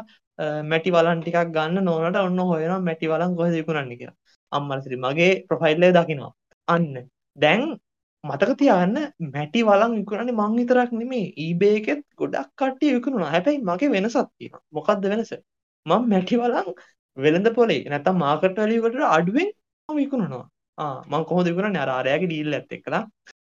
[0.72, 4.12] මැටි වලන් ටිකක් ගන්න නොනට ඔන්න හොයන මැටි වලන් කොහ දිකුණන්න කිය
[4.52, 6.34] අම්මරසිරි මගේ ප්‍රොෆයිල්ලේ දකිනවා
[6.68, 6.90] අන්න
[7.38, 7.64] දැන්
[8.24, 8.96] මතක තියාන්න
[9.34, 13.32] මැටි වලන් විකුණන්නේ මං විතරක් නෙමේ eBay එකෙත් ගොඩක් කට්ටිය විකුණනවා.
[13.36, 14.62] හැබැයි මගේ වෙනසක් තියෙනවා.
[14.72, 15.32] මොකද්ද වෙනස?
[15.86, 16.68] මම මැටි වලන්
[17.18, 19.50] වෙළඳ පොලේ නැත්තම් මාකට් වැලියු එකට අඩුවෙන්
[19.90, 20.46] මම විකුණනවා.
[20.78, 21.84] ආ මං කොහොමද විකුණන්නේ?
[21.86, 23.04] අර අරයාගේ ඩීල් එකත් එක්කලා.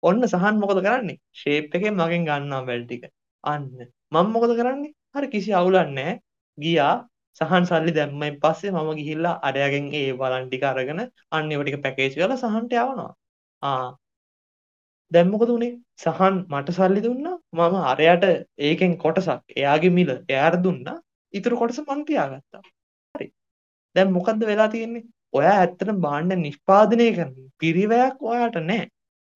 [0.04, 1.20] ඔන්න සහන් මොකද කරන්නේ?
[1.40, 3.04] ෂේප් එකෙන් මගෙන් ගන්නවා වැල් ටික.
[3.44, 3.66] අන්න
[4.14, 4.94] මම මොකද කරන්නේ?
[5.14, 6.16] හරි කිසි අවුලක් නැහැ.
[6.58, 6.94] ගියා
[7.40, 11.02] සහන් සල්ලි දැම්මයින් පස්සේ මම ගිහිල්ලා අරයාගෙන් ඒ වලන් ටික අරගෙන
[11.32, 13.12] අන්න ඒව ටික පැකේජ් කරලා සහන්ට යවනවා.
[13.62, 13.90] ආ
[15.12, 15.72] දැන් මොකද උනේ?
[16.04, 17.36] සහන් මට සල්ලි දුන්නා.
[17.54, 18.24] මම අරයට
[18.68, 20.98] ඒකෙන් කොටසක් එයාගේ මිල එයාට දුන්නා.
[21.34, 22.62] ඊටු කොටස මං තියාගත්තා.
[23.16, 23.28] හරි.
[23.96, 25.04] දැන් මොකද්ද වෙලා තියෙන්නේ?
[25.34, 28.88] ඔයා ඇත්තටම භාණ්ඩ නිෂ්පාදනය කරන පිරිවැයක් ඔයාට නැහැ.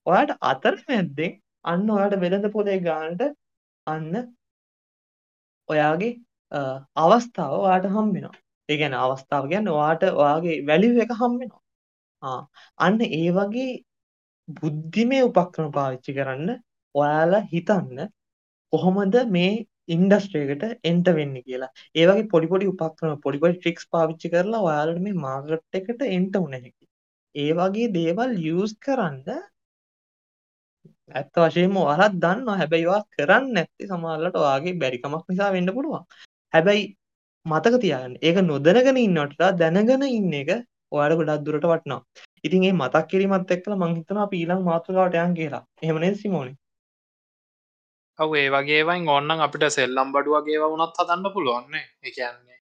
[0.06, 1.34] ඔයාට අතරමැද්දෙන්
[1.66, 3.22] අන්න ඔයාට වෙළඳ පොලේ ගානට
[3.88, 4.14] අන්න
[5.70, 6.14] ඔයාගේ
[6.98, 8.36] අවස්ථාව ඔයාට හම්බ වෙනවා.
[8.70, 11.62] ඒ කියන්නේ අවස්ථාව කියන්නේ ඔයාට ඔයාගේ වැලියු එක හම්බ වෙනවා.
[12.24, 12.42] ආ
[12.80, 13.72] අන්න ඒ වගේ
[14.50, 16.50] බුද්ධිමය උපක්‍රම පාවිච්චි කරන්න
[16.96, 17.98] ඔයාලා හිතන්න
[18.74, 19.52] කොහොමද මේ
[19.88, 26.02] ඉන්ඩස්ට්‍රේකට එන්ට වෙන්න කියලා ඒවගේ පොඩිපොඩි උපක්‍රම පොඩිපොඩි ට්‍රික්ස් පාවිච්චි කරලා ඔයාලට මේ මාර්ගට් එකට
[26.10, 26.86] එන්ට උනහැකි
[27.36, 29.38] ඒ වගේ දේවල් යස් කරන්න
[31.12, 36.04] ඇත්ත වශයෙන්ම ඔයාලත් දන්නවා හැබැයි ඔයා කරන්න නැත්තේ සමහරවිට ඔයාගේ බැරිකමක් නිසා වෙන්න පුළුවන්
[36.58, 36.88] හැබැයි
[37.46, 40.52] මතක තියාගන්න ඒක නොදැනගෙන ඉන්නවට දැනගෙන ඉන්න එක
[40.92, 42.02] ඔයාලට ගොඩක් දුරට වටිනවා
[42.44, 45.64] ඉතින් ඒ මතක් කිරීමත් එක්කලා මං හිතනවා අපි ඊළඟ මාතෘකාවට යන් කියලා.
[45.84, 46.54] එහෙම නේද සිමෝනි?
[48.20, 51.86] ඔව් ඒ වගේ වයින් ඕන්නම් අපිට සෙල්ලම් බඩු වගේ වුණත් හදන්න පුළුවන් නේ.
[52.04, 52.60] ඒ කියන්නේ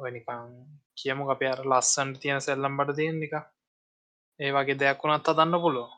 [0.00, 0.50] ඔය නිකන්
[0.98, 3.42] කියමු අපි අර ලස්සනට තියෙන සෙල්ලම් බඩු තියෙන නිකන්.
[4.40, 5.92] ඒ වගේ දෙයක් වුණත් හදන්න පුළුවන්.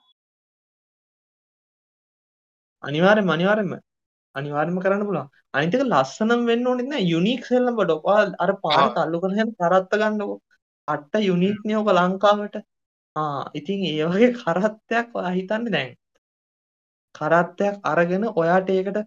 [2.85, 3.75] අනිවාර්යෙන්ම අනිවාර්යෙන්ම
[4.35, 5.29] අනිවාර්යෙන්ම කරන්න පුළුවන්.
[5.55, 7.95] අනිත් එක ලස්සනම් වෙන්න ඕනෙත් නෑ යුනික් සෙල්ලම් බඩු.
[8.11, 10.37] ඔයාලා අර පාරට අල්ලු කරගෙන කරත්ත ගන්නකො.
[10.89, 12.57] අට්ට යුනික් නේ ඔක ලංකාවට.
[13.17, 15.91] ආ ඉතින් ඒ වගේ කරත්තයක් ඔයා හිතන්න දැන්
[17.15, 18.99] කරත්තයක් අරගෙන ඔයාට ඒකට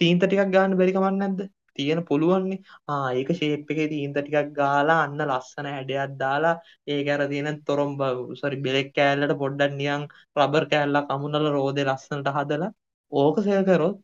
[0.00, 1.40] තීන්ත ටිකක් ගන්න බැරි කමක් නැද්ද?
[1.76, 2.58] තියෙන පුළුවන්නේ.
[2.88, 6.54] ආ ඒක ෂේප් එකේ තීන්ත ටිකක් ගාලා අන්න ලස්සන හැඩයක් දාලා
[6.94, 8.00] ඒක අර තියෙන තොරම්බ
[8.40, 10.04] සෝරි බෙලෙක් කෑල්ලට පොඩ්ඩක් නිකන්
[10.38, 12.70] රබර් කෑල්ලක් අමුණලා රෝදේ ලස්සනට හදලා
[13.12, 13.96] ඕක සෙල් කරොත්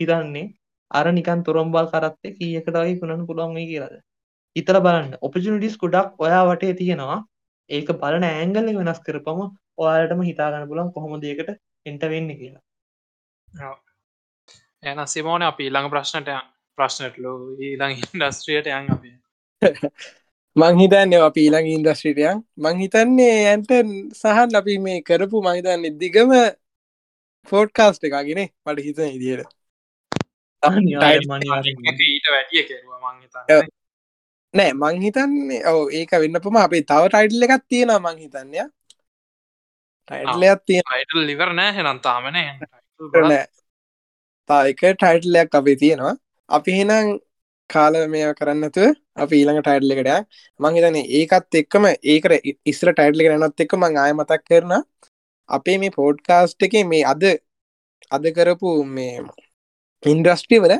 [0.00, 0.46] හිතන්නේ
[0.90, 3.96] අර නිකන් තොරම්බල් කරත්තේ කීයකට වගේ කුණන්න පුළුවන් වෙයි කියලාද?
[4.56, 5.16] හිතලා බලන්න.
[5.20, 7.18] ඔපචුනිටිස් ගොඩක් ඔයා වටේ තියෙනවා.
[7.70, 9.40] ඒක බලන ඇංගල් එක වෙනස් කරපම
[9.78, 11.50] ඔයාලටම හිතාගන්න පුලන් කොහොම දේකට
[11.86, 13.74] එන්ට වෙන්න කියලා.
[14.82, 16.30] එන සිමෝන අප ඊළඟ ප්‍රශ්නට
[16.78, 19.04] ප්‍රශ්නටලු ඊළඟ ඉන්ඩස්ට්‍රියට යන් අප.
[20.56, 23.72] මංහිතන්නේ අප ඊළඟ ඉන්දස්ට්‍රිටයන් මංහිතන්නේ ඇන්ට
[24.14, 26.32] සහන් අපි මේ කරපු මහිතන්නේ දිගම
[27.52, 29.55] ෆෝට්කාස්ට එකගෙන මට හිත ඉදියට
[30.62, 33.34] ඊට වැඩිය කෙරුව මංහිත
[34.54, 38.64] නෑ මං හිතන්නේ ඔව ඒක වෙන්නපම අපේ තව ටයිටල් එකක් තියෙන මං හිතන්නය
[40.08, 41.72] ටයිටලයක් තියෙන ටයිටල් ලිවර නෑ.
[41.72, 42.36] හෙනම් තාමන
[44.48, 46.14] තා එක ටයිටල්ලයක් අපේ තියෙනවා.
[46.48, 47.06] අපි හෙනම්
[47.70, 48.84] කාල මේ කරන්නතු
[49.16, 50.10] අප ඊළඟ ටයිටල් එකට
[50.60, 52.32] මං හිතන ඒකත් එක්කම ඒකට
[52.72, 54.76] ඉස්ර ටයිටල් එක නත් එක්ක මං ආය මතක් කරන
[55.48, 57.26] අපේ මේ පෝඩ්කාස්ට් එක මේ අද
[58.10, 59.14] අද කරපු මේ
[60.02, 60.74] ඉන්ඩස්ට්‍රි වල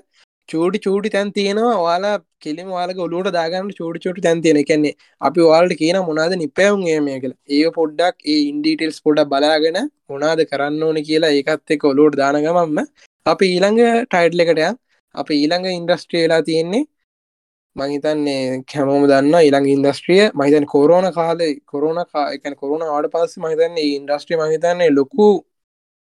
[0.48, 1.76] චූටි චූටි තැන් තියෙනවා.
[1.80, 6.82] වාලා කෙලිම වාලක ඔලුවට දාගන්න චූටි චුටි තැන් තියෙන කැන්නේ අපි වාල්ට කියන මොනාද නිපැවුම්
[6.86, 12.18] ඒමය කළ ඒ පොඩ්ඩක් ඒ ඉන්ඩීටෙල්ස් පොඩක් බලාගෙන මොනාද කරන්න ඕන කියලා ඒකත් එක් ඔලුවට
[12.18, 12.82] දානගමම්ම
[13.26, 14.68] අපි ඊළඟ ටයිඩ් එකටය
[15.14, 16.84] අප ඊළඟ ඉන්ඩස්ට්‍රියලා තියෙන්නේ
[17.76, 24.38] මහිතන්නේ කැමෝම දන්න ඉළඟ ඉන්දස්ට්‍රිය මහිතන් කොරෝන කාලේ කොරෝන එකන කොරුණ ආඩ පස්ස මහිතන්නේ ඉන්ඩස්ට්‍රි
[24.38, 25.26] මහිතන්නේ ලොකු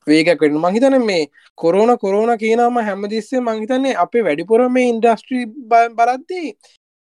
[0.07, 5.47] වේගක් වෙන මහිතන මේ කොරෝන කොරෝන කියනම හැමදිස්සේ මංහිතන්නේ අපේ වැඩිපුර මේ ඉන්ඩස්ට්‍රී
[5.99, 6.49] බලද්දී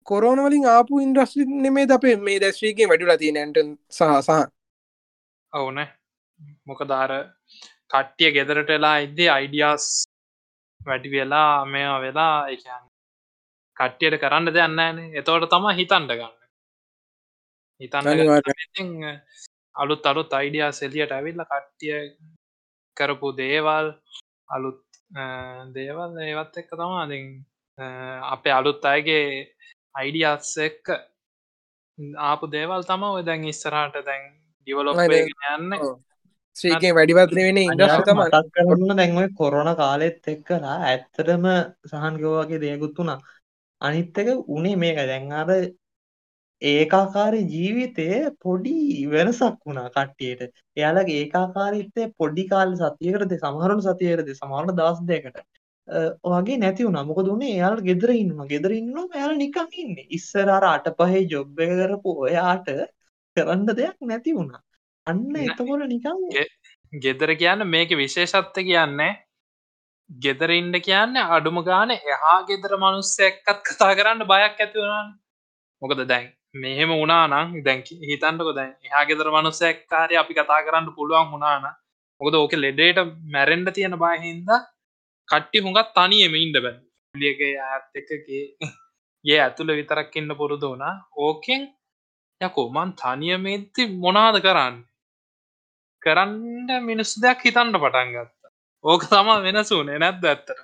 [0.06, 3.58] කොරෝන වලින් ආපු ඉන්ඩස්ට්‍රි නෙමේ අපේ මේ දැස්්‍රීගේ වැඩුලා තියෙනට
[3.90, 4.42] සහ සහ?
[5.52, 5.78] ඔවුන
[6.66, 7.12] මොක දාර
[7.92, 9.86] කට්ටිය ගෙදරටලා ඉද්දේ අයිඩියස්
[10.80, 12.84] වැඩි වෙලා මෙයා වෙලා එකන්
[13.76, 14.98] කට්ටියට කරන්න දෙයන්න න.
[15.18, 16.34] එතවට තම හිතන්ඩ ගන්න.
[17.80, 19.04] හිතන්න
[19.74, 21.98] අලුත් අලුත් අයිඩියා සෙලියට ඇවිල්ල කට්ටිය
[22.96, 23.86] කරපු දේවල්
[24.48, 24.80] අලුත්
[25.76, 27.20] දේවල් ඒවත් එක්ක තමාදි
[28.34, 29.26] අපේ අලුත් අයගේ
[29.94, 30.84] අයිඩියස් එක්ක
[32.30, 34.24] ආපු දේවල් තම ඔය දැන් ඉස්සරහට දැන්
[34.66, 35.72] ඩිවලොප් යන්න.
[36.56, 41.46] ශ්‍රීකෙන් වැඩිපත්න වෙන මතක් කරන්න දැන්ව කොරන කාලෙත් එක්කලා ඇත්තරම
[41.90, 43.18] සහන්ගවගේ දෙයකුත් වුණා.
[43.80, 45.50] අනිත්තක උනේ මේක දැන්ආර
[46.62, 48.06] ඒකාකාරී ජීවිතය
[48.42, 48.74] පොඩි
[49.08, 50.54] වෙනසක් වුණා කට්ටියට.
[50.76, 55.38] එයාලගේ ඒකාකාරීත්තය පොඩි කාල සතියකරද සමහරුණු සතියකරද සමහරණ දවස් දෙකට
[56.26, 57.04] වගේ නැති වුණා.
[57.04, 58.46] මොකද උනේ එයාලා ගෙදර ඉන්නවා.
[58.46, 60.06] ගෙදර ඉන්නවා එයාලා නිකන් ඉන්නේ.
[60.10, 62.72] ඉස්සර අර අට පහේ ජොබ් එක කරපු ඔයාට
[63.36, 64.62] කරන්න දෙයක් නැති වුණා.
[65.06, 66.18] අන්න එතකොට නිකන්
[66.92, 69.12] ගෙදර කියන්න මේක විශේෂත්ත කියන්නේ
[70.10, 75.14] ගෙදර ඉන්න කියන්න අඩුම ගාන එහා ගෙදර මනුස්ස එක්කත් කතා කරන්න බයක් ඇතිවුණන්
[75.82, 76.26] මොකද දැන්
[76.56, 81.66] මෙහෙම උනානම් දැන් හිතන්ටක දැන් එහා ගෙදර මනුස්සයක් කාරය අපි කතා කරන්න පුළුවන් වුණාන
[82.20, 82.98] මොකද ඕක ලෙඩේට
[83.34, 84.50] මැරෙන්ඩ තියෙන බයහින්ද
[85.28, 86.76] කට්ටි හුඟත් තනියම ඉන්ඩ බැ.
[87.14, 88.44] ලියක ඇත් එකගේ
[89.24, 90.94] ඒ ඇතුළ විතරක් ඉන්න පුරුදු වුණා.
[91.16, 91.62] ඕකෙන්
[92.40, 94.76] යකෝ මන් තනියමෙත්ති මොනාද කරන්න?
[96.02, 98.52] කරන්න මිනිස් දෙයක් හිතන්න පටන් ගත්ත.
[98.84, 100.58] ඕක තමා වෙනසුනේ නැද්ද ඇත්තට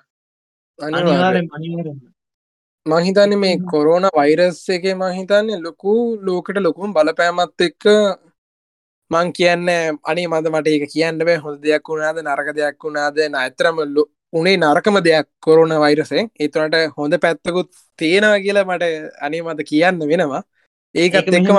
[0.79, 1.99] අනිවාරෙන් අනිවාරෙන්
[2.87, 7.85] මහිතන්න මේ කොරෝන වෛරස් එක මහිතන්නේ ලොකු ලෝකට ලොකුම් බලපෑමත් එක්ක
[9.11, 9.69] මං කියන්න
[10.05, 13.19] අනි මද මට ඒක කියන්න බෑ හොඳ දෙයක් වුණාද නරක දෙයක් වුණාද?
[13.37, 13.79] ඇතරම
[14.33, 18.85] උනේ නරකම දෙයක් කොරුණ වෛරසේ ඒතුනට හොඳ පැත්තකුත් තියෙනවා කියලා මට
[19.21, 20.43] අනේ මත කියන්න වෙනවා.
[20.95, 21.57] ඒකත් එක්කම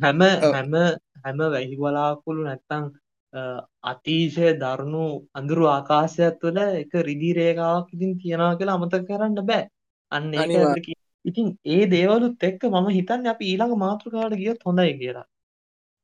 [0.00, 0.74] හැම හැම
[1.22, 2.84] හැම වැහිවලාකුළු නැත්තං
[3.84, 9.66] අතිශය දරුණු අඳුරු ආකාශයක් තුළ එක රිදිරේකාවක් ඉතින් තියෙනවා කියලා අමතක කරන්න බෑ
[10.12, 10.32] අන්න
[11.24, 15.26] ඉතින් ඒ දේවලුත් එක්ක මම හිතන්න අපි ඊළඟ මාතෘකාවට ගියත් හොඳයි කියලා.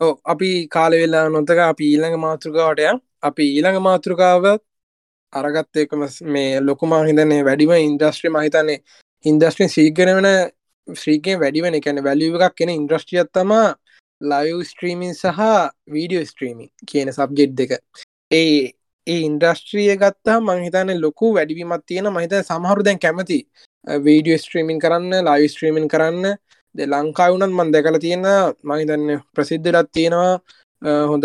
[0.01, 2.87] ඕ අපි කාලවෙලා නොතක අපි ඊළඟ මාතෘකාවටය
[3.23, 4.63] අපි ඊළඟ මාතෘකාවත්
[5.33, 8.83] අරගත් එකම මේ ලොකුමා හිතන්නේ වැඩිම ඉන්දස්ට්‍රි මහිතන්නේ
[9.25, 10.29] ඉන්දස්ට්‍රින් සීගන වෙන
[10.89, 13.69] ශ්‍රීකෙන් වැඩිවෙන එකැන වැලිව එකක් කෙන ඉන්ද්‍රස්ටියත් තමා
[14.21, 15.41] ලයිව් ස්ට්‍රීමින් සහ
[15.89, 17.73] වීඩියෝ ස්ට්‍රීමින් කියන සබ්ජෙට් දෙක.
[18.33, 18.73] ඒ
[19.07, 23.39] ඒ ඉන්ඩස්ට්‍රිය ගත්තා මංහිතන ලොකු වැඩිවීමත් තියෙන මහිත සමහරු දැන් කැමති
[24.05, 26.37] වීඩියෝ ස්ට්‍රීමින් කරන්න ලයි ස්ට්‍රීමින් කරන්න.
[26.75, 28.25] ද ලංකාවුනත් මන් දැකල තියෙන
[28.65, 30.41] මහිතන්න ප්‍රසිද්ධලත් තියෙනවා.
[31.07, 31.25] හොඳ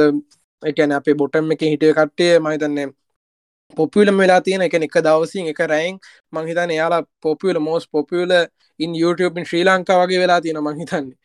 [0.64, 2.88] එකන අපේ බොටම් එක හිටිය කට්ටේ මහිතන්නේ
[3.78, 5.99] පොපියලම වෙලා තියෙන එක එක දවසින් එක රැයින්.
[6.32, 8.32] මංහිතන එයාලා පොපියල මෝස් පොපියල
[8.80, 11.18] ඉන් YouTubeින් ශ්‍රී ලංකා වගේ වෙලා තියෙන මහිතන්නේ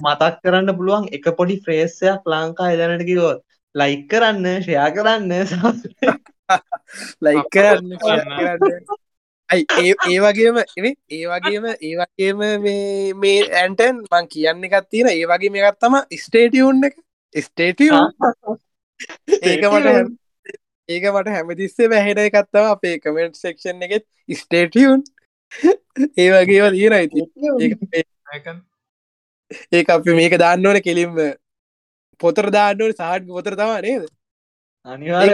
[0.00, 3.44] මතක් කරන්න පුළුවන් එක පොඩි ෆ්‍රේස්සයක් ලංකා එදැනට කිවොත්
[3.74, 5.30] ලයික් කරන්න ෂයා කරන්න.
[7.24, 7.88] ලයික් කරන්න
[9.50, 12.42] ඒ ඒ වගේම ඒ වගේම ඒ වගේම
[13.22, 16.94] මේ ඇන්ටන් මං කියන්න එකත් තියෙන ඒ වගේ මේකත් තම ස්ටේටියුන් එක.
[17.34, 17.90] ස්ටේටිය
[19.42, 19.88] ඒක මට
[20.88, 24.06] ඒක මට හැමතිස්සේ වැහෙන එකත්තව අපේ කමෙන්ට් සෙක්ෂන් එකෙත්
[24.42, 25.04] ස්ටේටියුන්.
[26.16, 27.20] ඒ වගේව තියෙන ඇති
[29.72, 31.20] ඒ අපි මේක දාන්න ඕන කෙලින්ම.
[32.20, 34.08] පොතර දාන්නවට සහට් පොතර තවා නේද?
[34.86, 35.24] අනිවා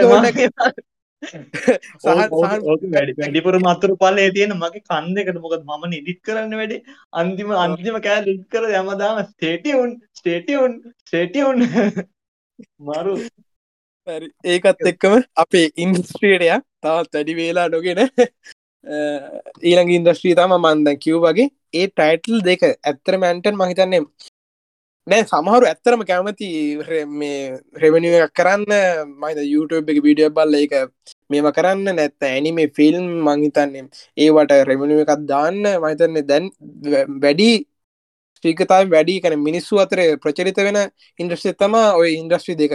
[2.03, 6.77] වැඩිපුර මතුරු පල්ලේ තියෙන මගේ කන්දකට මොකද මම නිදිත් කරන්න වැඩි.
[7.13, 10.73] අන්තිම අන්තිම කෑ ලික් කර යමදාම ස්ටේටියවුන් ස්ටේටියවුන්
[11.07, 11.57] ස්ටේටියවුන්
[12.87, 13.15] මරු.
[14.53, 16.49] ඒකත් එක්කම අපේ ඉන්ස්ට්‍රියටය
[16.83, 17.99] තවත් වැඩි වේලා නොගෙන
[19.63, 21.47] ඊළඟ ඉන්දස්ශ්‍රී තම මන්ද කිව් වගේ.
[21.73, 24.03] ඒ ටයිටල් දෙක ඇත්තර මැන්ටන් මහිතන්නේ
[25.07, 26.47] නෑ සමහරු ඇත්තරම කැමති
[27.19, 27.37] මේ
[27.83, 28.71] රෙවනිුව එකක් කරන්න.
[29.21, 30.73] මයිද YouTube එක විඩිය බල්ල එක
[31.31, 31.87] මේම කරන්න.
[31.99, 33.83] නැත්ත ඇනිමේ ෆිල්ම් මංහිතන්නේ
[34.23, 35.61] ඒවට රෙවනිුව එකක් දාන්න.
[35.85, 36.45] මහිතන්නේ දැන්
[37.23, 37.49] වැඩි
[38.39, 40.79] ස්්‍රීකතාව වැඩි කන මිනිස්සු අතර ප්‍රචරිත වෙන
[41.19, 42.73] ඉන්ද්‍රස්්‍ය තමා ඔය ඉන්ද්‍රස්්‍රී දෙක.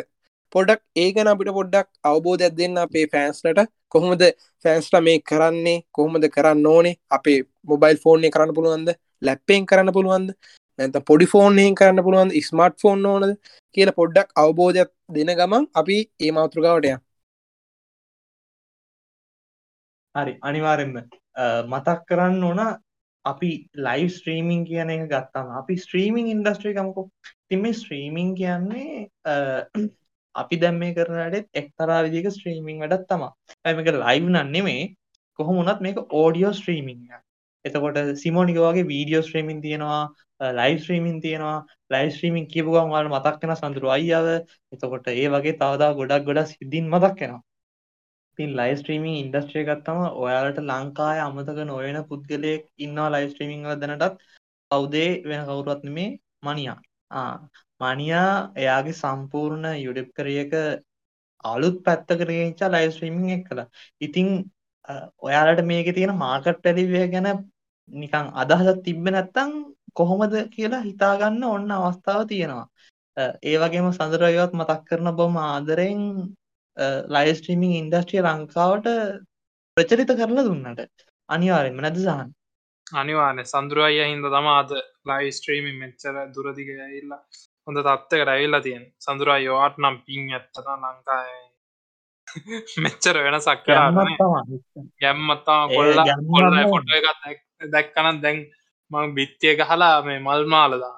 [0.53, 3.61] පොඩක් ඒගන අපිට පොඩ්ඩක් අවබෝධයක් දෙන්න අපේ ෆෑන්ස්ලට
[3.95, 4.23] කොහොමද
[4.65, 5.85] ෆෑන්ස්ට මේ කරන්නේ?
[5.97, 6.97] කොහොමද කරන්න ඕනේ?
[7.17, 7.39] අපේ
[7.71, 8.91] මොබයිල් ෆෝර්නය කරන්න පුළුවන්ද?
[9.27, 10.31] ලැප්පෙන් කරන්න පුළුවන්ද?
[10.83, 13.35] නැත පොඩි ෆෝන්යෙන් කරන්න පුළුවන් ස්මර්ට් ෆෝන් ඕනද
[13.75, 16.95] කියල පොඩ්ඩක් අවබෝධයක් දෙන ගමන් අපි ඒ මාතෘකාවටය
[20.15, 20.97] හරි අනිවාරෙන්ම
[21.67, 22.61] මතක් කරන්න ඕන
[23.25, 27.07] අපි ලයිව් ස්ට්‍රීමිං කියන එක ගත්තාම අපි ස්ට්‍රීමිං ඉන්ඩස්ට්‍රී කමකෝ
[27.49, 29.07] තිම ස්ට්‍රීමිං කියන්නේ
[30.35, 33.33] අපි දැම් මේ කරනට එක්තරා විදික ස්ට්‍රීමිං වැඩත් තමා
[33.65, 34.83] ඇමක ලයිව් නන්නෙමේ
[35.39, 37.01] කොහොමුණත් මේක ඕඩියෝ ස්ට්‍රීමිං
[37.65, 40.03] එතකොට සිමෝනික වගේ වීඩියෝ ස්ට්‍රීමින් තියෙනවා
[40.61, 41.59] ලයිව් ස්ට්‍රීමින් තියෙනවා.
[41.91, 44.27] ලයිව් ස්ට්‍රීමින් කියපු ගමන් ඔයාලට මතක් වෙන සඳුරු අයියාව
[44.75, 47.43] එතකොට ඒ වගේ තව තව ගොඩක් ගොඩක් සිද්ධීන් මතක් වෙනවා.
[48.33, 53.79] ඉතින් ලයිව් ස්ට්‍රීමින් ඉන්ඩස්ට්‍රි එකක් තමයි ඔයාලට ලංකාවේ අමතක නොවන පුද්ගලයෙක් ඉන්නවා ලයිව් ස්ට්‍රීමින් වල
[53.83, 54.17] දැනටත්.
[54.71, 56.09] කවුදේ වෙන කවුරුවත් නෙමේ.
[56.43, 56.79] මනියා
[57.11, 57.35] ආ
[57.81, 58.31] මනියා
[58.63, 60.53] එයාගේ සම්පූර්ණ යුඩප් කරියක
[61.45, 63.67] අලුත් පැත්තකට ගෙනිච්චා ලයිව් ස්ට්‍රීමින් එක්කලා.
[64.01, 64.62] ඉතින් අ,
[65.19, 67.29] ඔයාලට මේකේ තියෙන මාකට් වැලියු ගැන
[67.91, 69.51] නිකන් අදහසක් තිබ්බේ නැත්නම්
[69.95, 72.67] කොහොමද කියලා හිතාගන්න ඔන්න අවස්ථාව තියෙනවා.
[73.17, 76.03] අ, ඒ වගේම සඳරයවත් මතක් කරන බොහොම ආදරෙන්
[77.09, 78.89] ලයිව් ස්ට්‍රීමින් ඉන්ඩස්ට්‍රිය ලංකාවට
[79.77, 80.81] ප්‍රචලිත කරලා දුන්නට
[81.29, 82.29] අනිවාර්යෙන්ම නැද්ද සහන්?
[82.93, 84.71] අනිවාන සඳුර අය හින්ද තම අද
[85.11, 87.21] ලයි ස්ට්‍රීමි මෙච්චර දුරදිග ඇල්ලා
[87.67, 91.41] හොඳ තත්වක රැවිල්ලා තියෙන් සඳුරා යෝවාට නම් පින් ඇත්තන ලංකායි
[92.85, 94.59] මෙච්චර වෙන සක්කරන්න ගැම්මක් තමයි.
[95.03, 95.93] ගැම්මත්තා කොල්ල
[96.31, 96.65] කොල්ල තමයි.
[96.73, 98.43] ෆොට එකත් දැක්කනත් දැන්
[98.91, 100.97] මං බිත්තිය ගහලා මේ මල් මාලදා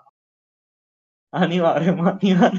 [1.32, 2.58] අනිවාර්යයෙන්.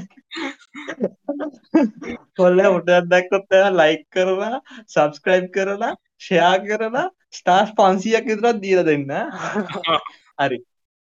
[2.36, 9.10] කොල්ල උඩක් දැක්කොත් ලයික් කරලා සබස්ක්‍රයිබ් කරලා ෂෙයා කරලා ස්ටාර්ස් 500ක් විතරක් දීලා දෙන්න.
[10.42, 10.58] හරි.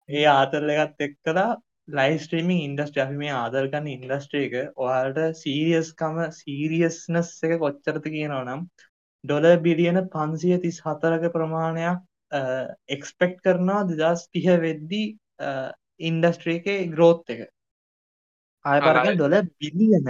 [0.09, 1.51] ඒ ආතල් එකත් එක්කලා
[1.99, 8.45] ලයිව් ස්ට්‍රීමින් ඉන්ඩස්ට්‍රි අපි මේ ආදර ගන්න ඉන්ඩස්ට්‍රි එක ඔයාලට සීරියස්කම සීරියස්නස් එක කොච්චරද කියනවා
[8.45, 8.61] නම්
[9.25, 11.99] ඩොලර් බිලියන 534ක ප්‍රමාණයක්
[12.97, 15.07] එක්ස්පෙක්ට් කරනවා 2030 වෙද්දී
[16.11, 17.41] ඉන්ඩස්ට්‍රි එකේ growth එක.
[18.65, 18.85] ආය හරි.
[18.87, 20.07] පරක ඩොලර් බිලියන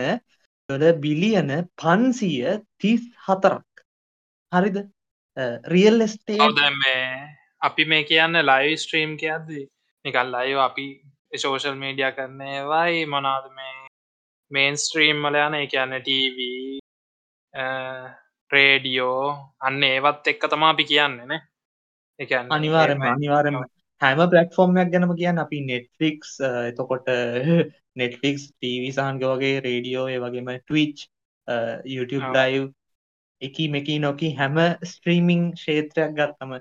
[0.69, 1.51] ඩොලර් බිලියන
[1.83, 3.55] 534ක්.
[4.53, 4.77] හරිද?
[5.67, 5.99] රියල්
[6.83, 9.69] මේ අපි මේ කියන්න ලයි ස්ට්‍රීම් කියද්දී
[10.05, 11.03] නිකල් ලයිව අපි
[11.33, 13.75] සෝෂල් මීඩිය කරන්නේවයි මොනාද මේ
[14.51, 16.39] මේන් ස්ට්‍රීම් මල යන කියන්න ටව
[18.51, 19.21] රේඩියෝ
[19.61, 21.37] අන්න ඒවත් එක්ක තමා අපි කියන්නේන
[22.19, 23.63] එකන්න අනිවාර්යයෙන්ම අනිවාර්යයෙන්ම.
[24.01, 27.09] හැම ප්ලට්ෆෝර්මයක් ගැනම කියන්න අපි නෙට්ෆලික්ස් එතකොට
[27.97, 31.07] නෙට්ෆලික්ස් ටීවී සහන්ග වගේ රේඩියෝ ඒ වගේම ටවිච්
[31.95, 32.27] YouTube.
[32.35, 32.67] ලයිව්
[33.43, 36.53] එක මෙකී නොකි හැම ස්ට්‍රීමිං ක්ෂේත්‍රයක් ගත්තම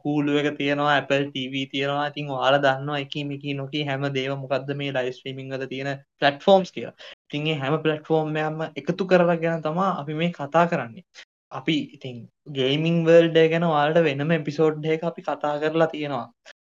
[0.00, 4.74] හූලුව එක තියෙනවා Apple TV තියෙනවා ඉතින් වාල දන්නවා එක මෙකී නොකී හැම දේව මොකක්ද
[4.76, 5.90] මේ ලයි ස්ට්‍රීමිං ද තියෙන
[6.20, 6.88] පලට්ෆෝම්ස් කිය
[7.30, 11.04] තින්ගේ හැම පලට්ෆෝර්ම්යම එකතු කරලා ගැන තමා අපි මේ කතා කරන්නේ.
[11.52, 12.16] අපි ඉතින්
[12.52, 16.26] ගේමිං වර්ල්ඩ ගැන වාලට වෙනම එපිසෝඩ් එක අපි කතා කරලා තියෙනවා.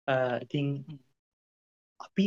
[0.07, 0.67] අ, ඉතින්
[2.01, 2.25] අපි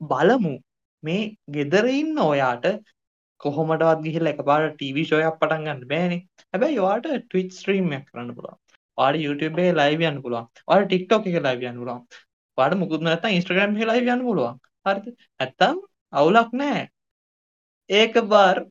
[0.00, 0.54] බලමු
[1.02, 2.66] මේ ගෙදර ඉන්න ඔයාට
[3.40, 6.20] කොහොමටවත් ගිහිල්ලා එකපාරට ටීවී ෂෝයක් පටන් ගන්න බෑනේ.
[6.56, 8.58] හැබැයි ඔයාට stream එකක් කරන්න පුළුවන්.
[8.98, 10.48] ඔයාට YouTube එකේ යන්න පුළුවන්.
[10.66, 12.02] ඔයාට TikTok එකේ යන්න පුළුවන්.
[12.58, 14.60] ඔයාට මුකුත් Instagram එකේ live යන්න පුළුවන්.
[14.86, 15.06] හරිද?
[15.40, 15.80] නැත්තම්
[16.12, 16.86] අවුලක් නැහැ.
[17.90, 18.62] ඒක බාර්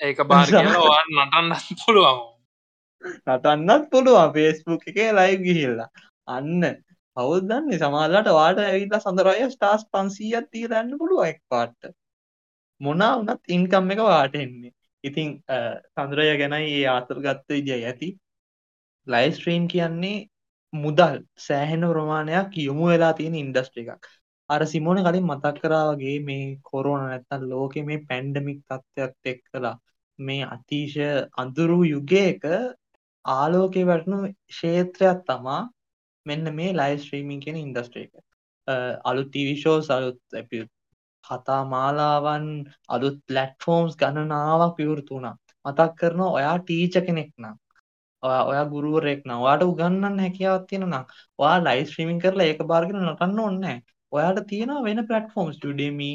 [0.00, 2.20] ඒක බාර නටන්නත් පුළුවන්
[3.26, 5.90] නටන්නත් පුළුවන් Facebook එකේ live ගිහිල්ලා.
[6.28, 6.62] අන්න
[7.16, 11.90] කවුද දන්නේ සමහරවිට ඔයාට ඇවිල්ලා සඳරාය ස්ටාර්ස් 500ක් තියලා යන්න පුළුවන් එකපාරට.
[12.80, 14.72] මොනා වුණත් ඉන්කම් එක ඔයාට එන්නේ.
[15.04, 15.28] ඉතින්
[15.94, 18.08] සඳරය ගැනයි ඒ ආතල් ගත්ත විදිය ඇති.
[19.06, 20.16] ලයිව් ස්ට්‍රීම් කියන්නේ
[20.72, 21.14] මුදල්
[21.46, 24.04] සෑහෙන ප්‍රමාණයක් යොමු වෙලා තියෙන ඉන්ඩස්ට්‍රි එකක්.
[24.50, 29.74] අර සිමෝන කලින් මතක් කරා වගේ මේ කොරෝන නැත්තම් ලෝකෙ මේ පැන්ඩමික් තත්ත්වයක් එක්කලා
[30.18, 31.08] මේ අතිශය
[31.42, 32.42] අඳුරු යුගයක
[33.24, 34.18] ආලෝකේ වැටුණු
[34.50, 35.60] ක්ෂේත්‍රයක් තමා
[36.26, 38.12] මෙන්න මේ ලයිව් ස්ට්‍රීමින් කියන ඉන්ඩස්ට්‍රි එක.
[38.68, 38.74] අ,
[39.10, 40.68] අලුත් ටීවී ෂෝස් අලුත් එපි-
[41.24, 42.46] කතා මාලාවන්
[42.94, 45.34] අලුත් ප්ලට්ෆෝම්ස් ගණනාවක් විවෘත වුණා.
[45.64, 47.56] මතක් කරනවා ඔයා ටීචර් කෙනෙක් නම්
[48.22, 51.06] ඔයා ඔයා ගුරුවරයෙක් නම් ඔයාට උගන්වන්න හැකියාවක් තියෙනවා නම්
[51.42, 53.78] ඔයා ලයිව් ස්ට්‍රීමින් කරලා ඒක බාරගෙන නටන්න ඕනේ නැහැ.
[54.12, 56.12] ඔයාට තියෙනවා වෙන platforms Udemy,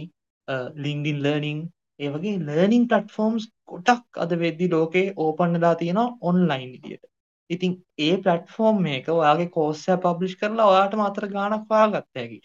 [0.48, 1.62] uh, LinkedIn Learning
[2.04, 7.06] ඒ වගේ learning platforms ගොඩක් අද වෙද්දි ලෝකේ ඕපන් වෙලා තියෙනවා online විදියට.
[7.50, 7.72] ඉතින්
[8.06, 12.40] ඒ platform එක ඔයාගේ course එක publish කරලා ඔයාටම අතර ගාණක් හොයාගත්ත හැකි.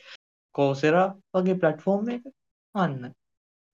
[0.56, 1.04] Coursera
[1.34, 2.22] වගේ platform එක
[2.75, 3.12] අන්න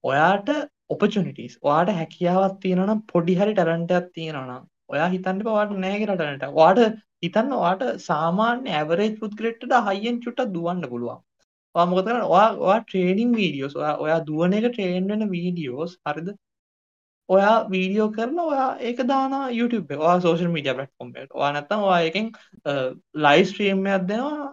[0.05, 0.49] ඔයාට
[0.95, 5.77] opportunities ඔයාට හැකියාවක් තියෙනවා නම් පොඩි හරි talent එකක් තියෙනවා නම් ඔයා හිතන්න එපා ඔයාට
[5.85, 6.59] නැහැ කියලා talent එකක්.
[6.63, 11.21] ඔයාට හිතන්න ඔයාට සාමාන්‍ය average පුද්ගලෙක්ට වඩා high end චුට්ටක් දුවන්න පුළුවන්.
[11.75, 12.29] ඔයා මොකද කරන්නේ?
[12.35, 16.29] ඔයා ඔයා training videos ඔයා ඔයා දුවන එක train වෙන videos හරිද?
[17.35, 20.01] ඔයා වීඩියෝ කරලා ඔයා ඒක දානවා YouTube එක.
[20.07, 21.33] ඔයා social media platform එකට.
[21.41, 22.31] ඔයා නැත්තම් ඔයා එකෙන්
[23.27, 24.49] live stream එකක් දෙනවා.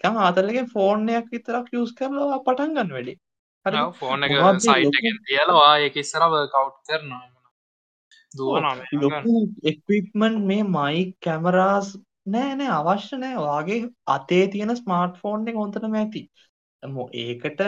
[0.00, 3.18] නිකන් ආතල්ලගේ ෆෝන් එකක් විතරක් use කරලා ඔයා පටන් ගන්න වැඩේ.
[3.92, 7.22] ෆෝන් එක මොනවද සයිට් ලොකු- එකෙන් තියලා ඒක ඉස්සරව කවු් කරනවා.
[8.34, 11.92] දුවනවා මේ ලොකු එක්විප්මන්ට් මේ මයික් කැමරාස්
[12.26, 13.36] නෑ නෑ අවශ්‍ය නෑ.
[13.36, 16.22] වාගේ අතේ තියෙන ස්මාර්ට් ෆෝන් එක හොඳටම ඇති.
[16.82, 17.60] මො ඒකට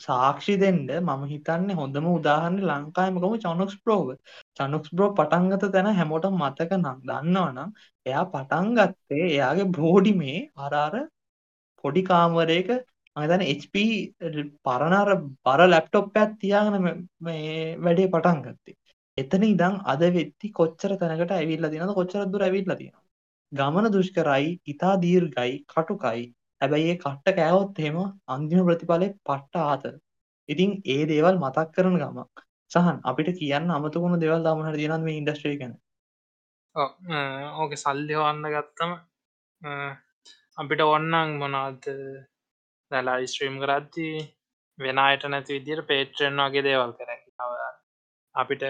[0.00, 4.08] සාක්ෂි දෙන්ඩ මම හිතන්නේ හොඳම උදාහරන්න ලංකායමකම චනොක්ස් ප්‍රෝව
[4.56, 7.70] චනොක්ස් බ්‍රෝ පටන්ගත තැන හැමෝට මතක නම් දන්නවනම්
[8.06, 10.94] එයා පටන් ගත්තේ එයාගේ බ්‍රෝඩි මේ අරාර
[11.84, 12.68] පොඩි කාමරයක
[13.16, 13.74] අතන HP
[14.64, 15.08] පරණර
[15.46, 18.76] බර ලැප්ටොප් ඇත් තියාගෙන මේ- මේ වැඩේ පටන් ගත්තේ.
[19.18, 22.96] එතන ඉදං අද වෙත්ති කොච්චර තැනකට ඇවිල්ල තිනද කොච්චර දුර ඇවිල්ල තියෙන
[23.52, 26.22] ගමන දුෂ්කරයි ඉතා දීර්ගයි කටුකයි.
[26.60, 27.98] හැබැයි ඒ කට්ට කෑවොත් එහෙම
[28.28, 29.84] අන්තිම ප්‍රතිඵලේ පට්ට ආත
[30.48, 35.56] ඉතින් ඒ දේවල් මතක් කරන ගමක් සහන් අපිට කියන්න අමතුකුණු දෙවල් දමහට තියෙනත් මේ ඉන්ඩස්ට්‍රේ
[35.60, 35.74] ගැන?
[37.56, 38.92] ඕක සල්ලි හොන්න ගත්තම
[40.58, 41.82] අපිට ඔන්නන් මොනාද
[42.92, 44.08] දැලා ස්ත්‍රීම් කරද්දි
[44.78, 47.10] වෙන අයට නැති විදිට පේට්‍රෙන් වගේ දේවල් කර
[48.34, 48.62] අපිට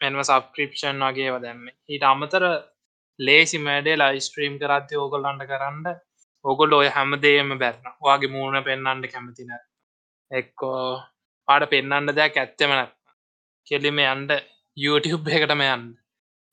[0.00, 1.66] මෙන්ම සබක්‍රපෂන් වගේව දැම්ම.
[1.88, 2.44] ඊට අමතර
[3.18, 5.86] ලේසි මෑඩේ ලයිස්ට්‍රීම් කරත්ති ඕගොල්ලන්ට කරන්න
[6.44, 9.52] ඔගොල්ල ඔය හැමදේම බැරන වගේ මූුණ පෙන්න්නට කැමතින
[10.30, 10.80] එක්කෝ
[11.48, 12.94] පාට පෙන්න්න දෙයක් ඇත්තෙම නැත්
[13.66, 14.32] කෙලිම යන්ඩ
[14.76, 15.86] YouTube එකටම යන්න.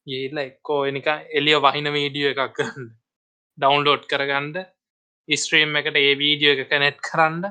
[0.08, 1.08] ඒල්ල එක්කෝ එනික
[1.40, 2.88] එලිය වහින වීඩියෝ එකක් කරන්න.
[3.58, 4.58] ඩවන්ලෝඩ් කරගන්ඩ
[5.38, 7.44] ස්ත්‍රීම් එකට ඒ වීඩියෝ එක කනෙට් කරන්න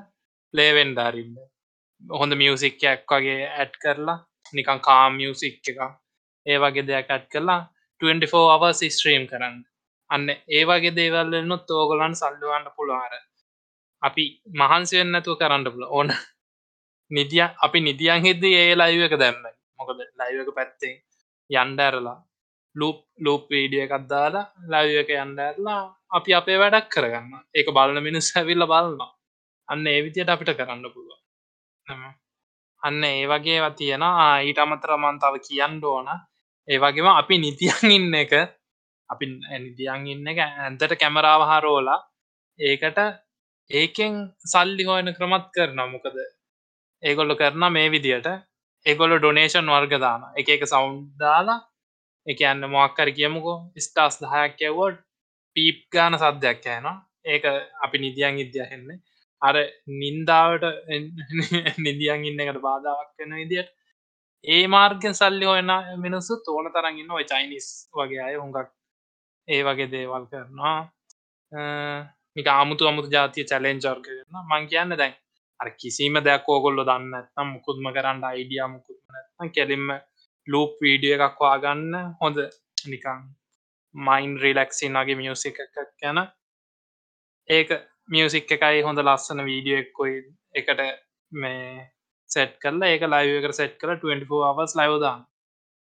[0.55, 1.35] ලේවෙන්ඩාරින්න
[2.03, 4.19] හොඳ මියසික්කයක් වගේ ඇඩ් කරලා
[4.53, 5.79] නිකන් කාම් මියසික් එක
[6.47, 7.61] ඒ වගේ දෙයක් ඇඩ් කරලා
[8.01, 9.57] 24 අවස් ස්ත්‍රීම් කරන්න.
[10.11, 13.15] අන්න ඒ වගේ දේවල්ලනුත් ඕගොලන් සල්ලුවන්න පුළුවර
[14.03, 14.25] අපි
[14.61, 16.09] මහන්සිවෙන් නැතුව කරන්න පුල ඕන.
[17.11, 19.45] නිදිය අපි නිදියන් හිද ඒ ලයිව එක දැම්ම.
[19.79, 20.95] මොකද ලයිව එක පැත්තේ
[21.51, 22.19] යන්ඩඇරලා
[22.77, 27.33] ලූප් ලූප් වීඩිය එකක් දාලා ලයිව එක යන්ඩඇරලා අපි අපේ වැඩක් කරගන්න.
[27.55, 29.01] ඒක බලන මිනිස් ඇවිල්ල බලන්න
[29.69, 31.19] අන්න ඒ විදියට අපිට කරන්න පුළුව
[32.83, 34.05] අන්න ඒ වගේ තියෙන
[34.43, 36.09] ඊට අමතර මන්තාව කියන්න ඕන.
[36.69, 38.33] ඒ වගේම අපි නිතියන් ඉන්න එක
[39.09, 39.27] අපි
[39.59, 41.99] නිතියන් ඉන්න එක ඇන්තට කැමරාව හරෝලා
[42.59, 43.01] ඒකට
[43.71, 46.17] ඒකෙන් සල්ලි හොයන ක්‍රමත් කරන මොකද
[47.03, 48.29] ඒගොල්ල කරන මේ විදියට
[48.87, 51.61] ඒගොල්ල ඩොනේෂන් වර්ගදාන එක එක සවුන්් දාලා
[52.27, 54.99] එක යන්න මොක්කර කියමුකෝ ස්ටාස් දහයක් යවෝඩ්
[55.61, 56.91] පීප් ගාන සද්‍යයක් යන
[57.27, 57.45] ඒක
[57.85, 59.01] අපි නිදියන් ඉද්‍ය හෙන්නේ.
[59.43, 59.57] අර
[59.97, 60.65] නින්දාවට
[61.87, 63.71] නිදියන් ඉන්න එකට බාධාවක් වෙන විදියට
[64.45, 68.71] ඒ මාර්ගෙන් සල්ලි හොයන මිනිස්සු තෝන තරගන්න ඔය චයිනිස් වගේ අය හුඟක්
[69.49, 70.79] ඒ වගේ දේවල් කරනවා.
[72.37, 75.15] මික ආමුතු අමුතු ජාතිය චලෙන්ජර්ග කරන මං කියන්න දැන්
[75.61, 79.87] අර කිසිීම දෙයක් ඕගොල්ලො දන්න ඇත්නම් මුකුත්ම කරන්න අයිඩිය මුකුත්ම නැත්නම් කෙලින්ම
[80.47, 82.39] ලූප් වීඩිය එකක් වාගන්න හොඳ
[82.87, 83.21] නිකං
[83.95, 86.19] මයින් රිලක්සින් වගේ මියසික එකක් ගැන.
[87.49, 87.71] ඒක
[88.09, 90.19] මියසික් එකයි හොඳ ලස්සන වීඩියෝ එක්කොයි
[90.55, 90.81] එකට
[91.33, 91.91] මේ
[92.31, 95.27] සෙට් කරලා ඒක ලයිව එකට සෙට් කර 24 අවස් ලයවදාන්න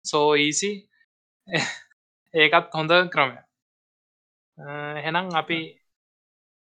[0.05, 0.71] සෝ ඊසි
[2.33, 3.37] ඒකත් හොඳ ක්‍රමය
[5.05, 5.59] හෙනම් අපි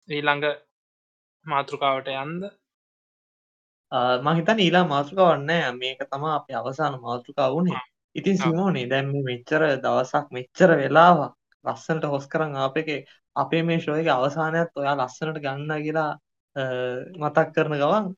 [0.08, 0.46] ඊළඟ
[1.46, 2.46] මාතෘකාවට යන්ද
[4.22, 7.82] මහිතන් ඊලා මාතෘකාවන්න මේක තමා අප අවසාන මාතෘකා වුණේ.
[8.16, 11.34] ඉතින් සිමෝනේ දැම් මෙච්චර දවසක් මෙච්චර වෙලාවක්
[11.66, 12.92] ලස්සනට හොස් කරන් අප එක
[13.36, 16.12] අපේ මේ ශෝයක අවසානයක් ඔයා ලස්සනට ගන්න කියලා
[17.22, 18.12] මතක් කරන ගවන්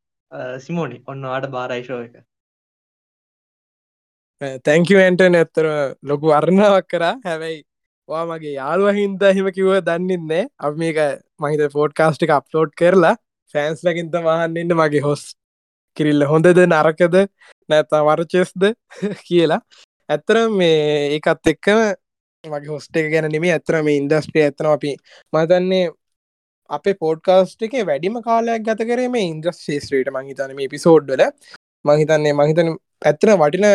[0.60, 2.20] සිමෝනි ඔන්න වාට බාරයිශෝ එක.
[4.64, 5.70] තැංකව ඇන්ටන් ඇත්තර
[6.04, 7.16] ලොකු අරණාවක් කරා.
[7.24, 7.64] හැබැයි
[8.10, 11.02] වා මගේ යාළුව හින්ද හිම කිව දන්නෙන්නේ අප මේක
[11.40, 13.16] මහිත ෆෝඩ් කාස්ටික අප්ලෝඩ් කරලා
[13.54, 15.26] ෆෑන්ස් ලකින්ත මහන්නන්න මගේ හොස්
[15.98, 17.16] කිරිල්ල හොඳද නරකද
[17.70, 18.72] නැතා වරචෙස්ද
[19.28, 19.62] කියලා
[20.10, 20.82] ඇත්තර මේ
[21.14, 21.80] ඒකත් එක්කම
[22.44, 24.96] මගේ හොස්ට එක ගැන නෙමේ ඇතර මේ ඉන්දස්ට්‍රිය ඇතන අපි
[25.34, 25.84] මතන්නේ
[26.70, 31.24] අපේ පෝඩ්කාස්ට් එක වැඩිම කාලයක් ගත කරේ මේ ඉන්ද්‍රස් ශේත්‍රයට මහිතන මේ පිසෝඩ්ඩල
[31.86, 32.74] මහිතන්නේ මහිතන
[33.04, 33.68] ඇත්තන වටින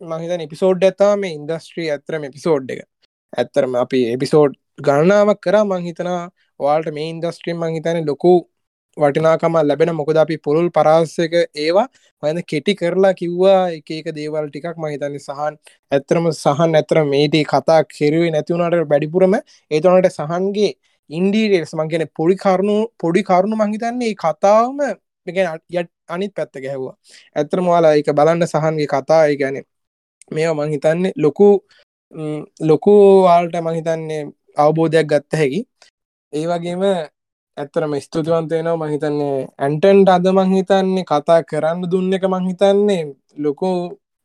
[0.00, 2.82] මහිතන එපිසෝඩ් ඇතා මේ ඉන්දස්ට්‍රී ඇතරම එපිසෝඩ් එක.
[3.32, 6.20] ඇත්තරම අපි එපිසෝඩ් ගණනාවක් කරා මංහිතනා
[6.60, 8.32] වාල්ට මේ ඉන්දස්ට්‍රීම් මංහිතන ලොකු
[8.96, 11.86] වටිනාකම ලැබෙන මොකද අපි පුළුල් පරාසක ඒවා
[12.22, 15.54] හඳ කෙටි කරලා කිව්වා එක එක දේවල් ටිකක් මහිතන්නේ සහන්
[15.92, 19.34] ඇත්තරම සහන් ඇතර මේටි කතා කෙරුවේ නැතිවුණට බැඩිපුරම
[19.70, 20.72] ඒතනට සහන්ගේ
[21.10, 24.80] ඉන්ඩීරේස් මංගෙන පොඩි කරුණු පොඩි කරුණු මහිතන්නේ කතාවම
[25.26, 26.94] යට අනිත් පැත්ත ගැහවා.
[27.36, 29.56] ඇත්තරම වාලා එක බලන්න සහන්ගේ කතා ගැන
[30.30, 31.48] මේවා මංහිතන්නේ ලොකු
[32.62, 32.92] ලොකු
[33.24, 34.22] වාල්ට මහිතන්නේ
[34.56, 35.60] අවබෝධයක් ගත්ත හැකි.
[36.32, 36.82] ඒ වගේම
[37.56, 43.02] ඇත්තරම ස්තුතිවන්තයනවා මහිතන්නේ ඇන්ටන්ට අද මංහිතන්නේ කතා කරන්න දුන්න එක මංහිතන්නේ
[43.38, 43.70] ලොකු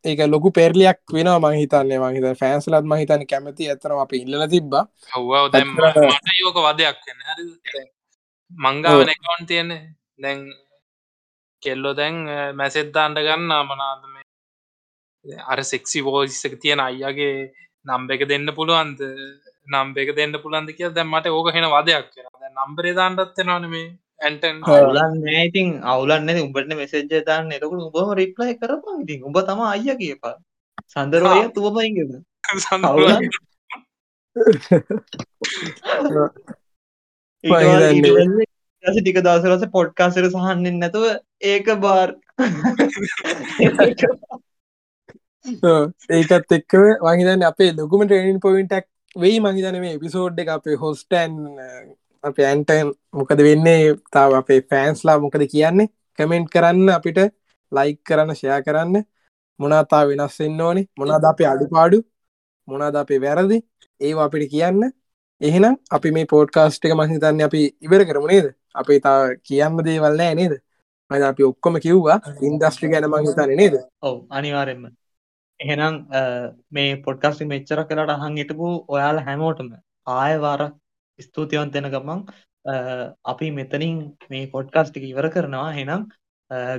[0.05, 3.69] ඒක ලොකු පෙරලියක් වෙන මහිතන්නේ මහිත ෆෑන්ස්ලත් මහිතන කැමති.
[3.69, 4.73] ඇතරම අප ඉල්ල තිබ්බ.
[6.41, 6.97] යෝක වදයක්
[8.51, 9.69] මංගාවන එකවන් තියෙන
[10.17, 10.39] දැන්
[11.63, 12.15] කෙල්ලෝ දැන්
[12.55, 17.35] මැසෙද්දාන්ට ගන්න මනාද මේ අර සෙක්සි වෝසික තියෙන අයියාගේ
[17.85, 18.99] නම්බ එක දෙන්න පුළුවන්ද?
[19.67, 25.27] නම්බ එක දෙන්න පුළන්ද කිය දැමට ඕක හෙන වදයක් කියෙන නම්බරේ දාන්නත්වෙනවන මේ ඇන්ටන් අවුලන්න
[25.39, 27.51] ඉතින් අවුලන්න උඹට මෙසෙජ්ජ දාන්න.
[27.51, 30.37] එතකට උබම රිප්ලයි කරපා ඉතින් උඹ තම අයිය කියපා
[30.89, 32.21] සඳරෝය තුවමයිගද
[38.83, 42.15] ටික දවසරස පොඩ්කාසර සහන්නෙන් නැතුව ඒක බාර්
[46.11, 51.33] ඒකත් එක්කව වහිතන්න අපේ ලොකුම ට්‍රේනින් පොයින්ටක් වෙයි මහිතන මේ එපිසෝඩ් එක අපේ හොස්ටන්
[52.23, 53.95] අප ඇන්ටන් මොකද වෙන්නේ?
[54.13, 55.87] තාව අපේ ෆෑන්ස්ලා මොකද කියන්නේ?
[56.19, 57.19] කමෙන්ට් කරන්න අපිට
[57.71, 59.03] ලයික් කරන්න ෂයා කරන්න.
[59.59, 60.85] මොනාතා වෙනස් වෙන්න ඕනේ?
[60.99, 61.99] මොනාද අපේ අඩුපාඩු?
[62.67, 63.57] මොනාද අපේ වැරදි?
[64.01, 64.81] ඒවා අපිට කියන්න.
[65.41, 68.47] එහෙනම් අපි මේ පෝඩ්කාස්ට් එක මහිතන්න අපි ඉවර කරමු නේද?
[68.73, 70.53] අපේ තා කියන්න දේවල් නෑ නේද?
[71.11, 73.73] මද අපි ඔක්කොම කිව්වා ඉන්දස්ට්‍රි ගැන මහිතන නේද?
[74.01, 74.83] ඔව් අනිවාරෙන්ම
[75.59, 76.21] එහෙනම් අ,
[76.71, 79.67] මේ පොඩ්කස්ටි මෙච්චර කලට අහන් හිටපු ඔයාල හැමෝටම
[80.07, 80.61] ආයවාර
[81.21, 82.23] ස්තුතිවන්ත වෙන ගමන්
[82.65, 82.73] අ,
[83.25, 83.99] අපි මෙතනින්
[84.29, 85.69] මේ පොඩ්කාස්ටික ඉවර කරනවා.
[85.71, 86.07] හෙනම්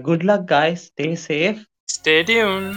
[0.03, 2.75] ගුඩ්ලක් ගයිස් ටේ සේෆ් ස්ටේටියන්